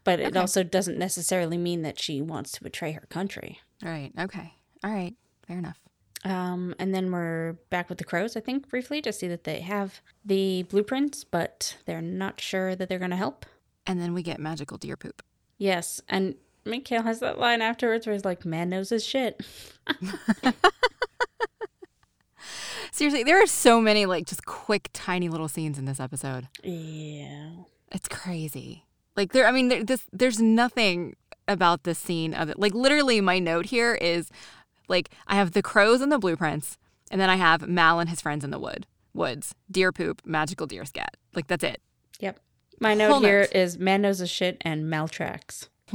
but 0.04 0.20
it 0.20 0.36
also 0.36 0.62
doesn't 0.62 0.98
necessarily 0.98 1.56
mean 1.56 1.82
that 1.82 1.98
she 2.00 2.20
wants 2.20 2.52
to 2.52 2.62
betray 2.62 2.92
her 2.92 3.06
country. 3.08 3.60
Right 3.82 4.12
okay. 4.18 4.52
All 4.84 4.90
right 4.92 5.14
fair 5.46 5.56
enough. 5.58 5.80
Um, 6.24 6.74
and 6.78 6.92
then 6.94 7.10
we're 7.12 7.52
back 7.70 7.88
with 7.88 7.98
the 7.98 8.04
crows 8.04 8.36
i 8.36 8.40
think 8.40 8.68
briefly 8.68 9.00
to 9.02 9.12
see 9.12 9.28
that 9.28 9.44
they 9.44 9.60
have 9.60 10.00
the 10.24 10.64
blueprints 10.64 11.22
but 11.22 11.76
they're 11.86 12.02
not 12.02 12.40
sure 12.40 12.74
that 12.74 12.88
they're 12.88 12.98
going 12.98 13.12
to 13.12 13.16
help. 13.16 13.46
And 13.86 14.00
then 14.00 14.12
we 14.12 14.22
get 14.22 14.38
magical 14.40 14.76
deer 14.78 14.96
poop. 14.96 15.22
Yes 15.56 16.00
and 16.08 16.34
Mikhail 16.64 17.02
has 17.04 17.20
that 17.20 17.38
line 17.38 17.62
afterwards 17.62 18.04
where 18.06 18.14
he's 18.14 18.24
like 18.24 18.44
man 18.44 18.68
knows 18.68 18.90
his 18.90 19.04
shit 19.06 19.40
seriously 22.98 23.22
there 23.22 23.40
are 23.42 23.46
so 23.46 23.80
many 23.80 24.04
like 24.06 24.26
just 24.26 24.44
quick 24.44 24.90
tiny 24.92 25.28
little 25.28 25.48
scenes 25.48 25.78
in 25.78 25.84
this 25.84 26.00
episode 26.00 26.48
yeah 26.62 27.50
It's 27.90 28.08
crazy. 28.08 28.84
Like 29.16 29.32
there, 29.32 29.46
I 29.48 29.50
mean, 29.52 29.68
there, 29.68 29.82
this, 29.82 30.04
there's 30.12 30.38
nothing 30.40 31.16
about 31.48 31.82
this 31.84 31.98
scene 31.98 32.34
of 32.34 32.48
it. 32.50 32.58
Like 32.58 32.74
literally, 32.74 33.20
my 33.20 33.38
note 33.40 33.66
here 33.66 33.94
is, 33.94 34.30
like, 34.88 35.08
I 35.26 35.34
have 35.36 35.52
the 35.52 35.62
crows 35.62 36.00
and 36.02 36.12
the 36.12 36.18
blueprints, 36.18 36.76
and 37.10 37.20
then 37.20 37.28
I 37.30 37.36
have 37.36 37.66
Mal 37.66 37.98
and 37.98 38.08
his 38.10 38.20
friends 38.20 38.44
in 38.44 38.50
the 38.50 38.58
wood, 38.60 38.86
woods, 39.14 39.54
deer 39.70 39.90
poop, 39.90 40.22
magical 40.24 40.66
deer 40.68 40.84
scat. 40.84 41.16
Like 41.34 41.46
that's 41.48 41.64
it. 41.64 41.80
Yep. 42.20 42.38
My 42.78 42.94
note 42.94 43.10
Whole 43.10 43.20
here 43.20 43.40
note. 43.40 43.52
is 43.54 43.78
man 43.78 44.02
knows 44.02 44.20
a 44.20 44.26
shit 44.26 44.58
and 44.60 44.88
Mal 44.88 45.08
tracks. 45.08 45.68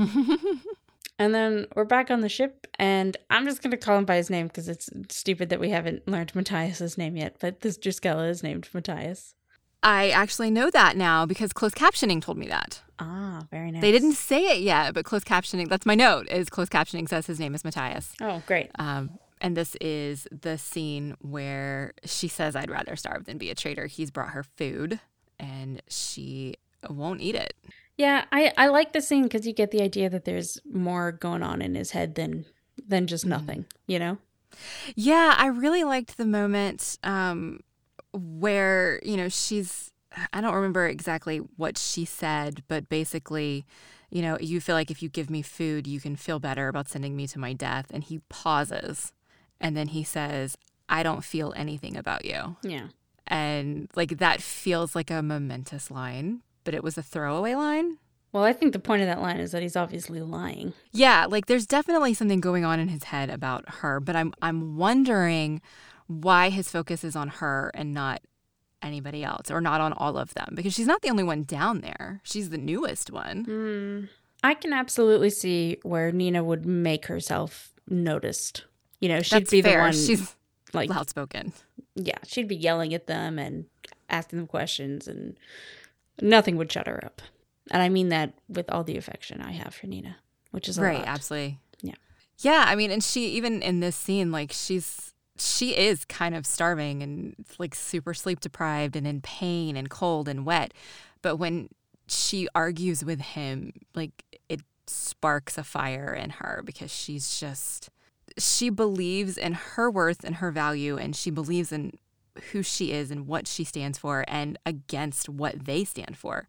and 1.19 1.34
then 1.34 1.67
we're 1.76 1.86
back 1.86 2.12
on 2.12 2.21
the 2.21 2.30
ship, 2.30 2.67
and 2.80 3.15
I'm 3.30 3.45
just 3.45 3.62
gonna 3.62 3.78
call 3.78 3.97
him 3.97 4.06
by 4.06 4.15
his 4.15 4.30
name 4.30 4.47
because 4.47 4.67
it's 4.67 4.89
stupid 5.10 5.49
that 5.49 5.60
we 5.60 5.69
haven't 5.69 6.08
learned 6.08 6.34
Matthias's 6.36 6.97
name 6.97 7.17
yet. 7.17 7.38
But 7.39 7.62
this 7.62 7.78
Drüskelle 7.78 8.30
is 8.30 8.43
named 8.43 8.69
Matthias. 8.73 9.36
I 9.84 10.12
actually 10.12 10.49
know 10.49 10.69
that 10.69 10.95
now 10.95 11.26
because 11.26 11.52
closed 11.52 11.76
captioning 11.76 12.21
told 12.21 12.38
me 12.38 12.47
that. 12.47 12.82
Ah, 12.99 13.43
very 13.51 13.70
nice. 13.70 13.82
They 13.82 13.91
didn't 13.91 14.14
say 14.14 14.45
it 14.45 14.61
yet, 14.61 14.93
but 14.93 15.03
closed 15.03 15.26
captioning. 15.28 15.68
That's 15.68 15.86
my 15.86 15.95
note. 15.95 16.30
Is 16.30 16.49
closed 16.49 16.72
captioning 16.72 17.07
says 17.09 17.28
his 17.28 17.39
name 17.39 17.53
is 17.53 17.66
Matthias. 17.66 18.14
Oh, 18.22 18.41
great. 18.47 18.72
Um, 18.76 19.20
and 19.41 19.57
this 19.57 19.76
is 19.82 20.26
the 20.32 20.57
scene 20.57 21.18
where 21.20 21.93
she 22.05 22.30
says, 22.30 22.55
I'd 22.55 22.72
rather 22.72 22.95
starve 22.95 23.26
than 23.26 23.38
be 23.38 23.49
a 23.49 23.55
traitor. 23.55 23.88
He's 23.88 24.09
brought 24.09 24.30
her 24.30 24.43
food 24.43 25.01
and 25.38 25.82
she 25.89 26.55
won't 26.89 27.20
eat 27.20 27.36
it. 27.36 27.53
Yeah, 27.98 28.26
I 28.32 28.52
I 28.58 28.68
like 28.68 28.94
the 28.94 29.02
scene 29.02 29.24
because 29.24 29.46
you 29.46 29.54
get 29.54 29.72
the 29.72 29.82
idea 29.82 30.10
that 30.10 30.26
there's 30.26 30.60
more 30.72 31.12
going 31.12 31.44
on 31.44 31.62
in 31.62 31.76
his 31.76 31.91
head 31.91 32.16
than 32.16 32.46
than 32.88 33.08
just 33.08 33.26
nothing. 33.26 33.66
You 33.88 34.00
know. 34.00 34.18
Yeah, 34.96 35.36
I 35.38 35.48
really 35.48 35.84
liked 35.84 36.18
the 36.18 36.26
moment 36.26 36.98
um, 37.04 37.60
where, 38.14 39.00
you 39.04 39.18
know, 39.18 39.30
she's, 39.30 39.91
I 40.32 40.41
don't 40.41 40.54
remember 40.54 40.88
exactly 40.88 41.38
what 41.38 41.78
she 41.78 42.06
said, 42.06 42.64
but 42.68 42.89
basically, 42.89 43.66
you 44.12 44.22
know, 44.22 44.38
you 44.39 44.62
feel 44.62 44.76
like 44.76 44.91
if 44.91 45.02
you 45.02 45.10
give 45.10 45.30
me 45.30 45.41
food, 45.41 45.88
you 45.88 46.00
can 46.00 46.16
feel 46.16 46.39
better 46.39 46.68
about 46.68 46.88
sending 46.88 47.16
me 47.16 47.28
to 47.28 47.39
my 47.39 47.54
death. 47.54 47.88
And 47.91 48.04
he 48.04 48.20
pauses 48.30 49.12
and 49.60 49.76
then 49.76 49.88
he 49.88 50.04
says, 50.04 50.56
I 50.88 51.02
don't 51.02 51.24
feel 51.24 51.54
anything 51.56 51.98
about 51.98 52.26
you. 52.26 52.56
Yeah. 52.62 52.89
And 53.26 53.89
like 53.96 54.20
that 54.20 54.41
feels 54.41 54.94
like 54.94 55.10
a 55.10 55.24
momentous 55.24 55.89
line, 55.89 56.41
but 56.64 56.74
it 56.74 56.84
was 56.84 56.97
a 56.97 57.03
throwaway 57.03 57.55
line. 57.55 57.97
Well, 58.32 58.43
I 58.43 58.53
think 58.53 58.74
the 58.74 58.80
point 58.80 59.01
of 59.03 59.07
that 59.07 59.22
line 59.22 59.39
is 59.39 59.51
that 59.51 59.61
he's 59.61 59.76
obviously 59.76 60.20
lying. 60.20 60.74
Yeah, 60.91 61.28
like 61.30 61.45
there's 61.45 61.68
definitely 61.68 62.14
something 62.16 62.41
going 62.41 62.66
on 62.66 62.80
in 62.80 62.88
his 62.88 63.03
head 63.05 63.30
about 63.30 63.64
her, 63.82 63.99
but 63.99 64.16
I'm 64.16 64.34
I'm 64.41 64.76
wondering 64.78 65.61
why 66.07 66.49
his 66.49 66.70
focus 66.70 67.03
is 67.03 67.16
on 67.16 67.28
her 67.28 67.72
and 67.76 67.93
not 67.93 68.22
anybody 68.82 69.24
else 69.24 69.49
or 69.49 69.61
not 69.61 69.80
on 69.82 69.93
all 69.93 70.18
of 70.18 70.34
them 70.34 70.49
because 70.55 70.74
she's 70.74 70.88
not 70.88 71.01
the 71.01 71.09
only 71.09 71.24
one 71.24 71.43
down 71.43 71.82
there. 71.82 72.20
She's 72.24 72.49
the 72.49 72.57
newest 72.57 73.11
one. 73.11 73.45
Mm. 73.45 74.09
I 74.43 74.55
can 74.55 74.74
absolutely 74.74 75.30
see 75.30 75.78
where 75.84 76.11
Nina 76.11 76.43
would 76.43 76.66
make 76.66 77.05
herself 77.05 77.72
noticed. 77.88 78.66
You 78.99 79.09
know, 79.09 79.22
she'd 79.22 79.36
That's 79.41 79.51
be 79.51 79.61
fair. 79.61 79.78
the 79.78 79.84
one 79.84 79.93
She's 79.93 80.36
like 80.74 80.89
loud 80.89 81.07
spoken. 81.09 81.53
yeah, 81.95 82.18
she'd 82.26 82.47
be 82.47 82.55
yelling 82.55 82.93
at 82.93 83.07
them 83.07 83.38
and 83.39 83.66
asking 84.09 84.39
them 84.39 84.47
questions 84.47 85.07
and 85.07 85.38
nothing 86.22 86.57
would 86.57 86.72
shut 86.72 86.88
her 86.88 87.03
up. 87.05 87.22
And 87.72 87.82
I 87.82 87.89
mean 87.89 88.09
that 88.09 88.34
with 88.49 88.70
all 88.72 88.84
the 88.84 88.97
affection 88.97 89.41
I 89.41 89.51
have 89.53 89.74
for 89.74 89.88
Nina, 89.88 90.18
which 90.51 90.68
is 90.68 90.78
a 90.78 90.82
Right, 90.82 90.99
lot. 90.99 91.07
absolutely. 91.07 91.59
Yeah. 91.82 91.95
Yeah, 92.39 92.66
I 92.68 92.76
mean, 92.76 92.91
and 92.91 93.03
she 93.03 93.28
even 93.30 93.61
in 93.61 93.80
this 93.80 93.95
scene, 93.95 94.32
like 94.32 94.51
she's 94.51 95.14
she 95.38 95.76
is 95.76 96.05
kind 96.05 96.36
of 96.36 96.45
starving 96.45 97.01
and 97.01 97.36
like 97.57 97.74
super 97.74 98.14
sleep 98.14 98.39
deprived 98.39 98.95
and 98.95 99.07
in 99.07 99.22
pain 99.22 99.76
and 99.76 99.89
cold 99.89 100.28
and 100.28 100.45
wet. 100.45 100.74
But 101.22 101.38
when 101.38 101.70
she 102.07 102.47
argues 102.53 103.03
with 103.03 103.22
him, 103.22 103.72
like 103.95 104.24
it 104.49 104.61
sparks 104.86 105.57
a 105.57 105.64
fire 105.64 106.14
in 106.14 106.30
her 106.32 106.61
because 106.66 106.91
she's 106.93 107.39
just 107.39 107.89
she 108.38 108.70
believes 108.70 109.38
in 109.38 109.53
her 109.53 109.89
worth 109.89 110.24
and 110.24 110.36
her 110.36 110.51
value 110.51 110.97
and 110.97 111.16
she 111.16 111.32
believes 111.32 111.72
in 111.72 111.93
who 112.51 112.63
she 112.63 112.91
is 112.91 113.11
and 113.11 113.27
what 113.27 113.47
she 113.47 113.63
stands 113.63 113.97
for 113.97 114.25
and 114.27 114.57
against 114.65 115.29
what 115.29 115.65
they 115.65 115.84
stand 115.84 116.17
for. 116.17 116.47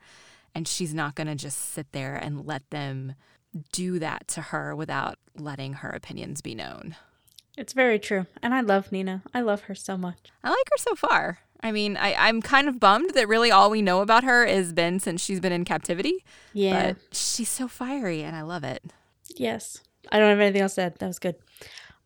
And 0.55 0.69
she's 0.69 0.95
not 0.95 1.15
going 1.15 1.27
to 1.27 1.35
just 1.35 1.59
sit 1.59 1.93
there 1.93 2.15
and 2.15 2.47
let 2.47 2.71
them 2.71 3.15
do 3.73 3.99
that 3.99 4.29
to 4.29 4.41
her 4.41 4.75
without 4.75 5.19
letting 5.37 5.75
her 5.75 5.91
opinions 5.91 6.41
be 6.41 6.55
known. 6.55 6.97
It's 7.57 7.73
very 7.73 7.99
true. 7.99 8.27
And 8.43 8.55
I 8.55 8.61
love 8.61 8.91
Nina. 8.91 9.23
I 9.33 9.41
love 9.41 9.63
her 9.63 9.75
so 9.75 9.97
much. 9.97 10.33
I 10.43 10.49
like 10.49 10.71
her 10.71 10.79
so 10.79 10.95
far. 10.95 11.39
I 11.61 11.73
mean, 11.73 11.97
I, 11.97 12.15
I'm 12.15 12.43
kind 12.43 12.69
of 12.69 12.81
bummed 12.81 13.15
that 13.15 13.29
really 13.29 13.51
all 13.51 13.71
we 13.71 13.81
know 13.81 14.01
about 14.01 14.25
her 14.25 14.47
has 14.47 14.73
been 14.73 15.01
since 15.01 15.23
she's 15.25 15.41
been 15.41 15.53
in 15.53 15.65
captivity. 15.65 16.25
Yeah. 16.53 16.93
But 16.93 17.17
she's 17.17 17.49
so 17.49 17.69
fiery 17.69 18.23
and 18.23 18.37
I 18.37 18.43
love 18.43 18.65
it. 18.65 18.83
Yes. 19.37 19.81
I 20.13 20.19
don't 20.19 20.31
have 20.31 20.41
anything 20.41 20.63
else 20.63 20.75
to 20.75 20.83
add. 20.83 20.97
That 20.99 21.07
was 21.07 21.19
good. 21.19 21.37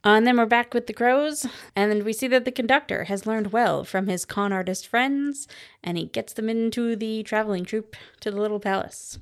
Uh, 0.09 0.12
and 0.16 0.26
then 0.26 0.38
we're 0.38 0.46
back 0.46 0.72
with 0.72 0.86
the 0.86 0.92
crows, 0.94 1.46
and 1.76 2.02
we 2.02 2.14
see 2.14 2.26
that 2.28 2.46
the 2.46 2.50
conductor 2.50 3.04
has 3.04 3.26
learned 3.26 3.52
well 3.52 3.84
from 3.84 4.06
his 4.06 4.24
con 4.24 4.54
artist 4.54 4.86
friends, 4.86 5.46
and 5.84 5.98
he 5.98 6.06
gets 6.06 6.32
them 6.32 6.48
into 6.48 6.96
the 6.96 7.22
traveling 7.24 7.62
troupe 7.62 7.94
to 8.18 8.30
the 8.30 8.40
little 8.40 8.59
palace 8.59 9.18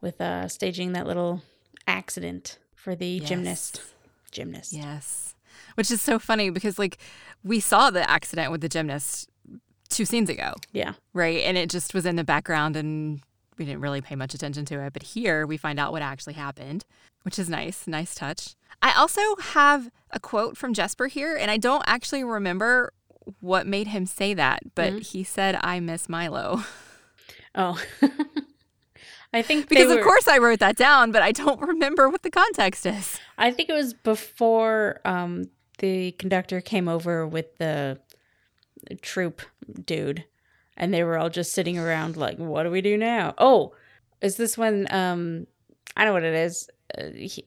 with 0.00 0.20
uh, 0.20 0.48
staging 0.48 0.90
that 0.90 1.06
little 1.06 1.42
accident 1.86 2.58
for 2.74 2.96
the 2.96 3.20
gymnast. 3.20 3.80
Gymnast. 4.32 4.72
Yes. 4.72 5.36
Which 5.76 5.88
is 5.92 6.02
so 6.02 6.18
funny 6.18 6.50
because, 6.50 6.80
like, 6.80 6.98
we 7.44 7.60
saw 7.60 7.90
the 7.90 8.10
accident 8.10 8.50
with 8.50 8.60
the 8.60 8.68
gymnast 8.68 9.28
two 9.88 10.04
scenes 10.04 10.28
ago, 10.28 10.54
Yeah. 10.72 10.94
right? 11.12 11.42
And 11.44 11.56
it 11.56 11.70
just 11.70 11.94
was 11.94 12.04
in 12.04 12.16
the 12.16 12.24
background 12.24 12.74
and 12.74 13.20
we 13.58 13.64
didn't 13.64 13.80
really 13.80 14.00
pay 14.00 14.14
much 14.14 14.34
attention 14.34 14.64
to 14.66 14.80
it. 14.80 14.92
But 14.92 15.02
here 15.02 15.46
we 15.46 15.56
find 15.56 15.78
out 15.78 15.92
what 15.92 16.02
actually 16.02 16.34
happened, 16.34 16.84
which 17.22 17.38
is 17.38 17.48
nice. 17.48 17.86
Nice 17.86 18.14
touch. 18.14 18.54
I 18.80 18.92
also 18.92 19.20
have 19.36 19.90
a 20.10 20.20
quote 20.20 20.56
from 20.56 20.72
Jesper 20.74 21.08
here, 21.08 21.36
and 21.36 21.50
I 21.50 21.56
don't 21.56 21.84
actually 21.86 22.24
remember 22.24 22.92
what 23.40 23.66
made 23.66 23.88
him 23.88 24.06
say 24.06 24.34
that, 24.34 24.74
but 24.74 25.02
he 25.02 25.22
said, 25.22 25.58
I 25.60 25.80
miss 25.80 26.08
Milo. 26.08 26.62
Oh. 27.54 27.82
I 29.32 29.42
think 29.42 29.68
Because, 29.68 29.90
of 29.90 30.02
course, 30.02 30.28
I 30.28 30.38
wrote 30.38 30.60
that 30.60 30.76
down, 30.76 31.12
but 31.12 31.22
I 31.22 31.32
don't 31.32 31.60
remember 31.68 32.08
what 32.08 32.22
the 32.22 32.30
context 32.30 32.86
is. 32.86 33.18
I 33.36 33.50
think 33.50 33.68
it 33.68 33.72
was 33.72 33.94
before 33.94 35.00
um, 35.04 35.50
the 35.78 36.12
conductor 36.12 36.60
came 36.60 36.88
over 36.88 37.26
with 37.26 37.56
the 37.56 37.98
troop 39.02 39.42
dude, 39.84 40.24
and 40.78 40.94
they 40.94 41.04
were 41.04 41.18
all 41.18 41.28
just 41.28 41.52
sitting 41.52 41.78
around 41.78 42.16
like, 42.16 42.38
"What 42.38 42.62
do 42.62 42.70
we 42.70 42.80
do 42.80 42.96
now?" 42.96 43.34
Oh, 43.36 43.74
is 44.22 44.36
this 44.38 44.56
when? 44.56 44.86
Um, 44.90 45.46
I 45.96 46.06
know 46.06 46.14
what 46.14 46.24
it 46.24 46.34
is. 46.34 46.70
Uh, 46.96 47.10
he, 47.10 47.44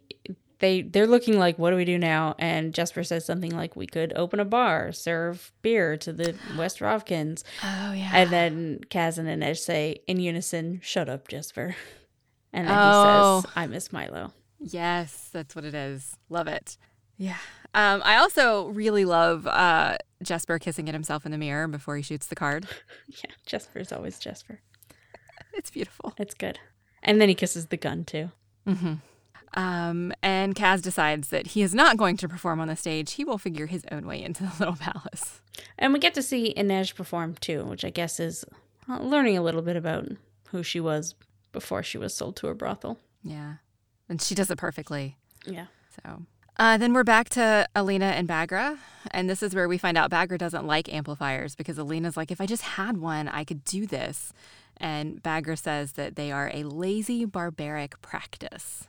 they 0.59 0.83
they're 0.83 1.07
looking 1.07 1.39
like, 1.39 1.57
"What 1.57 1.71
do 1.71 1.75
we 1.75 1.85
do 1.85 1.97
now?" 1.97 2.35
And 2.37 2.71
Jesper 2.73 3.03
says 3.03 3.25
something 3.25 3.55
like, 3.55 3.75
"We 3.75 3.87
could 3.87 4.13
open 4.15 4.39
a 4.39 4.45
bar, 4.45 4.91
serve 4.91 5.51
beer 5.63 5.97
to 5.97 6.13
the 6.13 6.35
West 6.57 6.79
Ravkans," 6.79 7.41
Oh, 7.63 7.93
yeah. 7.93 8.11
and 8.13 8.29
then 8.29 8.81
Kazan 8.91 9.25
and 9.27 9.41
Inej 9.41 9.57
say 9.57 10.01
in 10.05 10.19
unison, 10.19 10.79
"Shut 10.83 11.09
up, 11.09 11.27
Jesper." 11.27 11.75
And 12.53 12.67
then 12.67 12.75
Oh. 12.77 13.37
he 13.37 13.41
says, 13.47 13.51
"I 13.55 13.65
miss 13.67 13.93
Milo." 13.93 14.33
Yes, 14.59 15.29
that's 15.31 15.55
what 15.55 15.65
it 15.65 15.73
is. 15.73 16.17
Love 16.29 16.47
it. 16.47 16.77
Yeah. 17.17 17.37
Um, 17.73 18.01
I 18.03 18.17
also 18.17 18.67
really 18.69 19.05
love 19.05 19.47
uh, 19.47 19.97
Jesper 20.23 20.59
kissing 20.59 20.89
at 20.89 20.95
himself 20.95 21.25
in 21.25 21.31
the 21.31 21.37
mirror 21.37 21.67
before 21.67 21.95
he 21.95 22.01
shoots 22.03 22.27
the 22.27 22.35
card. 22.35 22.67
Yeah, 23.07 23.31
Jesper's 23.45 23.91
always 23.91 24.19
Jesper. 24.19 24.59
It's 25.53 25.69
beautiful. 25.69 26.13
It's 26.17 26.33
good. 26.33 26.59
And 27.03 27.19
then 27.19 27.27
he 27.27 27.35
kisses 27.35 27.67
the 27.67 27.77
gun 27.77 28.05
too. 28.05 28.31
hmm 28.65 28.93
Um, 29.53 30.13
and 30.23 30.55
Kaz 30.55 30.81
decides 30.81 31.27
that 31.29 31.47
he 31.47 31.61
is 31.61 31.75
not 31.75 31.97
going 31.97 32.15
to 32.17 32.29
perform 32.29 32.59
on 32.61 32.67
the 32.69 32.75
stage. 32.77 33.13
He 33.13 33.25
will 33.25 33.37
figure 33.37 33.65
his 33.65 33.83
own 33.91 34.05
way 34.07 34.23
into 34.23 34.43
the 34.45 34.53
little 34.59 34.75
palace. 34.77 35.41
And 35.77 35.91
we 35.93 35.99
get 35.99 36.13
to 36.13 36.21
see 36.23 36.53
Inej 36.55 36.95
perform 36.95 37.35
too, 37.35 37.65
which 37.65 37.83
I 37.83 37.89
guess 37.89 38.19
is 38.19 38.45
uh, 38.89 38.99
learning 39.01 39.37
a 39.37 39.41
little 39.41 39.61
bit 39.61 39.75
about 39.75 40.07
who 40.49 40.63
she 40.63 40.79
was 40.79 41.15
before 41.51 41.83
she 41.83 41.97
was 41.97 42.13
sold 42.13 42.37
to 42.37 42.47
a 42.47 42.55
brothel. 42.55 42.97
Yeah. 43.23 43.55
And 44.07 44.21
she 44.21 44.35
does 44.35 44.49
it 44.51 44.57
perfectly. 44.57 45.17
Yeah. 45.45 45.65
So 46.01 46.21
uh, 46.61 46.77
then 46.77 46.93
we're 46.93 47.03
back 47.03 47.27
to 47.27 47.67
Alina 47.75 48.05
and 48.05 48.27
Baghra. 48.27 48.77
And 49.09 49.27
this 49.27 49.41
is 49.41 49.55
where 49.55 49.67
we 49.67 49.79
find 49.79 49.97
out 49.97 50.11
Baghra 50.11 50.37
doesn't 50.37 50.67
like 50.67 50.93
amplifiers 50.93 51.55
because 51.55 51.79
Alina's 51.79 52.15
like, 52.15 52.29
if 52.29 52.39
I 52.39 52.45
just 52.45 52.61
had 52.61 52.97
one, 52.97 53.27
I 53.27 53.43
could 53.43 53.65
do 53.65 53.87
this. 53.87 54.31
And 54.77 55.23
Baghra 55.23 55.57
says 55.57 55.93
that 55.93 56.15
they 56.15 56.31
are 56.31 56.51
a 56.53 56.61
lazy, 56.65 57.25
barbaric 57.25 57.99
practice. 58.03 58.87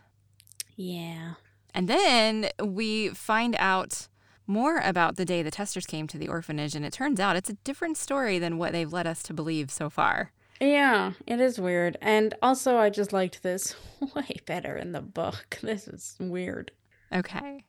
Yeah. 0.76 1.36
And 1.74 1.88
then 1.88 2.50
we 2.62 3.08
find 3.08 3.56
out 3.58 4.06
more 4.46 4.76
about 4.80 5.16
the 5.16 5.24
day 5.24 5.42
the 5.42 5.50
testers 5.50 5.86
came 5.86 6.06
to 6.08 6.18
the 6.18 6.28
orphanage. 6.28 6.74
And 6.74 6.84
it 6.84 6.92
turns 6.92 7.18
out 7.20 7.36
it's 7.36 7.48
a 7.48 7.56
different 7.64 7.96
story 7.96 8.38
than 8.38 8.58
what 8.58 8.72
they've 8.72 8.92
led 8.92 9.06
us 9.06 9.22
to 9.22 9.32
believe 9.32 9.70
so 9.70 9.88
far. 9.88 10.32
Yeah, 10.60 11.12
it 11.26 11.40
is 11.40 11.58
weird. 11.58 11.96
And 12.02 12.34
also, 12.42 12.76
I 12.76 12.90
just 12.90 13.14
liked 13.14 13.42
this 13.42 13.74
way 14.14 14.36
better 14.44 14.76
in 14.76 14.92
the 14.92 15.00
book. 15.00 15.58
This 15.62 15.88
is 15.88 16.16
weird. 16.20 16.70
Okay. 17.12 17.64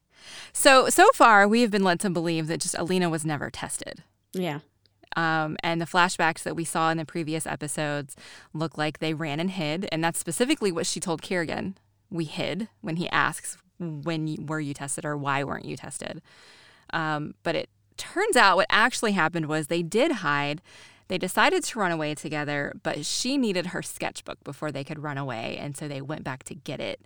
So, 0.53 0.89
so 0.89 1.09
far, 1.13 1.47
we 1.47 1.61
have 1.61 1.71
been 1.71 1.83
led 1.83 1.99
to 2.01 2.09
believe 2.09 2.47
that 2.47 2.61
just 2.61 2.75
Alina 2.77 3.09
was 3.09 3.25
never 3.25 3.49
tested. 3.49 4.03
Yeah. 4.33 4.59
Um, 5.15 5.57
and 5.61 5.79
the 5.79 5.85
flashbacks 5.85 6.43
that 6.43 6.55
we 6.55 6.63
saw 6.63 6.89
in 6.89 6.97
the 6.97 7.05
previous 7.05 7.45
episodes 7.45 8.15
look 8.53 8.77
like 8.77 8.99
they 8.99 9.13
ran 9.13 9.39
and 9.39 9.51
hid. 9.51 9.87
And 9.91 10.03
that's 10.03 10.19
specifically 10.19 10.71
what 10.71 10.85
she 10.85 10.99
told 10.99 11.21
Kirigan. 11.21 11.75
We 12.09 12.25
hid 12.25 12.69
when 12.81 12.95
he 12.95 13.09
asks, 13.09 13.57
when 13.79 14.45
were 14.47 14.59
you 14.59 14.73
tested 14.73 15.05
or 15.05 15.17
why 15.17 15.43
weren't 15.43 15.65
you 15.65 15.75
tested? 15.75 16.21
Um, 16.91 17.35
but 17.43 17.55
it 17.55 17.69
turns 17.97 18.35
out 18.35 18.55
what 18.55 18.67
actually 18.69 19.11
happened 19.11 19.47
was 19.47 19.67
they 19.67 19.83
did 19.83 20.11
hide. 20.11 20.61
They 21.09 21.17
decided 21.17 21.63
to 21.63 21.79
run 21.79 21.91
away 21.91 22.15
together, 22.15 22.73
but 22.81 23.05
she 23.05 23.37
needed 23.37 23.67
her 23.67 23.81
sketchbook 23.81 24.43
before 24.43 24.71
they 24.71 24.83
could 24.83 25.03
run 25.03 25.17
away. 25.17 25.57
And 25.59 25.75
so 25.75 25.87
they 25.87 26.01
went 26.01 26.23
back 26.23 26.43
to 26.45 26.55
get 26.55 26.79
it. 26.79 27.01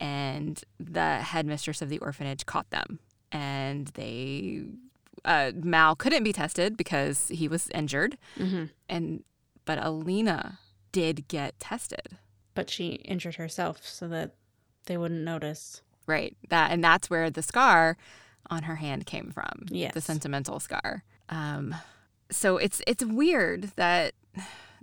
And 0.00 0.62
the 0.78 1.18
headmistress 1.18 1.80
of 1.82 1.88
the 1.88 1.98
orphanage 1.98 2.46
caught 2.46 2.70
them. 2.70 2.98
And 3.32 3.88
they 3.88 4.64
uh, 5.24 5.52
Mal 5.54 5.96
couldn't 5.96 6.24
be 6.24 6.32
tested 6.32 6.76
because 6.76 7.28
he 7.28 7.48
was 7.48 7.68
injured, 7.70 8.18
hmm 8.36 8.64
and 8.88 9.24
but 9.64 9.82
Alina 9.82 10.58
did 10.92 11.26
get 11.28 11.58
tested. 11.58 12.18
But 12.54 12.68
she 12.70 12.88
injured 13.06 13.36
herself 13.36 13.84
so 13.86 14.06
that 14.08 14.34
they 14.86 14.96
wouldn't 14.96 15.22
notice. 15.22 15.80
Right. 16.06 16.36
That 16.50 16.70
and 16.70 16.84
that's 16.84 17.08
where 17.08 17.30
the 17.30 17.42
scar 17.42 17.96
on 18.50 18.64
her 18.64 18.76
hand 18.76 19.06
came 19.06 19.30
from. 19.30 19.66
Yes. 19.70 19.94
The 19.94 20.00
sentimental 20.02 20.60
scar. 20.60 21.02
Um 21.30 21.74
so 22.30 22.58
it's 22.58 22.82
it's 22.86 23.04
weird 23.04 23.72
that 23.76 24.12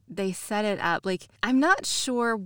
they 0.10 0.32
set 0.32 0.66
it 0.66 0.80
up 0.80 1.06
like 1.06 1.28
I'm 1.44 1.60
not 1.60 1.86
sure 1.86 2.42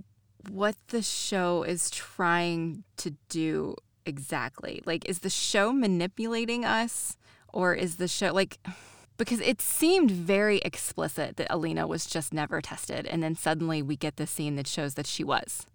what 0.50 0.76
the 0.88 1.02
show 1.02 1.62
is 1.62 1.90
trying 1.90 2.84
to 2.98 3.14
do 3.28 3.74
exactly. 4.04 4.82
Like 4.86 5.08
is 5.08 5.20
the 5.20 5.30
show 5.30 5.72
manipulating 5.72 6.64
us 6.64 7.16
or 7.52 7.74
is 7.74 7.96
the 7.96 8.08
show 8.08 8.32
like 8.32 8.58
because 9.18 9.40
it 9.40 9.62
seemed 9.62 10.10
very 10.10 10.58
explicit 10.58 11.36
that 11.38 11.46
Alina 11.50 11.86
was 11.86 12.04
just 12.06 12.32
never 12.34 12.60
tested 12.60 13.06
and 13.06 13.22
then 13.22 13.34
suddenly 13.34 13.80
we 13.82 13.96
get 13.96 14.16
this 14.16 14.30
scene 14.30 14.56
that 14.56 14.66
shows 14.66 14.94
that 14.94 15.06
she 15.06 15.24
was. 15.24 15.66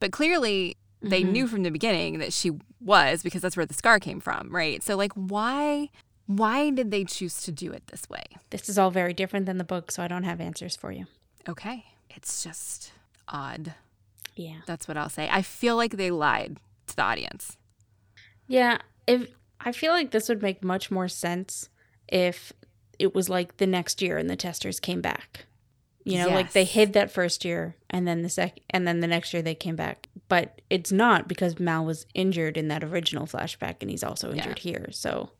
But 0.00 0.10
clearly 0.12 0.76
they 1.02 1.22
Mhm. 1.22 1.32
knew 1.32 1.46
from 1.46 1.62
the 1.62 1.70
beginning 1.70 2.18
that 2.20 2.32
she 2.32 2.52
was 2.80 3.22
because 3.22 3.42
that's 3.42 3.56
where 3.56 3.66
the 3.66 3.74
scar 3.74 4.00
came 4.00 4.18
from, 4.20 4.48
right? 4.54 4.82
So 4.82 4.96
like 4.96 5.12
why 5.14 5.90
why 6.26 6.70
did 6.70 6.90
they 6.90 7.04
choose 7.04 7.40
to 7.42 7.52
do 7.52 7.70
it 7.70 7.86
this 7.86 8.08
way? 8.10 8.24
This 8.50 8.68
is 8.68 8.78
all 8.78 8.90
very 8.90 9.14
different 9.14 9.46
than 9.46 9.58
the 9.58 9.64
book, 9.64 9.92
so 9.92 10.02
I 10.02 10.08
don't 10.08 10.24
have 10.24 10.40
answers 10.40 10.74
for 10.74 10.90
you. 10.90 11.06
Okay. 11.48 11.84
It's 12.10 12.42
just 12.42 12.90
odd. 13.28 13.74
Yeah. 14.36 14.58
That's 14.66 14.86
what 14.86 14.96
I'll 14.96 15.08
say. 15.08 15.28
I 15.32 15.42
feel 15.42 15.76
like 15.76 15.96
they 15.96 16.10
lied 16.10 16.58
to 16.88 16.96
the 16.96 17.02
audience. 17.02 17.56
Yeah, 18.46 18.78
if 19.06 19.28
I 19.60 19.72
feel 19.72 19.92
like 19.92 20.10
this 20.12 20.28
would 20.28 20.42
make 20.42 20.62
much 20.62 20.90
more 20.90 21.08
sense 21.08 21.68
if 22.08 22.52
it 22.98 23.14
was 23.14 23.28
like 23.28 23.56
the 23.56 23.66
next 23.66 24.00
year 24.00 24.18
and 24.18 24.30
the 24.30 24.36
testers 24.36 24.78
came 24.80 25.00
back. 25.00 25.46
You 26.04 26.18
know, 26.18 26.28
like 26.28 26.52
they 26.52 26.62
hid 26.62 26.92
that 26.92 27.10
first 27.10 27.44
year 27.44 27.74
and 27.90 28.06
then 28.06 28.22
the 28.22 28.28
sec 28.28 28.60
and 28.70 28.86
then 28.86 29.00
the 29.00 29.08
next 29.08 29.32
year 29.32 29.42
they 29.42 29.56
came 29.56 29.74
back. 29.74 30.06
But 30.28 30.60
it's 30.70 30.92
not 30.92 31.26
because 31.26 31.58
Mal 31.58 31.84
was 31.84 32.06
injured 32.14 32.56
in 32.56 32.68
that 32.68 32.84
original 32.84 33.26
flashback 33.26 33.76
and 33.80 33.90
he's 33.90 34.04
also 34.04 34.28
Yeah. 34.30 34.36
injured 34.36 34.60
here. 34.60 34.86
So 34.92 35.30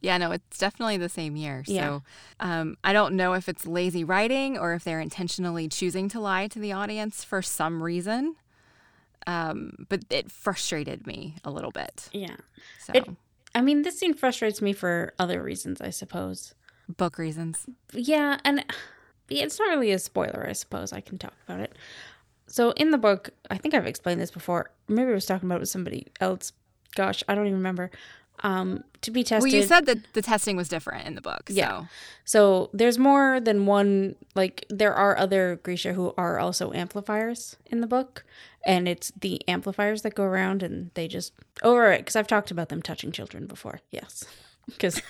Yeah, 0.00 0.16
no, 0.18 0.30
it's 0.32 0.58
definitely 0.58 0.96
the 0.96 1.08
same 1.08 1.36
year. 1.36 1.62
Yeah. 1.66 1.82
So 1.86 2.02
um, 2.40 2.76
I 2.82 2.92
don't 2.92 3.14
know 3.16 3.34
if 3.34 3.48
it's 3.48 3.66
lazy 3.66 4.02
writing 4.04 4.56
or 4.58 4.72
if 4.74 4.84
they're 4.84 5.00
intentionally 5.00 5.68
choosing 5.68 6.08
to 6.10 6.20
lie 6.20 6.46
to 6.48 6.58
the 6.58 6.72
audience 6.72 7.22
for 7.24 7.42
some 7.42 7.82
reason. 7.82 8.36
Um, 9.26 9.86
but 9.88 10.04
it 10.10 10.30
frustrated 10.30 11.06
me 11.06 11.36
a 11.44 11.50
little 11.50 11.70
bit. 11.70 12.08
yeah. 12.12 12.36
So 12.84 12.92
It- 12.94 13.08
I 13.54 13.60
mean, 13.62 13.82
this 13.82 13.98
scene 13.98 14.14
frustrates 14.14 14.62
me 14.62 14.72
for 14.72 15.12
other 15.18 15.42
reasons, 15.42 15.80
I 15.80 15.90
suppose. 15.90 16.54
book 16.96 17.18
reasons. 17.18 17.66
Yeah, 17.92 18.38
and 18.44 18.64
it's 19.28 19.58
not 19.58 19.68
really 19.70 19.90
a 19.92 19.98
spoiler, 19.98 20.46
I 20.48 20.52
suppose. 20.52 20.92
I 20.92 21.00
can 21.00 21.18
talk 21.18 21.34
about 21.48 21.60
it. 21.60 21.76
So 22.46 22.70
in 22.72 22.90
the 22.90 22.98
book, 22.98 23.30
I 23.50 23.58
think 23.58 23.74
I've 23.74 23.86
explained 23.86 24.20
this 24.20 24.30
before. 24.30 24.70
Maybe 24.88 25.10
I 25.10 25.14
was 25.14 25.26
talking 25.26 25.48
about 25.48 25.56
it 25.56 25.60
with 25.60 25.68
somebody 25.68 26.06
else. 26.20 26.52
Gosh, 26.96 27.22
I 27.28 27.34
don't 27.36 27.46
even 27.46 27.58
remember. 27.58 27.90
Um, 28.42 28.84
to 29.02 29.10
be 29.10 29.22
tested. 29.22 29.50
Well, 29.50 29.60
you 29.60 29.66
said 29.66 29.86
that 29.86 30.12
the 30.12 30.22
testing 30.22 30.56
was 30.56 30.68
different 30.68 31.06
in 31.06 31.14
the 31.14 31.20
book. 31.20 31.42
Yeah. 31.48 31.80
So 31.80 31.88
so 32.24 32.70
there's 32.72 32.98
more 32.98 33.40
than 33.40 33.66
one. 33.66 34.14
Like 34.34 34.64
there 34.70 34.94
are 34.94 35.18
other 35.18 35.56
Grisha 35.62 35.94
who 35.94 36.14
are 36.16 36.38
also 36.38 36.72
amplifiers 36.72 37.56
in 37.66 37.80
the 37.80 37.86
book, 37.86 38.24
and 38.64 38.88
it's 38.88 39.10
the 39.18 39.46
amplifiers 39.48 40.02
that 40.02 40.14
go 40.14 40.22
around 40.22 40.62
and 40.62 40.90
they 40.94 41.08
just 41.08 41.32
over 41.62 41.90
it 41.90 41.98
because 41.98 42.16
I've 42.16 42.26
talked 42.26 42.50
about 42.50 42.68
them 42.68 42.82
touching 42.82 43.10
children 43.10 43.46
before. 43.46 43.80
Yes, 43.90 44.24
because 44.66 45.02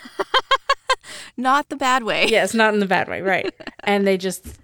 not 1.37 1.69
the 1.69 1.77
bad 1.77 2.05
way. 2.05 2.27
yes, 2.27 2.55
not 2.55 2.73
in 2.73 2.81
the 2.81 2.87
bad 2.87 3.09
way, 3.09 3.21
right? 3.21 3.53
and 3.85 4.07
they 4.07 4.17
just 4.17 4.59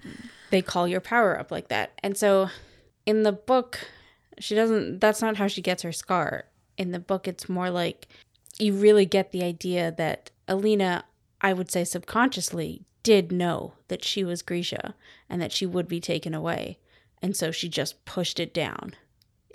they 0.50 0.62
call 0.62 0.88
your 0.88 1.00
power 1.00 1.38
up 1.38 1.50
like 1.50 1.68
that. 1.68 1.92
And 2.02 2.16
so 2.16 2.48
in 3.04 3.22
the 3.22 3.32
book, 3.32 3.80
she 4.38 4.54
doesn't 4.54 5.00
that's 5.00 5.20
not 5.20 5.36
how 5.36 5.46
she 5.46 5.60
gets 5.62 5.82
her 5.82 5.92
scar. 5.92 6.46
In 6.78 6.92
the 6.92 7.00
book 7.00 7.28
it's 7.28 7.48
more 7.48 7.70
like 7.70 8.06
you 8.58 8.74
really 8.74 9.06
get 9.06 9.32
the 9.32 9.42
idea 9.42 9.92
that 9.96 10.30
Alina, 10.48 11.04
I 11.40 11.52
would 11.52 11.70
say 11.70 11.84
subconsciously, 11.84 12.82
did 13.02 13.30
know 13.30 13.74
that 13.88 14.04
she 14.04 14.24
was 14.24 14.42
Grisha 14.42 14.94
and 15.28 15.40
that 15.40 15.52
she 15.52 15.66
would 15.66 15.86
be 15.88 16.00
taken 16.00 16.34
away. 16.34 16.78
And 17.22 17.36
so 17.36 17.50
she 17.50 17.68
just 17.68 18.04
pushed 18.04 18.40
it 18.40 18.52
down. 18.54 18.94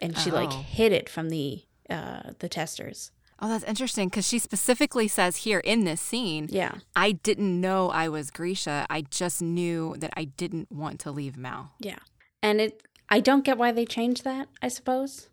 And 0.02 0.18
she 0.18 0.32
like 0.32 0.50
Oh. 0.52 0.62
hid 0.62 0.92
it 0.92 1.10
from 1.10 1.30
the 1.30 1.64
uh 1.90 2.32
the 2.40 2.50
testers. 2.50 3.12
Oh, 3.40 3.48
that's 3.50 3.64
interesting 3.64 4.08
because 4.08 4.28
she 4.28 4.38
specifically 4.40 5.08
says 5.08 5.38
here 5.38 5.60
in 5.60 5.84
this 5.84 6.00
scene, 6.00 6.48
Yeah. 6.52 6.76
I 6.96 7.12
didn't 7.12 7.60
know 7.60 7.90
I 7.90 8.08
was 8.08 8.30
Grisha. 8.32 8.86
I 8.90 9.02
just 9.02 9.42
knew 9.42 9.96
that 9.98 10.14
I 10.16 10.26
didn't 10.26 10.72
want 10.72 11.00
to 11.02 11.12
leave 11.12 11.38
Mal. 11.38 11.72
Yeah. 11.80 12.00
And 12.44 12.62
it 12.62 12.84
I 13.10 13.20
don't 13.20 13.44
get 13.44 13.58
why 13.58 13.72
they 13.72 13.86
changed 13.86 14.24
that, 14.24 14.48
I 14.62 14.70
suppose. 14.70 15.28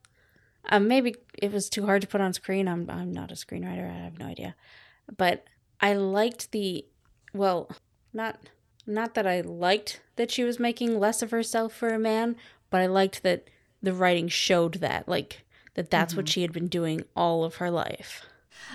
Um, 0.70 0.86
maybe 0.88 1.14
it 1.38 1.52
was 1.52 1.68
too 1.70 1.86
hard 1.86 2.02
to 2.02 2.08
put 2.08 2.20
on 2.20 2.32
screen. 2.32 2.68
I'm 2.68 2.88
I'm 2.90 3.12
not 3.12 3.30
a 3.30 3.34
screenwriter, 3.34 3.90
I 3.90 3.98
have 4.04 4.18
no 4.18 4.26
idea. 4.26 4.54
But 5.16 5.44
I 5.80 5.94
liked 5.94 6.52
the 6.52 6.84
well, 7.32 7.70
not 8.12 8.38
not 8.86 9.14
that 9.14 9.26
I 9.26 9.40
liked 9.42 10.00
that 10.16 10.30
she 10.30 10.44
was 10.44 10.58
making 10.58 10.98
less 10.98 11.22
of 11.22 11.30
herself 11.30 11.72
for 11.72 11.88
a 11.88 11.98
man, 11.98 12.36
but 12.70 12.80
I 12.80 12.86
liked 12.86 13.22
that 13.22 13.48
the 13.82 13.92
writing 13.92 14.28
showed 14.28 14.74
that 14.74 15.08
like 15.08 15.44
that 15.74 15.90
that's 15.90 16.14
what 16.16 16.28
she 16.28 16.42
had 16.42 16.52
been 16.52 16.66
doing 16.68 17.04
all 17.14 17.44
of 17.44 17.56
her 17.56 17.70
life. 17.70 18.24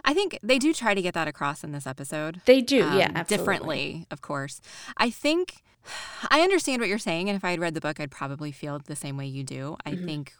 I 0.05 0.13
think 0.13 0.39
they 0.41 0.57
do 0.59 0.73
try 0.73 0.93
to 0.93 1.01
get 1.01 1.13
that 1.13 1.27
across 1.27 1.63
in 1.63 1.71
this 1.73 1.85
episode. 1.85 2.41
They 2.45 2.61
do, 2.61 2.77
yeah, 2.77 2.85
um, 2.85 2.97
absolutely. 3.15 3.27
differently, 3.27 4.07
of 4.09 4.21
course. 4.21 4.61
I 4.97 5.09
think 5.09 5.61
I 6.31 6.41
understand 6.41 6.79
what 6.79 6.87
you're 6.89 6.97
saying, 6.97 7.29
and 7.29 7.35
if 7.35 7.43
I 7.43 7.51
had 7.51 7.59
read 7.59 7.73
the 7.73 7.81
book, 7.81 7.99
I'd 7.99 8.09
probably 8.11 8.51
feel 8.51 8.79
the 8.79 8.95
same 8.95 9.17
way 9.17 9.27
you 9.27 9.43
do. 9.43 9.77
I 9.85 9.91
Mm-hmm. 9.91 10.05
think 10.05 10.33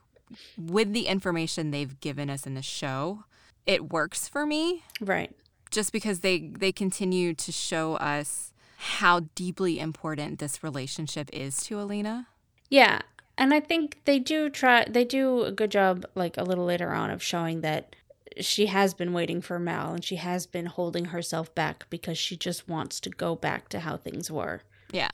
with 0.57 0.93
the 0.93 1.07
information 1.07 1.71
they've 1.71 1.99
given 1.99 2.29
us 2.29 2.45
in 2.45 2.53
the 2.55 2.61
show, 2.61 3.23
it 3.65 3.91
works 3.91 4.27
for 4.27 4.45
me 4.45 4.83
Right. 5.01 5.31
just 5.71 5.91
because 5.91 6.19
they 6.19 6.39
they 6.39 6.71
continue 6.71 7.33
to 7.33 7.51
show 7.51 7.95
us 7.95 8.53
how 8.77 9.21
deeply 9.35 9.79
important 9.79 10.39
this 10.39 10.63
relationship 10.63 11.29
is 11.31 11.63
to 11.63 11.79
Alina. 11.79 12.27
Yeah, 12.69 13.01
and 13.37 13.53
I 13.53 13.59
think 13.61 13.99
they 14.05 14.19
do 14.19 14.49
try. 14.49 14.85
They 14.89 15.05
do 15.05 15.43
a 15.43 15.51
good 15.51 15.71
job, 15.71 16.05
like 16.15 16.37
a 16.37 16.43
little 16.43 16.65
later 16.65 16.91
on, 16.91 17.09
of 17.09 17.23
showing 17.23 17.61
that 17.61 17.95
she 18.39 18.65
has 18.65 18.93
been 18.93 19.13
waiting 19.13 19.41
for 19.41 19.59
Mal 19.59 19.93
and 19.93 20.03
she 20.03 20.15
has 20.15 20.45
been 20.47 20.65
holding 20.65 21.05
herself 21.05 21.53
back 21.53 21.85
because 21.89 22.17
she 22.17 22.35
just 22.35 22.67
wants 22.67 22.99
to 22.99 23.09
go 23.09 23.35
back 23.35 23.69
to 23.69 23.79
how 23.81 23.95
things 23.95 24.29
were. 24.31 24.63
Yeah. 24.91 25.11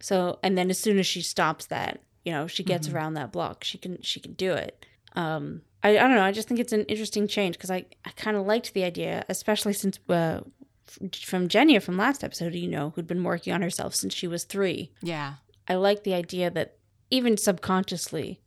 So, 0.00 0.38
and 0.42 0.56
then 0.56 0.70
as 0.70 0.78
soon 0.78 0.98
as 0.98 1.06
she 1.06 1.20
stops 1.20 1.66
that, 1.66 2.00
you 2.24 2.32
know, 2.32 2.46
she 2.46 2.62
gets 2.62 2.88
around 2.88 3.14
that 3.14 3.32
block. 3.32 3.64
She 3.64 3.78
can 3.78 4.00
she 4.02 4.20
can 4.20 4.34
do 4.34 4.52
it. 4.52 4.84
Um, 5.14 5.62
I 5.82 5.90
I 5.90 6.02
don't 6.02 6.14
know. 6.14 6.22
I 6.22 6.32
just 6.32 6.48
think 6.48 6.60
it's 6.60 6.72
an 6.72 6.84
interesting 6.84 7.26
change 7.26 7.56
because 7.56 7.70
I 7.70 7.86
I 8.04 8.10
kind 8.10 8.36
of 8.36 8.46
liked 8.46 8.74
the 8.74 8.84
idea, 8.84 9.24
especially 9.28 9.72
since 9.72 9.98
uh, 10.08 10.40
from 10.86 11.48
Genya 11.48 11.82
from 11.82 11.96
last 11.96 12.24
episode, 12.24 12.54
you 12.54 12.68
know, 12.68 12.92
who'd 12.94 13.06
been 13.06 13.24
working 13.24 13.52
on 13.52 13.62
herself 13.62 13.94
since 13.94 14.14
she 14.14 14.26
was 14.26 14.44
three. 14.44 14.92
Yeah. 15.02 15.34
I 15.68 15.74
like 15.74 16.04
the 16.04 16.14
idea 16.14 16.50
that 16.50 16.76
even 17.10 17.36
subconsciously, 17.36 18.40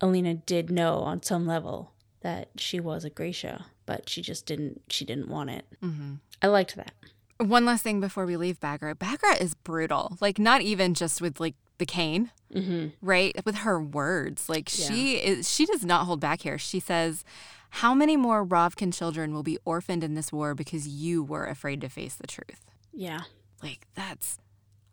Alina 0.00 0.34
did 0.34 0.70
know 0.70 0.98
on 0.98 1.22
some 1.22 1.46
level 1.46 1.92
that 2.20 2.48
she 2.56 2.80
was 2.80 3.04
a 3.04 3.10
Grisha 3.10 3.66
but 3.86 4.08
she 4.08 4.22
just 4.22 4.46
didn't. 4.46 4.82
She 4.88 5.04
didn't 5.04 5.28
want 5.28 5.50
it. 5.50 5.66
mm-hmm. 5.82 6.14
I 6.42 6.46
liked 6.48 6.76
that. 6.76 6.92
One 7.38 7.64
last 7.64 7.82
thing 7.82 8.00
before 8.00 8.26
we 8.26 8.36
leave 8.36 8.60
Baghra. 8.60 8.94
Baghra 8.94 9.40
is 9.40 9.54
brutal. 9.54 10.16
Like 10.20 10.38
not 10.38 10.62
even 10.62 10.94
just 10.94 11.20
with 11.20 11.40
like 11.40 11.54
the 11.78 11.86
cane, 11.86 12.30
Mm-hmm. 12.54 12.88
right? 13.02 13.34
With 13.44 13.56
her 13.56 13.80
words. 13.82 14.48
Like 14.48 14.68
she 14.68 15.16
is 15.16 15.52
she 15.52 15.66
does 15.66 15.84
not 15.84 16.06
hold 16.06 16.20
back 16.20 16.42
here. 16.42 16.56
She 16.58 16.78
says, 16.80 17.24
"How 17.70 17.94
many 17.94 18.16
more 18.16 18.46
Ravkan 18.46 18.94
children 18.96 19.34
will 19.34 19.42
be 19.42 19.58
orphaned 19.64 20.04
in 20.04 20.14
this 20.14 20.32
war 20.32 20.54
because 20.54 20.86
you 20.86 21.22
were 21.22 21.46
afraid 21.46 21.80
to 21.80 21.88
face 21.88 22.14
the 22.14 22.26
truth?" 22.28 22.70
Yeah, 22.92 23.22
Like 23.62 23.86
that's 23.96 24.38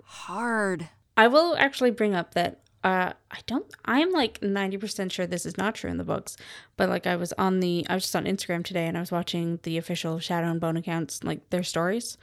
hard. 0.04 0.90
I 1.18 1.28
will 1.28 1.56
actually 1.58 1.92
bring 1.92 2.16
up 2.16 2.34
that 2.34 2.62
uh, 2.84 3.14
I 3.30 3.38
don't. 3.46 3.66
I'm 3.86 4.12
like 4.12 4.42
ninety 4.42 4.78
percent 4.78 5.12
sure 5.12 5.28
this 5.28 5.46
is 5.46 5.56
not 5.58 5.76
true 5.76 5.92
in 5.92 5.98
the 5.98 6.04
books, 6.04 6.36
but 6.78 6.90
like 6.90 7.06
I 7.06 7.16
was 7.16 7.32
on 7.34 7.60
the. 7.60 7.86
I 7.90 7.94
was 7.94 8.04
just 8.04 8.16
on 8.16 8.26
Instagram 8.26 8.64
today 8.66 8.88
and 8.88 8.98
I 8.98 9.02
was 9.02 9.12
watching 9.12 9.60
the 9.62 9.78
official 9.78 10.18
Shadow 10.20 10.48
and 10.50 10.60
Bone 10.60 10.78
accounts, 10.78 11.24
like 11.24 11.48
their 11.52 11.62
stories, 11.64 12.18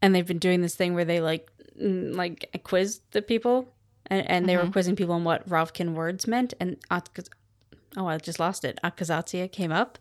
and 0.00 0.14
they've 0.14 0.26
been 0.26 0.38
doing 0.38 0.62
this 0.62 0.76
thing 0.76 0.94
where 0.94 1.04
they 1.04 1.20
like 1.20 1.50
like 1.76 2.48
quiz 2.62 3.00
the 3.10 3.20
people, 3.20 3.68
and, 4.08 4.28
and 4.30 4.48
they 4.48 4.56
were 4.56 4.68
quizzing 4.70 4.96
people 4.96 5.14
on 5.14 5.24
what 5.24 5.48
Ravkan 5.48 5.94
words 5.94 6.26
meant, 6.26 6.54
and 6.60 6.76
oh, 6.90 8.06
I 8.06 8.18
just 8.18 8.38
lost 8.40 8.64
it. 8.64 8.78
otkazat'sya 8.84 9.50
came 9.52 9.72
up, 9.72 9.98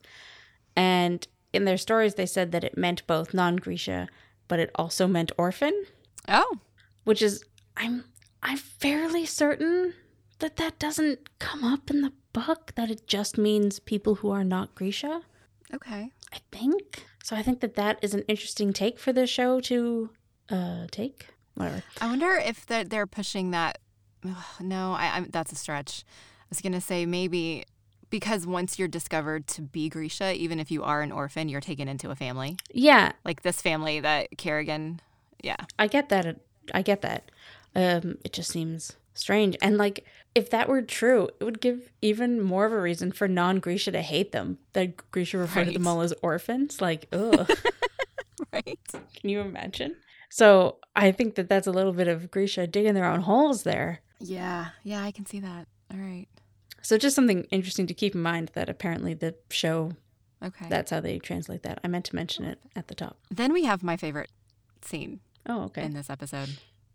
and 0.76 1.28
in 1.54 1.66
their 1.66 1.78
stories 1.78 2.16
they 2.16 2.26
said 2.26 2.52
that 2.52 2.64
it 2.64 2.78
meant 2.78 3.06
both 3.08 3.34
non-Grisha, 3.34 4.08
but 4.48 4.60
it 4.60 4.72
also 4.76 5.08
meant 5.08 5.32
orphan 5.38 5.86
Oh, 6.28 6.60
which 7.04 7.22
is 7.22 7.44
I'm 7.78 8.04
I'm 8.44 8.58
fairly 8.58 9.26
certain 9.26 9.94
that 10.40 10.58
that 10.58 10.78
doesn't 10.80 11.40
come 11.40 11.64
up 11.64 11.90
in 11.90 12.02
the 12.02 12.12
book 12.34 12.74
that 12.76 12.92
it 12.92 13.08
just 13.08 13.38
means 13.38 13.80
people 13.80 14.16
who 14.16 14.30
are 14.32 14.44
not 14.44 14.76
Grisha. 14.76 15.22
okay. 15.74 16.12
I 16.34 16.38
think 16.52 17.06
so. 17.24 17.36
I 17.36 17.42
think 17.42 17.62
that 17.62 17.76
that 17.76 17.98
is 18.02 18.14
an 18.14 18.24
interesting 18.28 18.74
take 18.74 19.00
for 19.00 19.14
the 19.14 19.26
show 19.26 19.60
to 19.62 20.10
uh 20.50 20.88
take. 20.92 21.28
Whatever. 21.56 21.84
I 22.02 22.08
wonder 22.08 22.32
if 22.32 22.66
they're, 22.66 22.84
they're 22.84 23.08
pushing 23.08 23.52
that. 23.52 23.78
No, 24.60 24.94
I, 24.94 25.18
I'm, 25.18 25.30
that's 25.30 25.52
a 25.52 25.56
stretch. 25.56 26.04
I 26.42 26.48
was 26.50 26.62
gonna 26.62 26.82
say 26.82 27.06
maybe 27.06 27.66
because 28.10 28.46
once 28.46 28.78
you're 28.78 28.88
discovered 28.88 29.48
to 29.48 29.62
be 29.62 29.90
Grisha, 29.90 30.34
even 30.36 30.60
if 30.60 30.72
you 30.72 30.84
are 30.84 31.02
an 31.02 31.12
orphan, 31.12 31.50
you're 31.50 31.62
taken 31.62 31.88
into 31.88 32.12
a 32.12 32.16
family 32.16 32.58
Yeah, 32.72 33.14
like 33.24 33.42
this 33.42 33.62
family 33.62 34.00
that 34.00 34.30
Kirigan. 34.38 35.00
Yeah, 35.44 35.58
I 35.78 35.88
get 35.88 36.10
that. 36.10 36.40
I 36.74 36.82
get 36.82 37.02
that. 37.02 37.30
Um, 37.76 38.18
it 38.24 38.34
just 38.34 38.52
seems 38.52 38.96
strange. 39.14 39.58
And 39.62 39.78
like, 39.78 40.06
if 40.34 40.50
that 40.50 40.70
were 40.70 40.82
true, 40.82 41.30
it 41.40 41.44
would 41.44 41.62
give 41.62 41.92
even 42.02 42.42
more 42.42 42.66
of 42.66 42.72
a 42.72 42.80
reason 42.80 43.12
for 43.12 43.28
non-Grisha 43.28 43.92
to 43.92 44.02
hate 44.02 44.32
them. 44.32 44.60
That 44.74 45.12
Grisha 45.12 45.38
referred 45.38 45.66
to 45.66 45.72
them 45.72 45.88
all 45.88 46.02
as 46.02 46.14
orphans. 46.22 46.82
Like, 46.82 47.08
ugh. 47.12 47.50
right. 48.54 48.80
Can 48.92 49.30
you 49.30 49.42
imagine? 49.42 49.96
So 50.30 50.78
I 50.96 51.12
think 51.12 51.36
that 51.36 51.50
that's 51.50 51.68
a 51.68 51.72
little 51.72 51.94
bit 51.94 52.08
of 52.08 52.32
Grisha 52.32 52.68
digging 52.68 52.94
their 52.94 53.06
own 53.06 53.22
holes 53.22 53.64
there. 53.64 54.02
Yeah, 54.20 54.68
yeah, 54.84 55.04
I 55.04 55.12
can 55.12 55.26
see 55.26 55.40
that. 55.40 55.68
All 55.92 56.00
right. 56.00 56.28
So 56.82 56.98
just 56.98 57.16
something 57.16 57.44
interesting 57.52 57.88
to 57.88 57.94
keep 57.94 58.16
in 58.16 58.22
mind 58.22 58.52
that 58.54 58.70
apparently 58.70 59.14
the 59.14 59.36
show 59.50 59.94
Okay. 60.44 60.68
that's 60.70 60.92
how 60.92 61.00
they 61.00 61.18
translate 61.18 61.64
that. 61.64 61.80
I 61.84 61.88
meant 61.88 62.06
to 62.06 62.16
mention 62.16 62.46
it 62.46 62.60
at 62.76 62.88
the 62.88 62.96
top. 62.96 63.18
then 63.32 63.52
we 63.54 63.64
have 63.64 63.82
my 63.84 63.98
favorite 63.98 64.30
scene 64.84 65.20
Oh, 65.48 65.64
okay. 65.64 65.84
in 65.84 65.94
this 65.94 66.10
episode. 66.10 66.50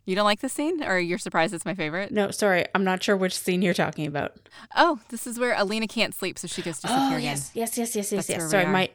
You 0.07 0.15
don't 0.17 0.25
like 0.25 0.41
this 0.41 0.53
scene, 0.53 0.83
or 0.83 0.99
you're 0.99 1.19
surprised 1.19 1.53
it's 1.55 1.65
my 1.65 1.75
favorite? 1.75 2.11
no, 2.13 2.31
sorry, 2.31 2.65
I'm 2.75 2.85
not 2.85 3.03
sure 3.03 3.17
which 3.17 3.37
scene 3.39 3.63
you're 3.63 3.75
talking 3.75 4.07
about. 4.07 4.37
Oh, 4.77 5.01
this 5.09 5.27
is 5.27 5.39
where 5.39 5.55
Alina 5.55 5.87
can't 5.89 6.15
sleep, 6.15 6.39
so 6.39 6.47
she 6.49 6.63
goes 6.63 6.79
to 6.81 6.89
see 6.89 6.95
Oh, 6.97 7.17
yes, 7.17 7.51
yes, 7.55 7.77
yes, 7.79 7.95
yes, 7.97 8.11
yes, 8.13 8.29
where 8.29 8.39
yes. 8.41 8.51
Sorry, 8.51 8.67
my 8.67 8.91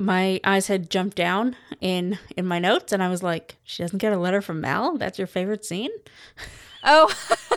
my 0.00 0.40
eyes 0.44 0.68
had 0.68 0.90
jumped 0.90 1.16
down 1.16 1.56
in 1.80 2.18
in 2.36 2.46
my 2.46 2.58
notes 2.58 2.92
and 2.92 3.02
I 3.02 3.08
was 3.08 3.22
like, 3.22 3.56
she 3.64 3.82
doesn't 3.82 3.98
get 3.98 4.12
a 4.12 4.18
letter 4.18 4.40
from 4.40 4.60
Mal? 4.60 4.96
That's 4.96 5.18
your 5.18 5.26
favorite 5.26 5.64
scene? 5.64 5.90
Oh, 6.84 7.12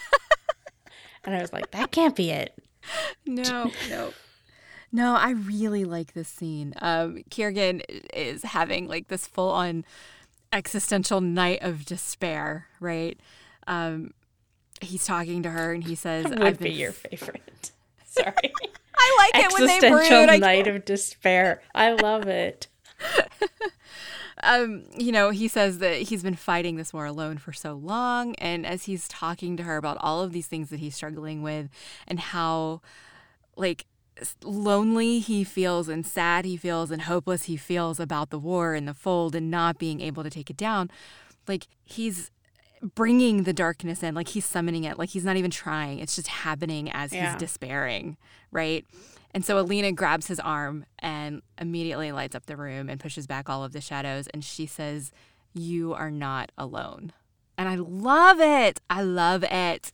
And 1.23 1.35
I 1.35 1.41
was 1.41 1.53
like, 1.53 1.71
that 1.71 1.91
can't 1.91 2.15
be 2.15 2.31
it. 2.31 2.57
no, 3.25 3.71
no. 3.89 4.13
No, 4.91 5.15
I 5.15 5.31
really 5.31 5.85
like 5.85 6.13
this 6.13 6.27
scene. 6.27 6.73
Um, 6.81 7.23
Kirigan 7.29 7.81
is 8.13 8.43
having 8.43 8.87
like 8.87 9.07
this 9.07 9.25
full 9.27 9.49
on 9.49 9.85
existential 10.51 11.21
night 11.21 11.59
of 11.61 11.85
despair, 11.85 12.67
right? 12.79 13.17
Um, 13.67 14.13
he's 14.81 15.05
talking 15.05 15.43
to 15.43 15.49
her 15.51 15.71
and 15.73 15.83
he 15.83 15.95
says, 15.95 16.25
Would 16.25 16.41
I've 16.41 16.59
be 16.59 16.69
been 16.69 16.77
your 16.77 16.91
favorite. 16.91 17.71
Sorry. 18.05 18.33
I 18.97 19.29
like 19.33 19.45
it 19.45 19.53
when 19.53 19.67
they 19.67 19.75
Existential 19.77 20.17
brood. 20.25 20.29
I 20.29 20.37
night 20.37 20.67
of 20.67 20.83
despair. 20.83 21.61
I 21.73 21.91
love 21.93 22.27
it. 22.27 22.67
Um, 24.43 24.83
you 24.97 25.11
know, 25.11 25.29
he 25.29 25.47
says 25.47 25.79
that 25.79 26.03
he's 26.03 26.23
been 26.23 26.35
fighting 26.35 26.75
this 26.75 26.93
war 26.93 27.05
alone 27.05 27.37
for 27.37 27.53
so 27.53 27.73
long. 27.73 28.35
And 28.35 28.65
as 28.65 28.83
he's 28.83 29.07
talking 29.07 29.57
to 29.57 29.63
her 29.63 29.77
about 29.77 29.97
all 29.99 30.21
of 30.21 30.33
these 30.33 30.47
things 30.47 30.69
that 30.69 30.79
he's 30.79 30.95
struggling 30.95 31.41
with 31.41 31.69
and 32.07 32.19
how, 32.19 32.81
like, 33.55 33.85
lonely 34.43 35.19
he 35.19 35.43
feels 35.43 35.87
and 35.89 36.05
sad 36.05 36.45
he 36.45 36.55
feels 36.57 36.91
and 36.91 37.03
hopeless 37.03 37.43
he 37.45 37.57
feels 37.57 37.99
about 37.99 38.29
the 38.29 38.37
war 38.37 38.75
and 38.75 38.87
the 38.87 38.93
fold 38.93 39.33
and 39.35 39.49
not 39.49 39.79
being 39.79 39.99
able 40.01 40.21
to 40.23 40.29
take 40.29 40.49
it 40.49 40.57
down, 40.57 40.91
like, 41.47 41.67
he's 41.83 42.29
bringing 42.95 43.43
the 43.43 43.53
darkness 43.53 44.01
in, 44.03 44.13
like, 44.15 44.29
he's 44.29 44.45
summoning 44.45 44.83
it, 44.83 44.97
like, 44.97 45.09
he's 45.09 45.23
not 45.25 45.37
even 45.37 45.51
trying. 45.51 45.99
It's 45.99 46.15
just 46.15 46.27
happening 46.27 46.89
as 46.91 47.13
Yeah. 47.13 47.31
he's 47.31 47.39
despairing, 47.39 48.17
right? 48.51 48.85
And 49.33 49.45
so 49.45 49.59
Alina 49.59 49.91
grabs 49.93 50.27
his 50.27 50.39
arm 50.39 50.85
and 50.99 51.41
immediately 51.59 52.11
lights 52.11 52.35
up 52.35 52.45
the 52.45 52.57
room 52.57 52.89
and 52.89 52.99
pushes 52.99 53.27
back 53.27 53.49
all 53.49 53.63
of 53.63 53.71
the 53.71 53.81
shadows. 53.81 54.27
And 54.27 54.43
she 54.43 54.65
says, 54.65 55.11
You 55.53 55.93
are 55.93 56.11
not 56.11 56.51
alone. 56.57 57.13
And 57.57 57.69
I 57.69 57.75
love 57.75 58.39
it. 58.39 58.81
I 58.89 59.01
love 59.03 59.43
it. 59.43 59.91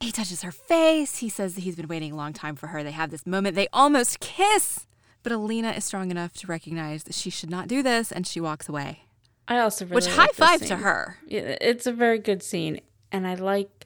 He 0.00 0.10
touches 0.10 0.42
her 0.42 0.50
face. 0.50 1.18
He 1.18 1.28
says 1.28 1.54
that 1.54 1.60
he's 1.60 1.76
been 1.76 1.86
waiting 1.86 2.12
a 2.12 2.16
long 2.16 2.32
time 2.32 2.56
for 2.56 2.68
her. 2.68 2.82
They 2.82 2.90
have 2.90 3.10
this 3.10 3.26
moment. 3.26 3.54
They 3.54 3.68
almost 3.72 4.18
kiss. 4.20 4.86
But 5.22 5.30
Alina 5.30 5.70
is 5.70 5.84
strong 5.84 6.10
enough 6.10 6.32
to 6.34 6.48
recognize 6.48 7.04
that 7.04 7.14
she 7.14 7.30
should 7.30 7.50
not 7.50 7.68
do 7.68 7.82
this 7.82 8.10
and 8.10 8.26
she 8.26 8.40
walks 8.40 8.68
away. 8.68 9.04
I 9.46 9.58
also 9.58 9.84
really 9.84 9.94
Which 9.96 10.06
like 10.06 10.16
high 10.16 10.32
five 10.32 10.66
to 10.66 10.76
her. 10.76 11.18
Yeah, 11.26 11.56
It's 11.60 11.86
a 11.86 11.92
very 11.92 12.18
good 12.18 12.42
scene, 12.42 12.80
and 13.10 13.26
I 13.26 13.34
like 13.34 13.81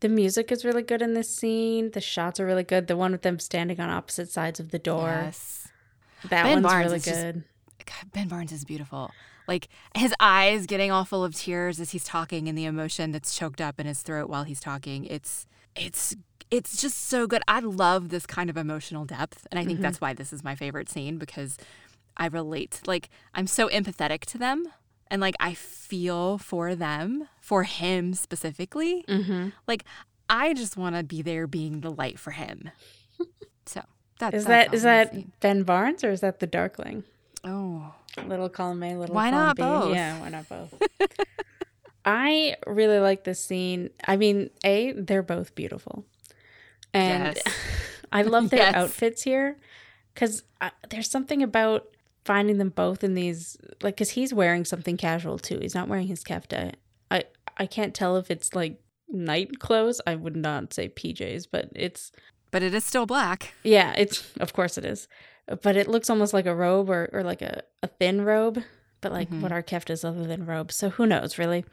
the 0.00 0.08
music 0.08 0.50
is 0.50 0.64
really 0.64 0.82
good 0.82 1.02
in 1.02 1.14
this 1.14 1.34
scene. 1.34 1.90
The 1.92 2.00
shots 2.00 2.40
are 2.40 2.46
really 2.46 2.64
good. 2.64 2.86
The 2.86 2.96
one 2.96 3.12
with 3.12 3.22
them 3.22 3.38
standing 3.38 3.80
on 3.80 3.90
opposite 3.90 4.30
sides 4.30 4.58
of 4.60 4.70
the 4.70 4.78
door, 4.78 5.08
Yes. 5.08 5.68
that 6.28 6.44
Ben 6.44 6.62
one's 6.62 6.62
Barnes 6.62 6.84
really 6.84 6.96
is 6.96 7.04
just- 7.04 7.20
good. 7.20 7.44
God, 7.86 8.12
Ben 8.12 8.28
Barnes 8.28 8.52
is 8.52 8.64
beautiful. 8.64 9.10
Like 9.48 9.68
his 9.96 10.14
eyes 10.20 10.66
getting 10.66 10.90
all 10.92 11.04
full 11.04 11.24
of 11.24 11.34
tears 11.34 11.80
as 11.80 11.90
he's 11.90 12.04
talking 12.04 12.48
and 12.48 12.56
the 12.56 12.66
emotion 12.66 13.10
that's 13.10 13.36
choked 13.36 13.60
up 13.60 13.80
in 13.80 13.86
his 13.86 14.02
throat 14.02 14.28
while 14.28 14.44
he's 14.44 14.60
talking. 14.60 15.04
It's 15.06 15.46
it's 15.74 16.14
it's 16.50 16.80
just 16.80 17.08
so 17.08 17.26
good. 17.26 17.42
I 17.48 17.60
love 17.60 18.10
this 18.10 18.26
kind 18.26 18.48
of 18.48 18.56
emotional 18.56 19.04
depth 19.04 19.46
and 19.50 19.58
I 19.58 19.64
think 19.64 19.76
mm-hmm. 19.76 19.82
that's 19.82 20.00
why 20.00 20.12
this 20.12 20.32
is 20.32 20.44
my 20.44 20.54
favorite 20.54 20.88
scene 20.88 21.18
because 21.18 21.56
I 22.16 22.26
relate. 22.26 22.80
Like 22.86 23.08
I'm 23.34 23.48
so 23.48 23.68
empathetic 23.68 24.20
to 24.26 24.38
them 24.38 24.66
and 25.10 25.20
like 25.20 25.34
I 25.40 25.54
feel 25.54 26.38
for 26.38 26.74
them, 26.74 27.28
for 27.40 27.64
him 27.64 28.14
specifically. 28.14 29.04
Mm-hmm. 29.08 29.48
Like 29.66 29.84
I 30.28 30.54
just 30.54 30.76
want 30.76 30.96
to 30.96 31.02
be 31.02 31.22
there 31.22 31.46
being 31.46 31.80
the 31.80 31.90
light 31.90 32.18
for 32.18 32.30
him. 32.32 32.70
So 33.66 33.82
that's 34.18 34.34
Is 34.36 34.44
that's 34.46 34.68
that 34.70 34.74
is 34.74 34.82
that 34.82 35.12
saying. 35.12 35.32
Ben 35.40 35.62
Barnes 35.62 36.02
or 36.02 36.10
is 36.10 36.20
that 36.22 36.40
the 36.40 36.46
Darkling? 36.46 37.04
Oh. 37.44 37.94
Little 38.26 38.48
column 38.48 38.82
A, 38.82 38.96
little 38.96 39.14
Why 39.14 39.30
not 39.30 39.56
B. 39.56 39.62
both? 39.62 39.94
Yeah, 39.94 40.18
why 40.20 40.28
not 40.30 40.48
both? 40.48 40.74
I 42.04 42.56
really 42.66 42.98
like 42.98 43.24
this 43.24 43.38
scene. 43.44 43.90
I 44.06 44.16
mean, 44.16 44.50
A, 44.64 44.92
they're 44.92 45.22
both 45.22 45.54
beautiful. 45.54 46.04
And 46.94 47.36
Yes. 47.36 47.54
I 48.12 48.22
love 48.22 48.50
their 48.50 48.58
Yes. 48.60 48.74
outfits 48.74 49.22
here 49.22 49.56
because 50.14 50.42
there's 50.88 51.08
something 51.10 51.42
about 51.42 51.86
finding 52.24 52.58
them 52.58 52.70
both 52.70 53.02
in 53.04 53.14
these, 53.14 53.56
like, 53.82 53.96
because 53.96 54.10
he's 54.10 54.32
wearing 54.34 54.64
something 54.64 54.96
casual 54.96 55.38
too. 55.38 55.58
He's 55.58 55.74
not 55.74 55.88
wearing 55.88 56.06
his 56.08 56.22
kefta. 56.22 56.74
I, 57.10 57.24
I 57.56 57.66
can't 57.66 57.94
tell 57.94 58.16
if 58.16 58.30
it's 58.30 58.54
like 58.54 58.80
night 59.08 59.58
clothes. 59.58 60.00
I 60.06 60.14
would 60.16 60.36
not 60.36 60.72
say 60.74 60.88
PJs, 60.88 61.46
but 61.50 61.70
it's, 61.74 62.12
But 62.50 62.62
it 62.62 62.74
is 62.74 62.84
still 62.84 63.06
black. 63.06 63.54
yeah, 63.62 63.94
it's, 63.96 64.24
of 64.38 64.52
course 64.52 64.76
it 64.78 64.84
is. 64.84 65.08
But 65.62 65.76
it 65.76 65.88
looks 65.88 66.10
almost 66.10 66.32
like 66.32 66.46
a 66.46 66.54
robe 66.54 66.90
or, 66.90 67.08
or 67.12 67.22
like 67.24 67.42
a, 67.42 67.62
a 67.82 67.86
thin 67.88 68.22
robe. 68.24 68.62
But 69.00 69.12
like, 69.12 69.30
Mhm. 69.30 69.40
what 69.40 69.50
are 69.52 69.62
keftas 69.62 70.04
other 70.04 70.24
than 70.26 70.44
robes? 70.46 70.74
So 70.76 70.90
who 70.90 71.06
knows, 71.06 71.38
really? 71.38 71.64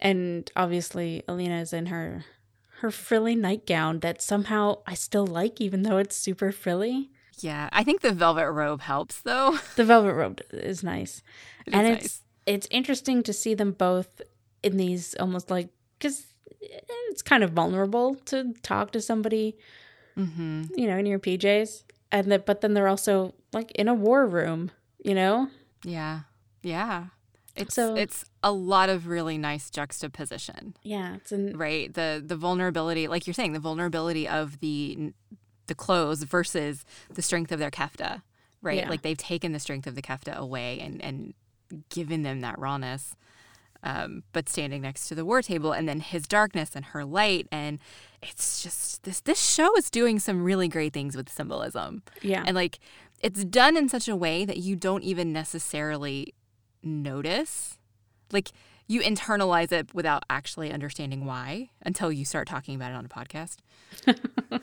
And 0.00 0.50
obviously, 0.56 1.22
Alina 1.28 1.60
is 1.60 1.72
in 1.72 1.86
her 1.86 2.24
her 2.78 2.90
frilly 2.90 3.34
nightgown 3.34 4.00
that 4.00 4.22
somehow 4.22 4.78
I 4.86 4.94
still 4.94 5.26
like, 5.26 5.60
even 5.60 5.82
though 5.82 5.98
it's 5.98 6.16
super 6.16 6.50
frilly. 6.52 7.10
Yeah, 7.42 7.68
I 7.72 7.84
think 7.84 8.00
the 8.00 8.12
velvet 8.12 8.50
robe 8.50 8.80
helps 8.82 9.20
though. 9.22 9.58
The 9.76 9.84
velvet 9.84 10.14
robe 10.14 10.40
is 10.52 10.82
nice, 10.82 11.22
It 11.66 11.72
is 11.72 11.74
and 11.74 11.88
nice. 11.88 12.04
it's 12.04 12.22
it's 12.46 12.66
interesting 12.70 13.22
to 13.24 13.32
see 13.32 13.54
them 13.54 13.72
both 13.72 14.22
in 14.62 14.76
these 14.76 15.14
almost 15.20 15.50
like 15.50 15.68
because 15.98 16.26
it's 16.60 17.22
kind 17.22 17.42
of 17.44 17.50
vulnerable 17.52 18.14
to 18.26 18.52
talk 18.62 18.92
to 18.92 19.00
somebody, 19.00 19.56
hmm 20.14 20.64
you 20.76 20.86
know, 20.86 20.96
in 20.98 21.06
your 21.06 21.18
PJs, 21.18 21.84
and 22.12 22.30
that 22.32 22.46
but 22.46 22.60
then 22.60 22.74
they're 22.74 22.88
also 22.88 23.34
like 23.52 23.70
in 23.72 23.88
a 23.88 23.94
war 23.94 24.26
room, 24.26 24.70
you 25.04 25.14
know. 25.14 25.48
Yeah, 25.84 26.20
yeah. 26.62 27.06
It's 27.56 27.74
So- 27.74 27.94
it's 27.96 28.24
a 28.42 28.52
lot 28.52 28.88
of 28.88 29.06
really 29.06 29.36
nice 29.38 29.70
juxtaposition, 29.70 30.74
Yeah, 30.82 31.16
it's 31.16 31.32
an 31.32 31.56
right? 31.56 31.92
The 31.92 32.22
the 32.24 32.36
vulnerability, 32.36 33.08
like 33.08 33.26
you're 33.26 33.34
saying, 33.34 33.52
the 33.54 33.60
vulnerability 33.60 34.26
of 34.28 34.60
the 34.60 35.12
the 35.70 35.74
clothes 35.74 36.24
versus 36.24 36.84
the 37.14 37.22
strength 37.22 37.50
of 37.52 37.58
their 37.58 37.70
kefta, 37.70 38.20
right? 38.60 38.80
Yeah. 38.80 38.90
Like 38.90 39.00
they've 39.00 39.16
taken 39.16 39.52
the 39.52 39.58
strength 39.58 39.86
of 39.86 39.94
the 39.94 40.02
kefta 40.02 40.34
away 40.36 40.78
and 40.80 41.00
and 41.00 41.32
given 41.88 42.22
them 42.22 42.40
that 42.40 42.58
rawness. 42.58 43.16
Um, 43.82 44.24
but 44.34 44.46
standing 44.50 44.82
next 44.82 45.08
to 45.08 45.14
the 45.14 45.24
war 45.24 45.40
table, 45.40 45.72
and 45.72 45.88
then 45.88 46.00
his 46.00 46.28
darkness 46.28 46.72
and 46.76 46.84
her 46.86 47.02
light, 47.02 47.48
and 47.50 47.78
it's 48.20 48.62
just 48.62 49.04
this. 49.04 49.22
This 49.22 49.40
show 49.40 49.74
is 49.76 49.88
doing 49.88 50.18
some 50.18 50.44
really 50.44 50.68
great 50.68 50.92
things 50.92 51.16
with 51.16 51.30
symbolism. 51.30 52.02
yeah. 52.20 52.44
And 52.46 52.54
like 52.54 52.78
it's 53.22 53.42
done 53.42 53.78
in 53.78 53.88
such 53.88 54.06
a 54.06 54.16
way 54.16 54.44
that 54.44 54.58
you 54.58 54.76
don't 54.76 55.02
even 55.02 55.32
necessarily 55.32 56.34
notice. 56.82 57.78
Like 58.30 58.50
you 58.86 59.00
internalize 59.00 59.72
it 59.72 59.94
without 59.94 60.24
actually 60.28 60.72
understanding 60.72 61.24
why 61.24 61.70
until 61.82 62.10
you 62.10 62.24
start 62.24 62.48
talking 62.48 62.74
about 62.74 62.90
it 62.90 62.96
on 62.96 63.06
a 63.06 63.08
podcast. 63.08 63.58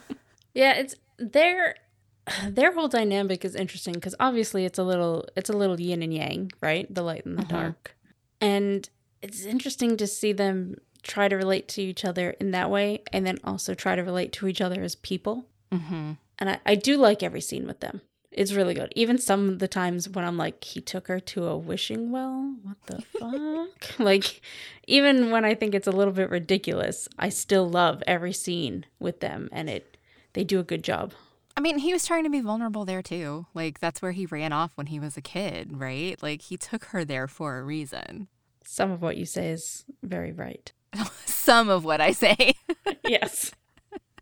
Yeah, 0.58 0.74
it's 0.74 0.96
their 1.18 1.76
their 2.48 2.74
whole 2.74 2.88
dynamic 2.88 3.46
is 3.46 3.56
interesting 3.56 3.94
because 3.94 4.16
obviously 4.20 4.66
it's 4.66 4.80
a 4.80 4.84
little 4.84 5.26
it's 5.36 5.50
a 5.50 5.58
little 5.58 5.80
yin 5.80 6.02
and 6.04 6.14
yang, 6.14 6.52
right? 6.62 6.94
The 6.94 7.04
light 7.04 7.26
and 7.26 7.38
the 7.38 7.44
Mhm. 7.44 7.50
dark, 7.50 7.96
and 8.42 8.90
it's 9.22 9.46
interesting 9.46 9.98
to 9.98 10.08
see 10.08 10.34
them 10.34 10.76
try 11.04 11.28
to 11.28 11.36
relate 11.38 11.68
to 11.70 11.82
each 11.82 12.04
other 12.04 12.32
in 12.32 12.52
that 12.52 12.70
way, 12.70 13.02
and 13.14 13.26
then 13.26 13.38
also 13.44 13.74
try 13.74 13.96
to 13.96 14.04
relate 14.04 14.32
to 14.34 14.48
each 14.48 14.60
other 14.62 14.82
as 14.84 14.96
people. 14.96 15.46
Mm-hmm. 15.72 16.14
And 16.40 16.50
I, 16.50 16.60
I 16.66 16.76
do 16.76 16.98
like 16.98 17.24
every 17.24 17.42
scene 17.42 17.66
with 17.68 17.80
them. 17.80 18.02
It's 18.32 18.54
really 18.54 18.74
good. 18.74 18.92
Even 18.96 19.18
some 19.18 19.50
of 19.50 19.60
the 19.60 19.68
times 19.68 20.08
when 20.10 20.24
I'm 20.26 20.38
like, 20.38 20.64
he 20.64 20.82
took 20.82 21.08
her 21.08 21.20
to 21.20 21.48
a 21.48 21.58
wishing 21.58 22.12
well. 22.12 22.56
What 22.64 22.78
the 22.88 23.02
fuck? 23.20 24.00
like, 24.00 24.42
even 24.88 25.32
when 25.32 25.46
I 25.46 25.56
think 25.56 25.74
it's 25.74 25.88
a 25.88 25.92
little 25.92 26.14
bit 26.14 26.30
ridiculous, 26.30 27.08
I 27.18 27.30
still 27.30 27.68
love 27.70 28.04
every 28.06 28.34
scene 28.34 28.86
with 29.00 29.20
them, 29.22 29.50
and 29.52 29.70
it 29.70 29.97
they 30.38 30.44
do 30.44 30.60
a 30.60 30.64
good 30.64 30.84
job. 30.84 31.14
I 31.58 31.62
mean, 31.62 31.80
he 31.80 31.92
was 31.92 32.06
trying 32.06 32.24
to 32.24 32.30
be 32.30 32.42
vulnerable 32.42 32.86
there 32.86 33.02
too. 33.02 33.48
Like 33.56 33.80
that's 33.80 34.04
where 34.04 34.12
he 34.12 34.28
ran 34.28 34.54
off 34.54 34.74
when 34.76 34.86
he 34.86 35.00
was 35.00 35.18
a 35.18 35.22
kid, 35.22 35.72
right? 35.80 36.22
Like 36.22 36.44
he 36.44 36.58
took 36.58 36.86
her 36.86 37.04
there 37.04 37.28
for 37.28 37.58
a 37.58 37.64
reason. 37.64 38.28
Some 38.64 38.92
of 38.92 39.02
what 39.02 39.18
you 39.18 39.26
say 39.26 39.50
is 39.50 39.84
very 40.04 40.32
right. 40.32 40.72
Some 41.26 41.70
of 41.70 41.84
what 41.84 42.02
I 42.02 42.12
say. 42.12 42.54
yes. 43.08 43.52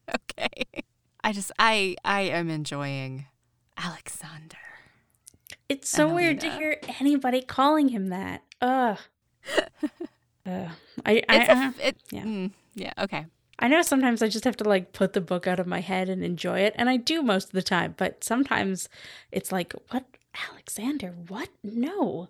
okay. 0.09 0.63
I 1.21 1.33
just 1.33 1.51
I 1.59 1.97
I 2.05 2.21
am 2.21 2.49
enjoying 2.49 3.25
Alexander. 3.75 4.55
It's 5.67 5.89
so 5.89 6.07
weird 6.07 6.39
to 6.39 6.49
hear 6.49 6.77
anybody 6.97 7.41
calling 7.41 7.89
him 7.89 8.07
that. 8.07 8.41
Ugh. 8.61 8.99
Ugh. 10.45 10.69
I, 11.05 11.23
I, 11.27 11.35
It's 11.35 11.49
a 11.49 11.57
I, 11.57 11.65
f- 11.65 11.79
it, 11.81 11.97
yeah. 12.09 12.23
mm, 12.23 12.51
yeah, 12.73 12.93
okay. 12.99 13.25
I 13.57 13.67
know 13.67 13.81
sometimes 13.81 14.21
I 14.21 14.27
just 14.27 14.43
have 14.43 14.57
to 14.57 14.67
like 14.67 14.91
put 14.93 15.13
the 15.13 15.21
book 15.21 15.47
out 15.47 15.59
of 15.59 15.67
my 15.67 15.79
head 15.79 16.09
and 16.09 16.23
enjoy 16.23 16.59
it, 16.59 16.73
and 16.77 16.89
I 16.89 16.97
do 16.97 17.21
most 17.21 17.45
of 17.47 17.51
the 17.53 17.61
time. 17.61 17.95
But 17.97 18.23
sometimes 18.23 18.89
it's 19.31 19.51
like, 19.51 19.73
what, 19.91 20.05
Alexander? 20.51 21.15
What? 21.27 21.49
No, 21.63 22.29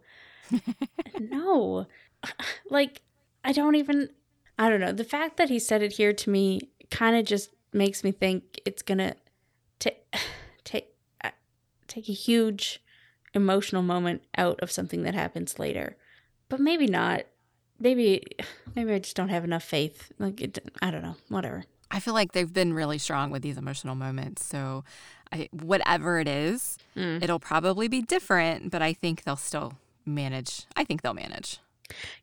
no. 1.19 1.88
Like 2.69 3.01
I 3.43 3.51
don't 3.51 3.76
even. 3.76 4.09
I 4.57 4.69
don't 4.69 4.80
know. 4.80 4.91
The 4.91 5.03
fact 5.03 5.38
that 5.38 5.49
he 5.49 5.59
said 5.59 5.84
it 5.84 5.93
here 5.93 6.13
to 6.13 6.30
me 6.30 6.69
kind 6.89 7.15
of 7.15 7.26
just 7.26 7.51
makes 7.71 8.03
me 8.03 8.11
think 8.11 8.59
it's 8.65 8.82
gonna 8.82 9.15
take 9.78 10.03
take 10.63 10.95
uh, 11.23 11.30
take 11.88 12.09
a 12.09 12.13
huge 12.13 12.82
emotional 13.36 13.84
moment 13.84 14.23
out 14.38 14.59
of 14.61 14.71
something 14.71 15.03
that 15.03 15.13
happens 15.13 15.59
later. 15.59 15.97
But 16.49 16.59
maybe 16.59 16.88
not. 16.88 17.26
Maybe 17.80 18.23
maybe 18.76 18.93
I 18.93 18.99
just 18.99 19.15
don't 19.15 19.30
have 19.30 19.43
enough 19.43 19.63
faith. 19.63 20.11
Like 20.19 20.41
it, 20.41 20.59
I 20.82 20.91
don't 20.91 21.03
know. 21.03 21.15
Whatever. 21.30 21.65
I 21.91 21.99
feel 21.99 22.13
like 22.13 22.32
they've 22.32 22.51
been 22.51 22.73
really 22.73 22.97
strong 22.97 23.30
with 23.32 23.41
these 23.41 23.57
emotional 23.57 23.95
moments. 23.95 24.43
So, 24.45 24.84
I, 25.32 25.49
whatever 25.51 26.19
it 26.19 26.28
is, 26.28 26.78
Mm. 26.95 27.21
it'll 27.21 27.39
probably 27.39 27.88
be 27.88 28.01
different, 28.01 28.71
but 28.71 28.82
I 28.82 28.93
think 28.93 29.23
they'll 29.23 29.36
still 29.36 29.73
manage. 30.05 30.63
I 30.76 30.84
think 30.84 31.01
they'll 31.01 31.13
manage. 31.13 31.59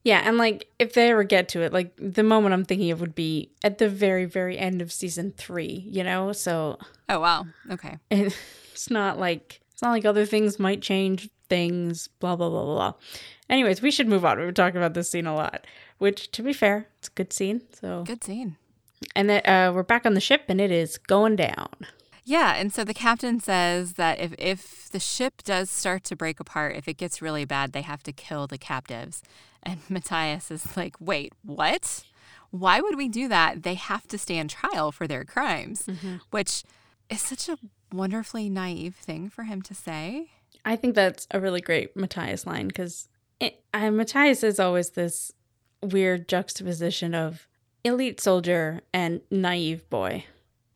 Yeah, 0.02 0.22
and 0.24 0.38
like 0.38 0.68
if 0.78 0.94
they 0.94 1.10
ever 1.10 1.22
get 1.22 1.48
to 1.50 1.60
it, 1.62 1.72
like 1.72 1.92
the 1.96 2.22
moment 2.24 2.52
I'm 2.54 2.64
thinking 2.64 2.90
of 2.90 3.00
would 3.00 3.14
be 3.14 3.50
at 3.62 3.78
the 3.78 3.88
very, 3.88 4.24
very 4.24 4.58
end 4.58 4.82
of 4.82 4.90
season 4.92 5.32
three, 5.36 5.84
you 5.88 6.02
know? 6.02 6.32
So 6.32 6.78
Oh, 7.08 7.20
wow. 7.20 7.46
Okay. 7.70 7.98
it's 8.10 8.90
not 8.90 9.18
like 9.20 9.60
it's 9.72 9.82
not 9.82 9.92
like 9.92 10.04
other 10.04 10.26
things 10.26 10.58
might 10.58 10.82
change 10.82 11.28
things, 11.52 12.08
blah 12.20 12.34
blah 12.36 12.48
blah 12.48 12.64
blah 12.64 12.74
blah. 12.74 12.92
Anyways, 13.50 13.82
we 13.82 13.90
should 13.90 14.08
move 14.08 14.24
on. 14.24 14.38
We 14.38 14.44
were 14.44 14.52
talking 14.62 14.78
about 14.78 14.94
this 14.94 15.10
scene 15.10 15.26
a 15.26 15.34
lot. 15.34 15.66
Which 15.98 16.30
to 16.32 16.42
be 16.42 16.52
fair, 16.52 16.88
it's 16.98 17.08
a 17.08 17.12
good 17.12 17.32
scene. 17.32 17.62
So 17.80 18.04
Good 18.04 18.24
scene. 18.24 18.56
and 19.14 19.28
then 19.28 19.42
uh 19.46 19.72
we're 19.74 19.82
back 19.94 20.06
on 20.06 20.14
the 20.14 20.20
ship 20.28 20.42
and 20.48 20.60
it 20.60 20.70
is 20.72 20.96
going 20.98 21.36
down. 21.36 21.68
Yeah, 22.24 22.54
and 22.54 22.72
so 22.72 22.84
the 22.84 22.94
captain 22.94 23.40
says 23.40 23.94
that 23.94 24.18
if 24.20 24.32
if 24.38 24.88
the 24.90 25.00
ship 25.00 25.34
does 25.44 25.68
start 25.70 26.04
to 26.04 26.16
break 26.16 26.38
apart, 26.40 26.76
if 26.76 26.86
it 26.88 26.96
gets 26.96 27.20
really 27.20 27.44
bad, 27.44 27.72
they 27.72 27.82
have 27.82 28.02
to 28.04 28.12
kill 28.12 28.46
the 28.46 28.58
captives. 28.58 29.22
And 29.62 29.78
Matthias 29.90 30.50
is 30.50 30.76
like, 30.76 30.94
"Wait, 31.00 31.32
what? 31.44 32.04
Why 32.50 32.80
would 32.80 32.96
we 32.96 33.08
do 33.08 33.28
that? 33.28 33.62
They 33.62 33.74
have 33.74 34.06
to 34.08 34.18
stand 34.18 34.50
trial 34.50 34.92
for 34.92 35.06
their 35.08 35.24
crimes." 35.24 35.78
Which 36.30 36.62
is 37.10 37.20
such 37.20 37.48
a 37.48 37.58
wonderfully 37.92 38.48
naive 38.48 38.94
thing 38.96 39.28
for 39.28 39.44
him 39.44 39.60
to 39.62 39.74
say. 39.74 40.30
I 40.64 40.76
think 40.76 40.94
that's 40.94 41.26
a 41.30 41.40
really 41.40 41.60
great 41.60 41.96
Matthias 41.96 42.46
line 42.46 42.68
because 42.68 43.08
Matthias 43.74 44.42
is 44.44 44.60
always 44.60 44.90
this 44.90 45.32
weird 45.82 46.28
juxtaposition 46.28 47.14
of 47.14 47.48
elite 47.84 48.20
soldier 48.20 48.80
and 48.92 49.20
naive 49.30 49.88
boy. 49.90 50.24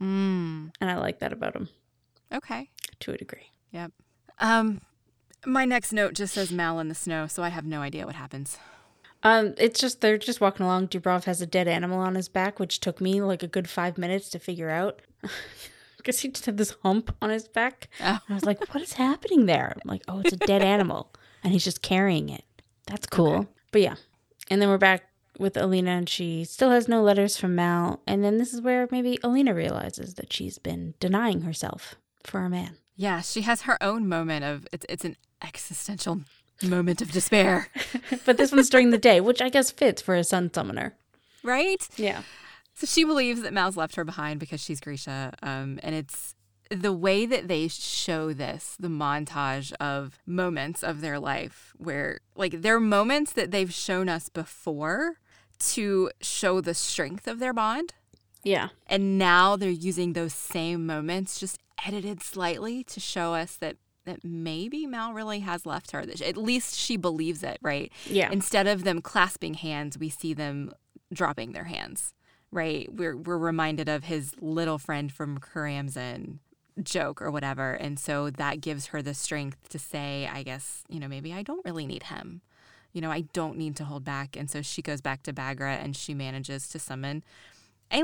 Mm, 0.03 0.73
And 0.81 0.91
I 0.91 0.97
like 0.97 1.21
that 1.21 1.33
about 1.33 1.55
him 1.57 1.69
okay. 2.33 2.71
to 3.01 3.13
a 3.13 3.17
degree. 3.17 3.51
Yep. 3.71 3.93
Um 4.39 4.81
my 5.47 5.65
next 5.65 5.93
note 5.93 6.15
just 6.15 6.35
says 6.35 6.51
Mal 6.51 6.81
in 6.81 6.89
the 6.89 6.95
snow, 6.95 7.29
so 7.29 7.43
I 7.45 7.51
have 7.51 7.65
no 7.65 7.81
idea 7.81 8.05
what 8.05 8.17
happens. 8.17 8.59
Um, 9.23 9.55
it's 9.59 9.79
just 9.81 10.01
they're 10.01 10.19
just 10.19 10.41
walking 10.41 10.67
along. 10.67 10.89
Dubrov 10.89 11.25
has 11.25 11.41
a 11.41 11.47
dead 11.47 11.69
animal 11.69 11.99
on 12.01 12.17
his 12.17 12.29
back, 12.29 12.59
which 12.59 12.81
took 12.81 13.01
me 13.01 13.21
like 13.23 13.43
a 13.43 13.49
good 13.49 13.69
five 13.69 13.97
minutes 13.97 14.29
to 14.31 14.39
figure 14.39 14.71
out. 14.71 15.03
Because 16.07 16.21
he 16.21 16.29
just 16.29 16.47
had 16.47 16.57
this 16.57 16.77
hump 16.85 17.13
on 17.21 17.31
his 17.31 17.49
back. 17.49 17.89
Oh. 18.01 18.05
And 18.05 18.21
I 18.29 18.35
was 18.35 18.45
like, 18.45 18.73
what 18.73 18.81
is 18.81 18.93
happening 18.93 19.47
there? 19.47 19.73
I'm 19.75 19.91
like, 19.91 20.05
oh, 20.07 20.21
it's 20.21 20.33
a 20.33 20.37
dead 20.37 20.63
animal. 20.63 21.13
And 21.43 21.53
he's 21.53 21.65
just 21.65 21.83
carrying 21.83 22.29
it. 22.29 22.45
That's 22.87 23.09
cool. 23.09 23.49
But 23.73 23.81
yeah. 23.81 23.97
And 24.49 24.63
then 24.63 24.69
we're 24.69 24.79
back 24.79 25.03
with 25.37 25.57
Alina, 25.57 25.91
and 25.91 26.09
she 26.09 26.45
still 26.45 26.71
has 26.71 26.87
no 26.87 27.03
letters 27.03 27.37
from 27.37 27.57
Mal. 27.57 28.03
And 28.07 28.23
then 28.23 28.39
this 28.39 28.55
is 28.55 28.61
where 28.61 28.87
maybe 28.93 29.19
Alina 29.25 29.53
realizes 29.53 30.15
that 30.15 30.33
she's 30.33 30.59
been 30.59 30.95
denying 31.01 31.41
herself 31.41 31.97
for 32.23 32.45
a 32.45 32.49
man. 32.49 32.77
Yeah, 32.95 33.21
she 33.21 33.43
has 33.43 33.63
her 33.63 33.77
own 33.83 34.09
moment 34.09 34.45
of 34.45 34.69
it's 34.73 34.87
it's 34.89 35.05
an 35.05 35.17
existential 35.43 36.21
moment 36.63 37.03
of 37.03 37.11
despair, 37.11 37.67
but 38.25 38.37
this 38.37 38.53
one's 38.53 38.71
during 38.71 38.91
the 38.91 38.97
day, 38.99 39.21
which 39.21 39.43
I 39.43 39.49
guess 39.49 39.73
fits 39.73 40.01
for 40.01 40.15
a 40.15 40.23
sun 40.23 40.53
summoner. 40.55 40.95
right? 41.43 41.87
Yeah. 41.97 42.23
So 42.77 42.87
she 42.87 43.05
believes 43.05 43.43
that 43.43 43.53
Mal's 43.53 43.77
left 43.77 43.97
her 43.97 44.05
behind 44.05 44.39
because 44.39 44.61
she's 44.61 44.79
Grisha. 44.79 45.33
Um, 45.43 45.81
and 45.83 45.95
it's 45.97 46.37
the 46.71 46.93
way 46.93 47.27
that 47.27 47.49
they 47.49 47.67
show 47.67 48.33
this, 48.33 48.77
the 48.79 48.89
montage 48.89 49.73
of 49.81 50.21
moments 50.27 50.85
of 50.85 51.01
their 51.01 51.19
life 51.19 51.73
where, 51.77 52.21
like, 52.37 52.61
they're 52.63 52.79
moments 52.79 53.33
that 53.33 53.51
they've 53.51 53.73
shown 53.73 54.09
us 54.09 54.29
before 54.29 55.17
to 55.59 56.11
show 56.21 56.61
the 56.61 56.75
strength 56.75 57.27
of 57.27 57.41
their 57.41 57.53
bond. 57.53 57.95
Yeah. 58.45 58.69
And 58.87 59.19
now 59.19 59.57
they're 59.57 59.71
using 59.71 60.13
those 60.13 60.35
same 60.35 60.87
moments, 60.87 61.41
just 61.41 61.59
edited 61.85 62.23
slightly 62.23 62.85
to 62.85 63.01
show 63.01 63.35
us 63.35 63.57
that. 63.57 63.79
That 64.05 64.23
maybe 64.23 64.87
Mal 64.87 65.13
really 65.15 65.41
has 65.41 65.67
left 65.67 65.91
her. 65.91 65.99
At 65.99 66.37
least 66.37 66.79
she 66.79 66.97
believes 66.97 67.43
it, 67.43 67.59
right? 67.61 67.91
Yeah. 68.05 68.31
Instead 68.31 68.69
of 68.69 68.85
them 68.85 69.03
clasping 69.03 69.55
hands, 69.55 69.99
we 69.99 70.11
see 70.11 70.33
them 70.33 70.71
dropping 71.13 71.55
their 71.55 71.65
hands, 71.65 72.15
right? 72.53 72.89
We're, 72.93 73.17
we're 73.17 73.39
reminded 73.39 73.89
of 73.89 74.05
his 74.05 74.35
little 74.41 74.79
friend 74.79 75.13
from 75.13 75.39
Keramzin 75.39 76.39
joke 76.83 77.21
or 77.23 77.31
whatever. 77.31 77.73
And 77.73 77.99
so 77.99 78.31
that 78.31 78.61
gives 78.61 78.87
her 78.87 79.03
the 79.03 79.15
strength 79.15 79.69
to 79.71 79.79
say, 79.79 80.29
I 80.33 80.43
guess, 80.43 80.85
you 80.89 81.01
know, 81.01 81.09
maybe 81.09 81.33
I 81.33 81.43
don't 81.43 81.65
really 81.65 81.87
need 81.87 82.05
him. 82.05 82.43
You 82.93 83.01
know, 83.01 83.11
I 83.11 83.23
don't 83.33 83.57
need 83.59 83.77
to 83.77 83.85
hold 83.85 84.05
back. 84.05 84.37
And 84.37 84.51
so 84.51 84.63
she 84.63 84.83
goes 84.83 85.01
back 85.01 85.23
to 85.25 85.33
Baghra 85.33 85.83
and 85.83 85.95
she 85.97 86.15
manages 86.15 86.69
to 86.69 86.79
summon 86.79 87.25
a 87.93 88.03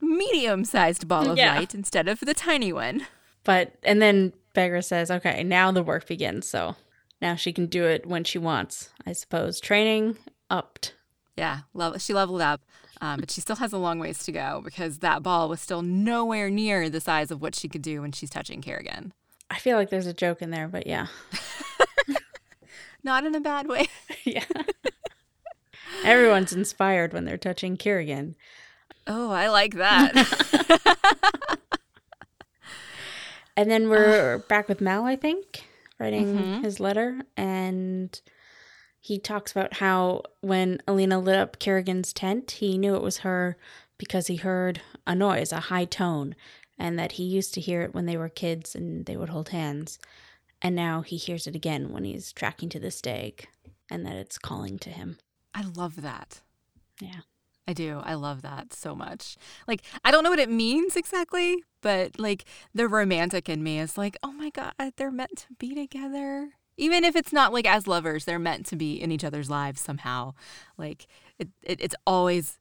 medium 0.00 0.64
sized 0.64 1.06
ball 1.08 1.30
of 1.30 1.38
Yeah. 1.38 1.54
light 1.56 1.74
instead 1.74 2.08
of 2.08 2.20
the 2.20 2.34
tiny 2.34 2.72
one. 2.72 3.06
But 3.44 3.74
and 3.82 4.00
then 4.00 4.32
Baghra 4.54 4.84
says, 4.84 5.10
"Okay, 5.10 5.42
now 5.42 5.70
the 5.72 5.82
work 5.82 6.06
begins." 6.06 6.46
So 6.48 6.76
now 7.20 7.34
she 7.36 7.52
can 7.52 7.66
do 7.66 7.84
it 7.84 8.06
when 8.06 8.24
she 8.24 8.38
wants, 8.38 8.90
I 9.06 9.12
suppose. 9.12 9.60
Training 9.60 10.16
upped. 10.48 10.94
Yeah, 11.36 11.60
level, 11.74 11.98
she 11.98 12.12
leveled 12.12 12.42
up, 12.42 12.60
um, 13.00 13.20
but 13.20 13.30
she 13.30 13.40
still 13.40 13.56
has 13.56 13.72
a 13.72 13.78
long 13.78 13.98
ways 13.98 14.18
to 14.24 14.32
go 14.32 14.60
because 14.64 14.98
that 14.98 15.22
ball 15.22 15.48
was 15.48 15.60
still 15.60 15.82
nowhere 15.82 16.50
near 16.50 16.88
the 16.90 17.00
size 17.00 17.30
of 17.30 17.40
what 17.42 17.54
she 17.54 17.68
could 17.68 17.82
do 17.82 18.00
when 18.02 18.12
she's 18.12 18.30
touching 18.30 18.60
Kirigan. 18.62 19.12
I 19.50 19.58
feel 19.58 19.76
like 19.76 19.90
there's 19.90 20.06
a 20.06 20.14
joke 20.14 20.42
in 20.42 20.50
there, 20.50 20.68
but 20.68 20.86
yeah, 20.86 21.06
Not 23.02 23.24
in 23.24 23.34
a 23.34 23.40
bad 23.40 23.66
way. 23.66 23.88
yeah. 24.24 24.44
Everyone's 26.04 26.52
inspired 26.52 27.12
when 27.14 27.24
they're 27.24 27.38
touching 27.38 27.76
Kirigan. 27.76 28.34
Oh, 29.06 29.30
I 29.30 29.48
like 29.48 29.74
that. 29.74 30.12
And 33.56 33.70
then 33.70 33.90
we're 33.90 34.38
back 34.48 34.68
with 34.68 34.80
Mal, 34.80 35.04
I 35.04 35.16
think, 35.16 35.66
writing 35.98 36.34
Mhm. 36.38 36.62
his 36.64 36.80
letter, 36.80 37.20
and 37.36 38.18
he 39.00 39.18
talks 39.18 39.50
about 39.50 39.74
how 39.74 40.22
when 40.40 40.80
Alina 40.86 41.18
lit 41.18 41.36
up 41.36 41.58
Kirigan's 41.58 42.12
tent, 42.12 42.50
he 42.52 42.78
knew 42.78 42.94
it 42.94 43.02
was 43.02 43.18
her 43.18 43.56
because 43.98 44.26
he 44.26 44.36
heard 44.36 44.80
a 45.06 45.14
noise, 45.14 45.52
a 45.52 45.60
high 45.60 45.86
tone, 45.86 46.34
and 46.78 46.98
that 46.98 47.12
he 47.12 47.24
used 47.24 47.54
to 47.54 47.60
hear 47.60 47.82
it 47.82 47.94
when 47.94 48.06
they 48.06 48.16
were 48.16 48.28
kids 48.28 48.74
and 48.74 49.06
they 49.06 49.16
would 49.16 49.30
hold 49.30 49.50
hands. 49.50 49.98
And 50.62 50.76
now 50.76 51.00
he 51.00 51.16
hears 51.16 51.46
it 51.46 51.56
again 51.56 51.90
when 51.92 52.04
he's 52.04 52.32
tracking 52.32 52.68
to 52.70 52.78
the 52.78 52.90
stag, 52.90 53.48
and 53.90 54.04
that 54.04 54.16
it's 54.16 54.38
calling 54.38 54.78
to 54.80 54.90
him. 54.90 55.18
I 55.54 55.62
love 55.62 56.02
that. 56.02 56.42
Yeah. 57.00 57.20
I 57.66 57.72
do. 57.72 58.00
I 58.02 58.14
love 58.14 58.42
that 58.42 58.72
so 58.72 58.96
much. 58.96 59.36
Like, 59.68 59.82
I 60.04 60.10
don't 60.10 60.24
know 60.24 60.30
what 60.30 60.40
it 60.40 60.50
means 60.50 60.96
exactly, 60.96 61.62
but 61.82 62.18
like 62.18 62.44
the 62.74 62.88
romantic 62.88 63.48
in 63.48 63.62
me 63.62 63.78
is 63.78 63.96
like, 63.96 64.16
oh 64.22 64.32
my 64.32 64.50
God, 64.50 64.72
they're 64.96 65.12
meant 65.12 65.36
to 65.36 65.54
be 65.58 65.74
together. 65.74 66.50
Even 66.80 67.04
if 67.04 67.14
it's 67.14 67.32
not 67.32 67.52
like 67.52 67.66
as 67.66 67.86
lovers, 67.86 68.24
they're 68.24 68.38
meant 68.38 68.64
to 68.66 68.76
be 68.76 68.94
in 69.00 69.12
each 69.12 69.22
other's 69.24 69.50
lives 69.50 69.80
somehow. 69.80 70.34
Like, 70.78 71.06
it, 71.38 71.48
it, 71.62 71.80
it's 71.80 71.94
always 72.06 72.58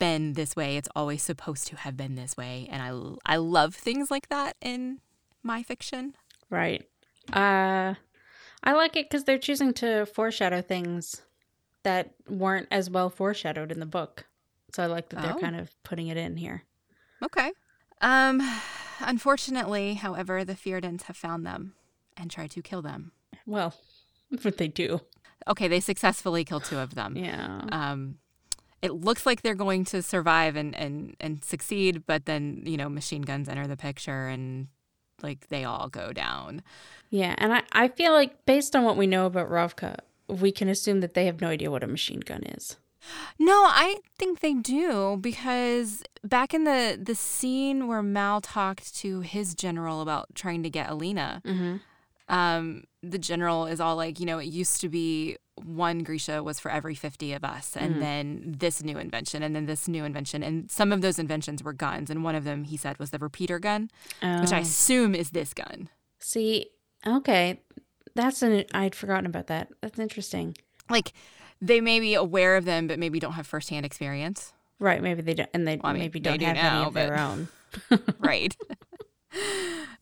been 0.00 0.32
this 0.32 0.56
way. 0.56 0.76
It's 0.76 0.88
always 0.96 1.22
supposed 1.22 1.66
to 1.68 1.76
have 1.76 1.96
been 1.96 2.14
this 2.14 2.36
way. 2.36 2.66
And 2.70 2.82
I, 2.82 3.34
I 3.34 3.36
love 3.36 3.74
things 3.74 4.10
like 4.10 4.28
that 4.30 4.56
in 4.60 5.00
my 5.42 5.62
fiction. 5.62 6.14
Right. 6.50 6.88
Uh, 7.32 7.94
I 8.64 8.72
like 8.72 8.96
it 8.96 9.08
because 9.10 9.24
they're 9.24 9.38
choosing 9.38 9.72
to 9.74 10.06
foreshadow 10.06 10.62
things 10.62 11.22
that 11.84 12.14
weren't 12.28 12.68
as 12.70 12.90
well 12.90 13.10
foreshadowed 13.10 13.70
in 13.70 13.80
the 13.80 13.86
book. 13.86 14.26
So 14.74 14.82
I 14.82 14.86
like 14.86 15.10
that 15.10 15.22
they're 15.22 15.34
Oh. 15.36 15.40
kind 15.40 15.56
of 15.56 15.70
putting 15.84 16.08
it 16.08 16.16
in 16.16 16.36
here. 16.38 16.64
Okay. 17.22 17.52
Um, 18.00 18.40
unfortunately, 19.00 19.94
however, 19.94 20.44
the 20.44 20.54
Fjerdans 20.54 21.02
have 21.02 21.16
found 21.16 21.46
them 21.46 21.74
and 22.16 22.30
tried 22.30 22.50
to 22.52 22.62
kill 22.62 22.82
them. 22.82 23.12
Well, 23.48 23.74
that's 24.30 24.44
what 24.44 24.58
they 24.58 24.68
do. 24.68 25.00
Okay, 25.48 25.66
they 25.66 25.80
successfully 25.80 26.44
kill 26.44 26.60
two 26.60 26.78
of 26.78 26.94
them. 26.94 27.16
Yeah. 27.16 27.62
Um, 27.72 28.18
it 28.82 28.92
looks 28.92 29.24
like 29.24 29.42
they're 29.42 29.54
going 29.54 29.84
to 29.86 30.02
survive 30.02 30.54
and, 30.54 30.74
and, 30.76 31.16
and 31.18 31.42
succeed, 31.44 32.04
but 32.06 32.26
then, 32.26 32.62
you 32.64 32.76
know, 32.76 32.88
machine 32.88 33.22
guns 33.22 33.48
enter 33.48 33.66
the 33.66 33.76
picture 33.76 34.28
and 34.28 34.68
like 35.22 35.48
they 35.48 35.64
all 35.64 35.88
go 35.88 36.12
down. 36.12 36.62
Yeah. 37.10 37.34
And 37.38 37.52
I, 37.54 37.62
I 37.72 37.88
feel 37.88 38.12
like 38.12 38.44
based 38.44 38.76
on 38.76 38.84
what 38.84 38.96
we 38.96 39.06
know 39.06 39.26
about 39.26 39.48
Ravka, 39.50 39.96
we 40.28 40.52
can 40.52 40.68
assume 40.68 41.00
that 41.00 41.14
they 41.14 41.26
have 41.26 41.40
no 41.40 41.48
idea 41.48 41.70
what 41.70 41.82
a 41.82 41.88
machine 41.88 42.20
gun 42.20 42.42
is. 42.42 42.76
No, 43.38 43.52
I 43.54 43.98
think 44.18 44.40
they 44.40 44.54
do 44.54 45.16
because 45.20 46.02
back 46.22 46.52
in 46.52 46.64
the, 46.64 46.98
the 47.00 47.14
scene 47.14 47.86
where 47.86 48.02
Mal 48.02 48.40
talked 48.40 48.94
to 48.98 49.20
his 49.20 49.54
general 49.54 50.02
about 50.02 50.34
trying 50.34 50.62
to 50.62 50.70
get 50.70 50.90
Alina, 50.90 51.40
Mm-hmm. 51.44 51.76
Um, 52.28 52.84
the 53.02 53.18
general 53.18 53.66
is 53.66 53.80
all 53.80 53.96
like, 53.96 54.20
you 54.20 54.26
know, 54.26 54.38
it 54.38 54.46
used 54.46 54.80
to 54.82 54.88
be 54.88 55.36
one 55.64 56.04
Grisha 56.04 56.42
was 56.42 56.60
for 56.60 56.70
every 56.70 56.94
50 56.94 57.32
of 57.32 57.44
us, 57.44 57.76
and 57.76 57.96
Mhm. 57.96 58.00
then 58.00 58.54
this 58.58 58.82
new 58.82 58.96
invention, 58.98 59.42
and 59.42 59.56
then 59.56 59.66
this 59.66 59.88
new 59.88 60.04
invention. 60.04 60.42
And 60.42 60.70
some 60.70 60.92
of 60.92 61.00
those 61.00 61.18
inventions 61.18 61.62
were 61.64 61.72
guns. 61.72 62.10
And 62.10 62.22
one 62.22 62.34
of 62.36 62.44
them, 62.44 62.64
he 62.64 62.76
said, 62.76 62.98
was 62.98 63.10
the 63.10 63.18
repeater 63.18 63.58
gun, 63.58 63.90
which 64.40 64.52
I 64.52 64.58
Oh. 64.58 64.62
assume 64.62 65.14
is 65.14 65.30
this 65.30 65.52
gun. 65.54 65.88
See, 66.20 66.66
okay. 67.06 67.60
That's 68.14 68.42
an 68.42 68.64
I'd 68.72 68.94
forgotten 68.94 69.26
about 69.26 69.46
that. 69.48 69.68
That's 69.80 69.98
interesting. 69.98 70.56
Like 70.90 71.12
they 71.60 71.80
may 71.80 71.98
be 72.00 72.14
aware 72.14 72.56
of 72.56 72.64
them, 72.64 72.86
but 72.86 72.98
maybe 72.98 73.18
don't 73.20 73.32
have 73.34 73.46
firsthand 73.46 73.84
experience. 73.86 74.52
Right, 74.80 75.02
maybe 75.02 75.22
they 75.22 75.34
don't, 75.34 75.50
and 75.52 75.66
they 75.66 75.76
Well, 75.76 75.90
I 75.90 75.92
mean, 75.94 76.02
maybe 76.02 76.20
they 76.20 76.30
don't 76.30 76.38
do 76.38 76.44
have 76.46 76.54
now, 76.54 76.76
any 76.78 76.86
of 76.86 76.94
their 76.94 77.18
own. 77.18 77.48
right. 78.20 78.56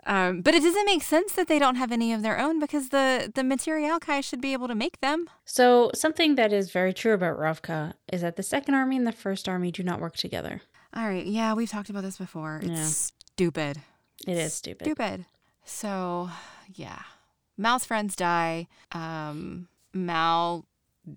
um, 0.06 0.40
but 0.40 0.54
it 0.54 0.62
doesn't 0.62 0.84
make 0.86 1.02
sense 1.02 1.32
that 1.32 1.48
they 1.48 1.58
don't 1.58 1.76
have 1.76 1.90
any 1.92 2.12
of 2.12 2.22
their 2.22 2.38
own 2.38 2.58
because 2.60 2.90
the 2.90 3.30
the 3.34 3.42
Materialki 3.42 4.22
should 4.22 4.40
be 4.40 4.52
able 4.52 4.68
to 4.68 4.74
make 4.74 5.00
them. 5.00 5.28
So 5.44 5.90
something 5.94 6.36
that 6.36 6.52
is 6.52 6.70
very 6.70 6.92
true 6.92 7.12
about 7.14 7.38
Ravka 7.38 7.94
is 8.12 8.20
that 8.22 8.36
the 8.36 8.42
second 8.42 8.74
army 8.74 8.96
and 8.96 9.06
the 9.06 9.12
first 9.12 9.48
army 9.48 9.70
do 9.70 9.82
not 9.82 10.00
work 10.00 10.16
together. 10.16 10.62
All 10.94 11.06
right. 11.08 11.26
Yeah, 11.26 11.54
we've 11.54 11.68
talked 11.70 11.90
about 11.90 12.02
this 12.02 12.18
before. 12.18 12.60
It's 12.62 12.68
Yeah. 12.70 12.86
stupid. 13.34 13.82
It 14.26 14.36
is 14.38 14.54
stupid. 14.54 14.84
Stupid. 14.86 15.26
So, 15.64 16.30
yeah. 16.72 17.02
Mal's 17.58 17.84
friends 17.84 18.16
die. 18.16 18.68
Um, 18.92 19.68
Mal 19.92 20.64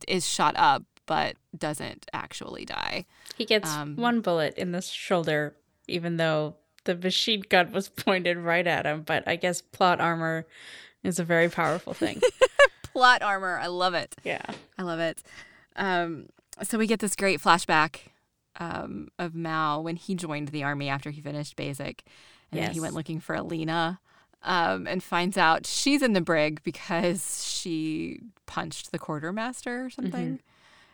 is 0.08 0.28
shot 0.28 0.56
up, 0.58 0.84
but 1.06 1.36
doesn't 1.58 2.08
actually 2.14 2.66
die. 2.66 3.06
He 3.38 3.46
gets 3.46 3.70
Um, 3.72 3.96
one 3.96 4.22
bullet 4.22 4.56
in 4.58 4.72
the 4.72 4.82
shoulder, 4.82 5.56
even 5.88 6.18
though 6.18 6.56
the 6.90 6.96
machine 6.96 7.44
gun 7.48 7.72
was 7.72 7.88
pointed 7.90 8.38
right 8.38 8.66
at 8.66 8.86
him. 8.86 9.04
But 9.04 9.28
I 9.28 9.36
guess 9.36 9.62
plot 9.62 10.02
armor 10.02 10.48
is 11.04 11.20
a 11.20 11.24
very 11.24 11.50
powerful 11.50 11.94
thing. 11.94 12.22
Plot 12.92 13.22
armor. 13.22 13.60
I 13.60 13.68
love 13.68 13.94
it. 13.94 14.16
yeah. 14.24 14.42
I 14.78 14.82
love 14.82 15.00
it. 15.00 15.22
Um, 15.76 16.26
so 16.64 16.78
we 16.80 16.88
get 16.88 17.00
this 17.00 17.16
great 17.16 17.40
flashback 17.40 18.00
um, 18.60 19.10
of 19.20 19.36
Mal 19.36 19.84
when 19.84 19.96
he 19.96 20.16
joined 20.16 20.50
the 20.50 20.64
army 20.64 20.90
after 20.90 21.12
he 21.12 21.22
finished 21.22 21.56
basic, 21.56 22.04
and 22.52 22.60
then 22.60 22.72
he 22.74 22.80
went 22.82 22.96
looking 22.96 23.20
for 23.20 23.36
Alina, 23.36 24.00
um, 24.44 24.88
and 24.88 25.04
finds 25.04 25.38
out 25.38 25.66
she's 25.68 26.02
in 26.02 26.14
the 26.14 26.22
brig 26.22 26.62
because 26.64 27.48
she 27.48 28.20
punched 28.48 28.92
the 28.92 29.00
quartermaster 29.00 29.86
or 29.86 29.90
something. 29.92 30.40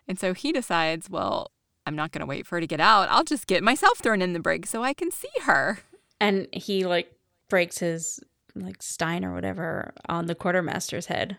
And 0.07 0.19
so 0.19 0.33
he 0.33 0.51
decides, 0.51 1.09
well, 1.09 1.49
I'm 1.85 1.95
not 1.95 2.11
going 2.11 2.21
to 2.21 2.25
wait 2.25 2.47
for 2.47 2.55
her 2.55 2.61
to 2.61 2.67
get 2.67 2.79
out. 2.79 3.09
I'll 3.09 3.23
just 3.23 3.47
get 3.47 3.63
myself 3.63 3.99
thrown 3.99 4.21
in 4.21 4.33
the 4.33 4.39
brig 4.39 4.65
so 4.65 4.83
I 4.83 4.93
can 4.93 5.11
see 5.11 5.29
her. 5.43 5.79
And 6.19 6.47
he 6.51 6.85
like 6.85 7.11
breaks 7.49 7.79
his 7.79 8.19
like 8.55 8.81
stein 8.81 9.23
or 9.25 9.33
whatever 9.33 9.93
on 10.07 10.25
the 10.25 10.35
quartermaster's 10.35 11.07
head. 11.07 11.37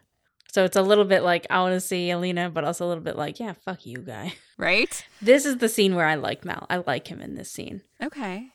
So 0.52 0.64
it's 0.64 0.76
a 0.76 0.82
little 0.82 1.04
bit 1.04 1.22
like 1.22 1.46
I 1.50 1.60
want 1.60 1.74
to 1.74 1.80
see 1.80 2.10
Alina, 2.10 2.48
but 2.48 2.64
also 2.64 2.86
a 2.86 2.88
little 2.88 3.04
bit 3.04 3.16
like, 3.16 3.38
yeah, 3.38 3.52
fuck 3.52 3.84
you, 3.86 3.98
guy. 3.98 4.34
Right? 4.58 5.04
This 5.20 5.44
is 5.44 5.58
the 5.58 5.68
scene 5.68 5.94
where 5.94 6.06
I 6.06 6.14
like 6.14 6.42
Mal. 6.42 6.66
I 6.70 6.78
like 6.78 7.08
him 7.08 7.20
in 7.20 7.34
this 7.34 7.50
scene. 7.50 7.82
Okay. 8.02 8.52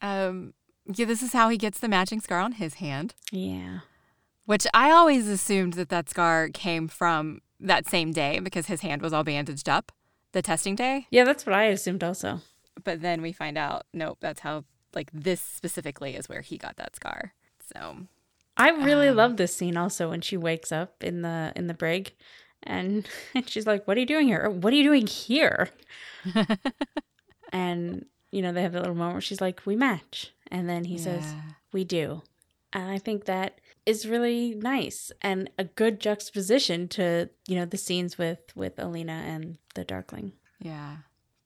Um, 0.00 0.54
yeah, 0.86 1.04
this 1.04 1.22
is 1.22 1.34
how 1.34 1.50
he 1.50 1.58
gets 1.58 1.80
the 1.80 1.88
matching 1.88 2.18
scar 2.20 2.40
on 2.40 2.52
his 2.52 2.74
hand. 2.74 3.14
Yeah. 3.30 3.80
Which 4.46 4.66
I 4.72 4.90
always 4.90 5.28
assumed 5.28 5.74
that 5.74 5.90
that 5.90 6.08
scar 6.08 6.48
came 6.48 6.88
from 6.88 7.42
that 7.60 7.86
same 7.86 8.12
day 8.12 8.38
because 8.38 8.68
his 8.68 8.80
hand 8.80 9.02
was 9.02 9.12
all 9.12 9.22
bandaged 9.22 9.68
up, 9.68 9.92
the 10.34 10.42
testing 10.42 10.74
day. 10.76 11.06
Yeah, 11.10 11.24
that's 11.24 11.46
what 11.46 11.54
I 11.54 11.64
assumed 11.64 12.04
also. 12.04 12.40
But 12.84 13.00
then 13.00 13.22
we 13.22 13.32
find 13.32 13.56
out, 13.56 13.86
nope, 13.94 14.18
that's 14.20 14.40
how, 14.40 14.64
like, 14.94 15.10
this 15.14 15.40
specifically 15.40 16.14
is 16.14 16.28
where 16.28 16.42
he 16.42 16.58
got 16.58 16.76
that 16.76 16.94
scar. 16.94 17.32
So, 17.72 17.96
I 18.56 18.68
really 18.70 19.08
Um, 19.08 19.16
love 19.16 19.36
this 19.38 19.54
scene 19.56 19.76
also 19.76 20.10
when 20.10 20.20
she 20.20 20.36
wakes 20.36 20.70
up 20.70 21.02
in 21.02 21.22
the 21.22 21.52
in 21.56 21.66
the 21.66 21.74
brig 21.74 22.12
and, 22.62 23.08
and 23.34 23.48
she's 23.48 23.66
like, 23.66 23.86
What 23.88 23.96
are 23.96 24.00
you 24.00 24.06
doing 24.06 24.26
here? 24.28 24.42
Or, 24.44 24.50
What 24.50 24.72
are 24.72 24.76
you 24.76 24.84
doing 24.84 25.06
here? 25.06 25.70
and 27.52 28.06
you 28.30 28.42
know, 28.42 28.52
they 28.52 28.62
have 28.62 28.72
that 28.72 28.80
little 28.80 28.96
moment 28.96 29.14
where 29.14 29.20
she's 29.20 29.40
like, 29.40 29.64
We 29.64 29.76
match. 29.76 30.32
And 30.50 30.68
then 30.68 30.84
he 30.84 30.98
says, 30.98 31.34
We 31.72 31.84
do. 31.84 32.22
And 32.72 32.90
I 32.90 32.98
think 32.98 33.24
that 33.26 33.60
is 33.86 34.08
really 34.08 34.54
nice 34.54 35.12
and 35.22 35.48
a 35.58 35.64
good 35.64 36.00
juxtaposition 36.00 36.88
to, 36.88 37.28
you 37.46 37.54
know, 37.56 37.64
the 37.64 37.76
scenes 37.76 38.18
with 38.18 38.40
with 38.56 38.78
Alina 38.78 39.12
and 39.12 39.58
the 39.74 39.84
Darkling. 39.84 40.32
yeah. 40.60 40.96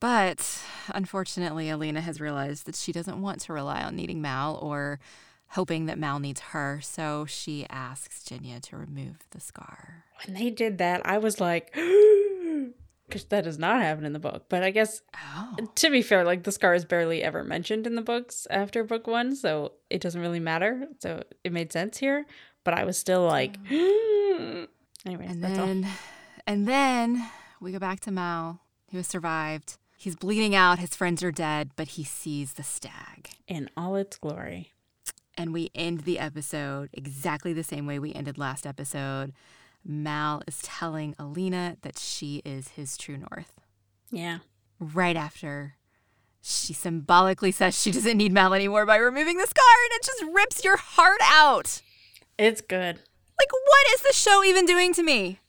But 0.01 0.63
unfortunately, 0.95 1.71
Alina 1.71 2.01
has 2.01 2.21
realized 2.21 2.67
that 2.67 2.77
she 2.77 2.93
doesn't 2.93 3.21
want 3.21 3.41
to 3.41 3.53
rely 3.53 3.83
on 3.83 3.97
needing 3.97 4.23
Mal 4.23 4.55
or 4.63 5.01
hoping 5.49 5.87
that 5.87 5.99
Mal 5.99 6.21
needs 6.21 6.41
her. 6.41 6.79
So 6.83 7.27
she 7.27 7.67
asks 7.69 8.23
Genya 8.23 8.61
to 8.69 8.77
remove 8.77 9.17
the 9.31 9.41
scar. 9.41 10.05
When 10.25 10.37
they 10.37 10.51
did 10.51 10.79
that, 10.79 11.03
I 11.05 11.19
was 11.19 11.41
like 11.41 11.73
because 13.09 13.25
that 13.31 13.43
does 13.45 13.59
not 13.59 13.81
happen 13.83 14.05
in 14.05 14.13
the 14.13 14.19
book. 14.21 14.45
But 14.49 14.63
I 14.63 14.71
guess 14.71 15.03
Oh. 15.35 15.57
to 15.75 15.91
be 15.91 16.03
fair, 16.03 16.25
like 16.25 16.45
the 16.45 16.53
scar 16.53 16.75
is 16.75 16.85
barely 16.85 17.23
ever 17.25 17.43
mentioned 17.43 17.85
in 17.85 17.97
the 17.97 18.03
books 18.03 18.47
after 18.51 18.85
book 18.85 19.09
one, 19.09 19.35
so 19.35 19.73
it 19.91 20.01
doesn't 20.01 20.21
really 20.21 20.39
matter. 20.41 20.87
So 21.01 21.25
it 21.43 21.53
made 21.53 21.73
sense 21.73 21.99
here, 21.99 22.25
but 22.63 22.75
I 22.75 22.85
was 22.85 22.97
still 22.97 23.25
like, 23.27 23.57
oh. 23.69 24.67
anyways, 25.07 25.31
And 25.31 25.43
that's 25.43 25.59
all. 25.59 25.67
then, 25.67 25.89
and 26.47 26.69
then 26.69 27.27
we 27.61 27.73
go 27.73 27.79
back 27.79 28.01
to 28.01 28.11
Mal, 28.11 28.61
who 28.91 28.97
has 28.97 29.07
survived. 29.07 29.79
He's 29.97 30.17
bleeding 30.17 30.55
out. 30.55 30.79
His 30.79 30.95
friends 30.95 31.23
are 31.23 31.33
dead, 31.33 31.71
but 31.77 31.89
he 31.89 32.05
sees 32.05 32.55
the 32.55 32.63
stag. 32.63 33.31
In 33.47 33.69
all 33.77 33.97
its 33.97 34.17
glory. 34.17 34.73
And 35.37 35.53
we 35.53 35.71
end 35.75 36.01
the 36.01 36.19
episode 36.19 36.91
exactly 36.93 37.53
the 37.53 37.65
same 37.65 37.87
way 37.87 37.99
we 37.99 38.13
ended 38.13 38.39
last 38.39 38.67
episode. 38.67 39.33
Mal 39.85 40.43
is 40.47 40.61
telling 40.63 41.15
Alina 41.19 41.77
that 41.83 41.99
she 41.99 42.43
is 42.45 42.69
his 42.69 42.97
true 42.97 43.17
north. 43.17 43.53
Yeah. 44.11 44.39
Right 44.81 45.17
after 45.17 45.75
she 46.41 46.73
symbolically 46.73 47.53
says 47.53 47.81
she 47.81 47.91
doesn't 47.91 48.17
need 48.17 48.33
Mal 48.33 48.55
anymore 48.55 48.87
by 48.87 48.97
removing 48.97 49.37
the 49.37 49.47
scar, 49.47 49.65
and 49.85 49.93
it 49.93 50.05
just 50.05 50.25
rips 50.33 50.65
your 50.65 50.77
heart 50.77 51.21
out. 51.25 51.83
It's 52.39 52.61
good. 52.61 52.97
Like, 52.97 53.53
what 53.53 53.95
is 53.95 54.03
the 54.03 54.13
show 54.13 54.45
even 54.45 54.65
doing 54.65 54.93
to 54.95 55.03
me? 55.03 55.41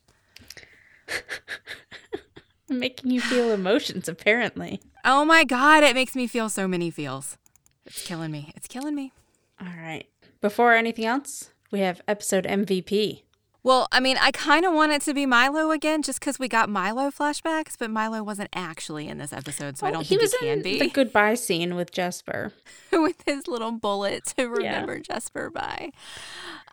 Making 2.69 3.11
you 3.11 3.21
feel 3.21 3.51
emotions, 3.51 4.07
apparently. 4.07 4.79
Oh 5.03 5.25
my 5.25 5.43
God, 5.43 5.83
it 5.83 5.95
makes 5.95 6.15
me 6.15 6.27
feel 6.27 6.49
so 6.49 6.67
many 6.67 6.91
feels. 6.91 7.37
It's 7.85 8.05
killing 8.05 8.31
me. 8.31 8.51
It's 8.55 8.67
killing 8.67 8.93
me. 8.93 9.11
All 9.59 9.67
right. 9.75 10.05
Before 10.39 10.73
anything 10.73 11.05
else, 11.05 11.49
we 11.71 11.79
have 11.79 12.01
episode 12.07 12.45
MVP. 12.45 13.23
Well, 13.61 13.87
I 13.91 13.99
mean, 13.99 14.17
I 14.21 14.31
kind 14.31 14.65
of 14.65 14.73
want 14.73 14.93
it 14.93 15.01
to 15.01 15.13
be 15.13 15.25
Milo 15.25 15.71
again 15.71 16.01
just 16.01 16.19
because 16.21 16.39
we 16.39 16.47
got 16.47 16.69
Milo 16.69 17.09
flashbacks, 17.11 17.75
but 17.77 17.89
Milo 17.91 18.23
wasn't 18.23 18.49
actually 18.53 19.09
in 19.09 19.17
this 19.17 19.33
episode, 19.33 19.77
so 19.77 19.85
I 19.85 19.91
don't 19.91 20.03
he 20.03 20.09
think 20.15 20.21
was 20.21 20.33
he 20.35 20.39
can 20.47 20.57
in 20.59 20.63
be. 20.63 20.79
the 20.79 20.89
goodbye 20.89 21.33
scene 21.33 21.75
with 21.75 21.91
Jesper. 21.91 22.53
With 22.91 23.21
his 23.25 23.47
little 23.47 23.71
bullet 23.73 24.25
to 24.37 24.47
remember 24.47 24.99
Jesper 24.99 25.49
by. 25.49 25.91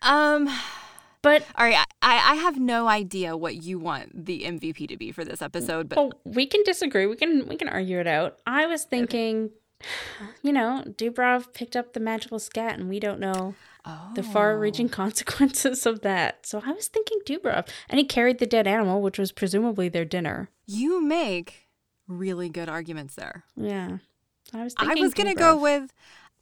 Um, 0.03 0.49
But 1.27 1.45
all 1.57 1.66
right, 1.66 1.85
I, 2.03 2.35
I 2.35 2.35
have 2.37 2.61
no 2.61 2.87
idea 2.87 3.37
what 3.37 3.57
you 3.57 3.81
want 3.81 4.27
the 4.27 4.43
MVP 4.43 4.87
to 4.87 4.97
be 4.97 5.11
for 5.11 5.24
this 5.24 5.43
episode, 5.43 5.89
but 5.89 5.99
well, 5.99 6.12
we 6.24 6.47
can 6.47 6.62
disagree. 6.62 7.07
We 7.07 7.16
can 7.16 7.49
we 7.49 7.57
can 7.57 7.68
argue 7.68 7.99
it 7.99 8.07
out. 8.07 8.39
I 8.47 8.66
was 8.66 8.85
thinking, 8.85 9.51
you 10.45 10.53
know, 10.53 10.85
Dubrov 10.87 11.53
picked 11.53 11.74
up 11.74 11.95
the 11.95 11.99
magical 11.99 12.39
scat, 12.39 12.79
and 12.79 12.89
we 12.89 13.01
don't 13.01 13.18
know 13.18 13.57
oh, 13.85 14.12
the 14.14 14.22
far-reaching 14.22 14.89
consequences 14.89 15.85
of 15.85 16.03
that. 16.03 16.47
So 16.47 16.62
I 16.64 16.70
was 16.70 16.87
thinking 16.87 17.18
Dubrov, 17.27 17.68
and 17.89 17.99
he 17.99 18.05
carried 18.05 18.39
the 18.39 18.47
dead 18.47 18.68
animal, 18.68 19.03
which 19.03 19.18
was 19.18 19.33
presumably 19.33 19.89
their 19.89 20.05
dinner. 20.05 20.49
You 20.64 21.03
make 21.03 21.66
really 22.07 22.49
good 22.49 22.68
arguments 22.68 23.16
there. 23.16 23.43
Yeah, 23.57 23.99
I 24.55 24.62
was. 24.62 24.77
I 24.79 24.95
was 24.95 25.12
gonna 25.12 25.35
go 25.35 25.61
with 25.61 25.93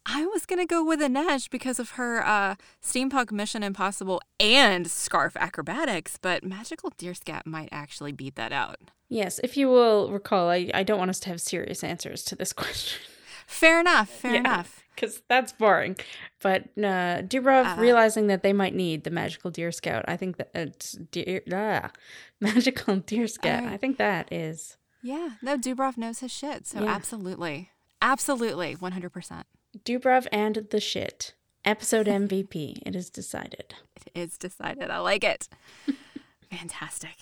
I 0.07 0.27
was 0.27 0.45
gonna 0.47 0.67
go 0.67 0.85
with 0.85 1.01
Inej 1.01 1.49
because 1.51 1.79
of 1.79 1.91
her 1.93 2.25
uh, 2.25 2.57
steampunk 2.83 3.33
Mission 3.33 3.63
Impossible 3.63 4.21
and 4.39 4.87
Scarf 4.91 5.37
acrobatics, 5.37 6.19
but 6.21 6.45
Magical 6.45 6.91
Deerscat 6.99 7.47
might 7.47 7.71
actually 7.73 8.13
beat 8.13 8.35
that 8.37 8.53
out. 8.53 8.77
Yes, 9.09 9.41
if 9.43 9.57
you 9.57 9.69
will 9.69 10.11
recall, 10.11 10.51
I, 10.51 10.71
I 10.75 10.83
don't 10.83 10.99
want 10.99 11.11
us 11.11 11.21
to 11.21 11.29
have 11.31 11.41
serious 11.41 11.83
answers 11.83 12.23
to 12.25 12.37
this 12.37 12.53
question 12.63 13.01
Fair 13.47 13.81
enough. 13.81 14.09
Fair 14.09 14.33
Yeah. 14.35 14.39
enough. 14.41 14.83
because 14.95 15.23
that's 15.29 15.53
boring. 15.53 15.97
But 16.43 16.65
uh, 16.79 17.23
Dubrov 17.23 17.77
Uh, 17.77 17.81
realizing 17.81 18.27
that 18.29 18.43
they 18.43 18.53
might 18.53 18.75
need 18.75 19.05
the 19.05 19.11
magical 19.11 19.51
deer 19.51 19.71
scout, 19.73 20.05
I 20.09 20.17
think 20.17 20.37
that 20.39 20.51
it's 20.55 20.93
deer, 20.93 21.43
ah, 21.53 21.91
magical 22.41 22.97
deer 22.97 23.27
scout. 23.27 23.61
Alright. 23.63 23.75
I 23.75 23.77
think 23.79 23.97
that 23.99 24.31
is 24.33 24.77
Yeah. 25.03 25.31
No, 25.43 25.57
Dubrov 25.59 25.97
knows 25.99 26.21
his 26.21 26.31
shit. 26.33 26.67
So 26.67 26.83
Yeah. 26.83 26.91
absolutely, 26.95 27.71
absolutely, 28.03 28.75
one 28.75 28.93
hundred 28.93 29.11
percent. 29.11 29.47
Dubrov 29.85 30.27
and 30.33 30.67
the 30.71 30.81
shit. 30.81 31.35
Episode 31.65 32.07
MVP. 32.07 32.83
It 32.85 32.95
is 32.95 33.09
decided. 33.11 33.75
It 34.07 34.13
is 34.19 34.37
decided. 34.37 34.91
I 34.91 34.99
like 34.99 35.25
it. 35.25 35.49
Fantastic. 36.51 37.17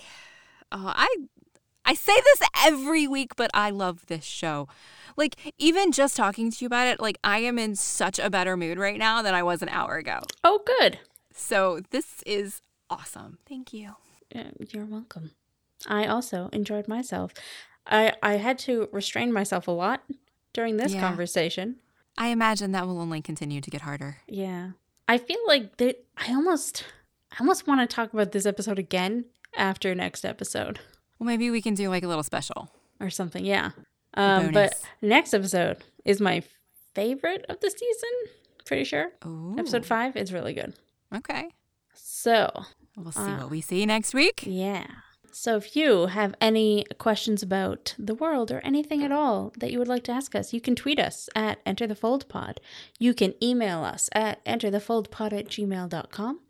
Oh, 0.71 0.93
I 0.95 1.09
I 1.85 1.95
say 1.95 2.15
this 2.15 2.49
every 2.65 3.07
week, 3.07 3.37
but 3.37 3.51
I 3.55 3.71
love 3.71 4.07
this 4.07 4.25
show. 4.25 4.69
Like 5.17 5.37
even 5.59 5.93
just 5.93 6.17
talking 6.17 6.51
to 6.51 6.57
you 6.61 6.67
about 6.67 6.87
it, 6.87 7.01
like 7.01 7.19
I 7.23 7.39
am 7.39 7.59
in 7.59 7.77
such 7.77 8.19
a 8.19 8.31
better 8.31 8.57
mood 8.57 8.79
right 8.79 8.99
now 8.99 9.23
than 9.23 9.35
I 9.35 9.43
was 9.43 9.63
an 9.63 9.69
hour 9.69 9.97
ago. 9.97 10.21
Oh, 10.43 10.61
good. 10.81 10.99
So 11.35 11.81
this 11.91 12.23
is 12.27 12.63
awesome. 12.91 13.39
Thank 13.49 13.73
you. 13.73 13.93
Uh, 14.35 14.45
You're 14.71 14.87
welcome. 14.87 15.33
I 15.87 16.07
also 16.07 16.49
enjoyed 16.53 16.89
myself. 16.89 17.33
I 17.87 18.15
I 18.23 18.35
had 18.35 18.59
to 18.61 18.89
restrain 18.93 19.33
myself 19.33 19.69
a 19.69 19.73
lot 19.73 20.03
during 20.53 20.77
this 20.79 20.95
Yeah. 20.95 21.01
conversation. 21.01 21.77
I 22.19 22.29
imagine 22.29 22.73
that 22.73 22.87
will 22.87 23.01
only 23.01 23.21
continue 23.23 23.61
to 23.61 23.71
get 23.71 23.83
harder. 23.83 24.19
Yeah. 24.29 24.71
I 25.09 25.19
feel 25.19 25.39
like 25.47 25.77
that 25.79 26.05
I 26.17 26.33
almost 26.33 26.85
I 27.33 27.37
almost 27.41 27.67
want 27.67 27.81
to 27.89 27.93
talk 27.95 28.13
about 28.13 28.33
this 28.33 28.47
episode 28.47 28.79
again 28.79 29.25
after 29.57 29.95
next 29.95 30.25
episode 30.25 30.81
Well, 31.19 31.27
maybe 31.27 31.51
we 31.51 31.63
can 31.63 31.75
do 31.75 31.89
like 31.89 32.03
a 32.05 32.09
little 32.09 32.23
special. 32.23 32.71
or 33.01 33.11
something. 33.11 33.45
Yeah. 33.45 33.71
Um, 34.15 34.53
but 34.53 34.75
next 35.01 35.33
episode 35.35 35.79
is 36.05 36.21
my 36.21 36.43
favorite 36.95 37.45
of 37.49 37.59
the 37.61 37.71
season. 37.71 38.11
Pretty 38.67 38.85
sure. 38.85 39.11
Ooh. 39.27 39.57
Episode 39.59 39.85
five 39.87 40.17
is 40.17 40.33
really 40.33 40.53
good. 40.55 40.75
Okay. 41.15 41.51
So, 41.95 42.65
We'll 42.97 43.11
see 43.13 43.21
Uh, 43.23 43.39
what 43.39 43.51
we 43.51 43.61
see 43.63 43.87
next 43.87 44.13
week. 44.15 44.45
yeah. 44.47 44.87
So, 45.35 45.57
if 45.57 45.75
you 45.75 46.07
have 46.07 46.35
any 46.43 46.85
questions 46.99 47.43
about 47.43 47.95
the 47.99 48.15
world 48.15 48.53
or 48.53 48.61
anything 48.61 49.03
at 49.03 49.11
all 49.11 49.55
that 49.59 49.73
you 49.73 49.79
would 49.79 49.89
like 49.89 50.05
to 50.05 50.13
ask 50.13 50.35
us, 50.35 50.53
you 50.53 50.61
can 50.61 50.77
tweet 50.77 51.01
us 51.01 51.31
at 51.35 51.59
Enter 51.65 51.87
the 51.87 51.95
Fold 51.95 52.29
Pod. 52.29 52.61
You 52.99 53.15
can 53.15 53.33
email 53.43 53.83
us 53.83 54.11
at 54.13 54.45
enterthefoldpod 54.45 55.33
at 55.33 55.49
gmail.com. 55.49 56.41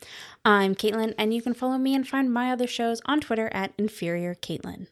I'm 0.44 0.74
Caitlin, 0.74 1.14
and 1.16 1.32
you 1.32 1.40
can 1.40 1.54
follow 1.54 1.78
me 1.78 1.94
and 1.94 2.06
find 2.06 2.32
my 2.32 2.50
other 2.50 2.66
shows 2.66 3.00
on 3.06 3.20
Twitter 3.20 3.48
at 3.52 3.72
Inferior 3.78 4.34
Caitlin. 4.34 4.88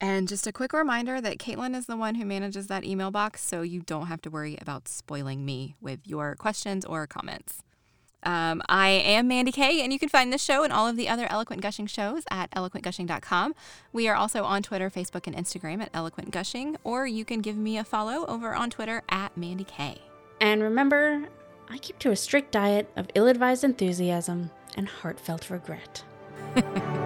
And 0.00 0.28
just 0.28 0.46
a 0.46 0.52
quick 0.52 0.72
reminder 0.72 1.20
that 1.20 1.38
Caitlin 1.38 1.74
is 1.74 1.86
the 1.86 1.96
one 1.96 2.14
who 2.14 2.24
manages 2.24 2.68
that 2.68 2.84
email 2.84 3.10
box, 3.10 3.42
so 3.42 3.62
you 3.62 3.80
don't 3.80 4.06
have 4.06 4.22
to 4.22 4.30
worry 4.30 4.56
about 4.60 4.86
spoiling 4.86 5.44
me 5.44 5.74
with 5.80 5.98
your 6.04 6.36
questions 6.36 6.84
or 6.84 7.08
comments. 7.08 7.64
Um, 8.24 8.62
I 8.68 8.88
am 8.88 9.28
Mandy 9.28 9.52
Kay, 9.52 9.82
and 9.82 9.92
you 9.92 9.98
can 9.98 10.08
find 10.08 10.32
this 10.32 10.42
show 10.42 10.64
and 10.64 10.72
all 10.72 10.86
of 10.86 10.96
the 10.96 11.08
other 11.08 11.26
Eloquent 11.30 11.62
Gushing 11.62 11.86
shows 11.86 12.24
at 12.30 12.50
eloquentgushing.com. 12.52 13.54
We 13.92 14.08
are 14.08 14.14
also 14.14 14.44
on 14.44 14.62
Twitter, 14.62 14.90
Facebook, 14.90 15.26
and 15.26 15.36
Instagram 15.36 15.82
at 15.82 15.90
Eloquent 15.92 16.30
Gushing, 16.30 16.76
or 16.84 17.06
you 17.06 17.24
can 17.24 17.40
give 17.40 17.56
me 17.56 17.78
a 17.78 17.84
follow 17.84 18.26
over 18.26 18.54
on 18.54 18.70
Twitter 18.70 19.02
at 19.08 19.36
Mandy 19.36 19.64
Kay. 19.64 20.00
And 20.40 20.62
remember, 20.62 21.28
I 21.68 21.78
keep 21.78 21.98
to 22.00 22.10
a 22.10 22.16
strict 22.16 22.52
diet 22.52 22.90
of 22.96 23.08
ill 23.14 23.26
advised 23.28 23.64
enthusiasm 23.64 24.50
and 24.76 24.88
heartfelt 24.88 25.50
regret. 25.50 26.02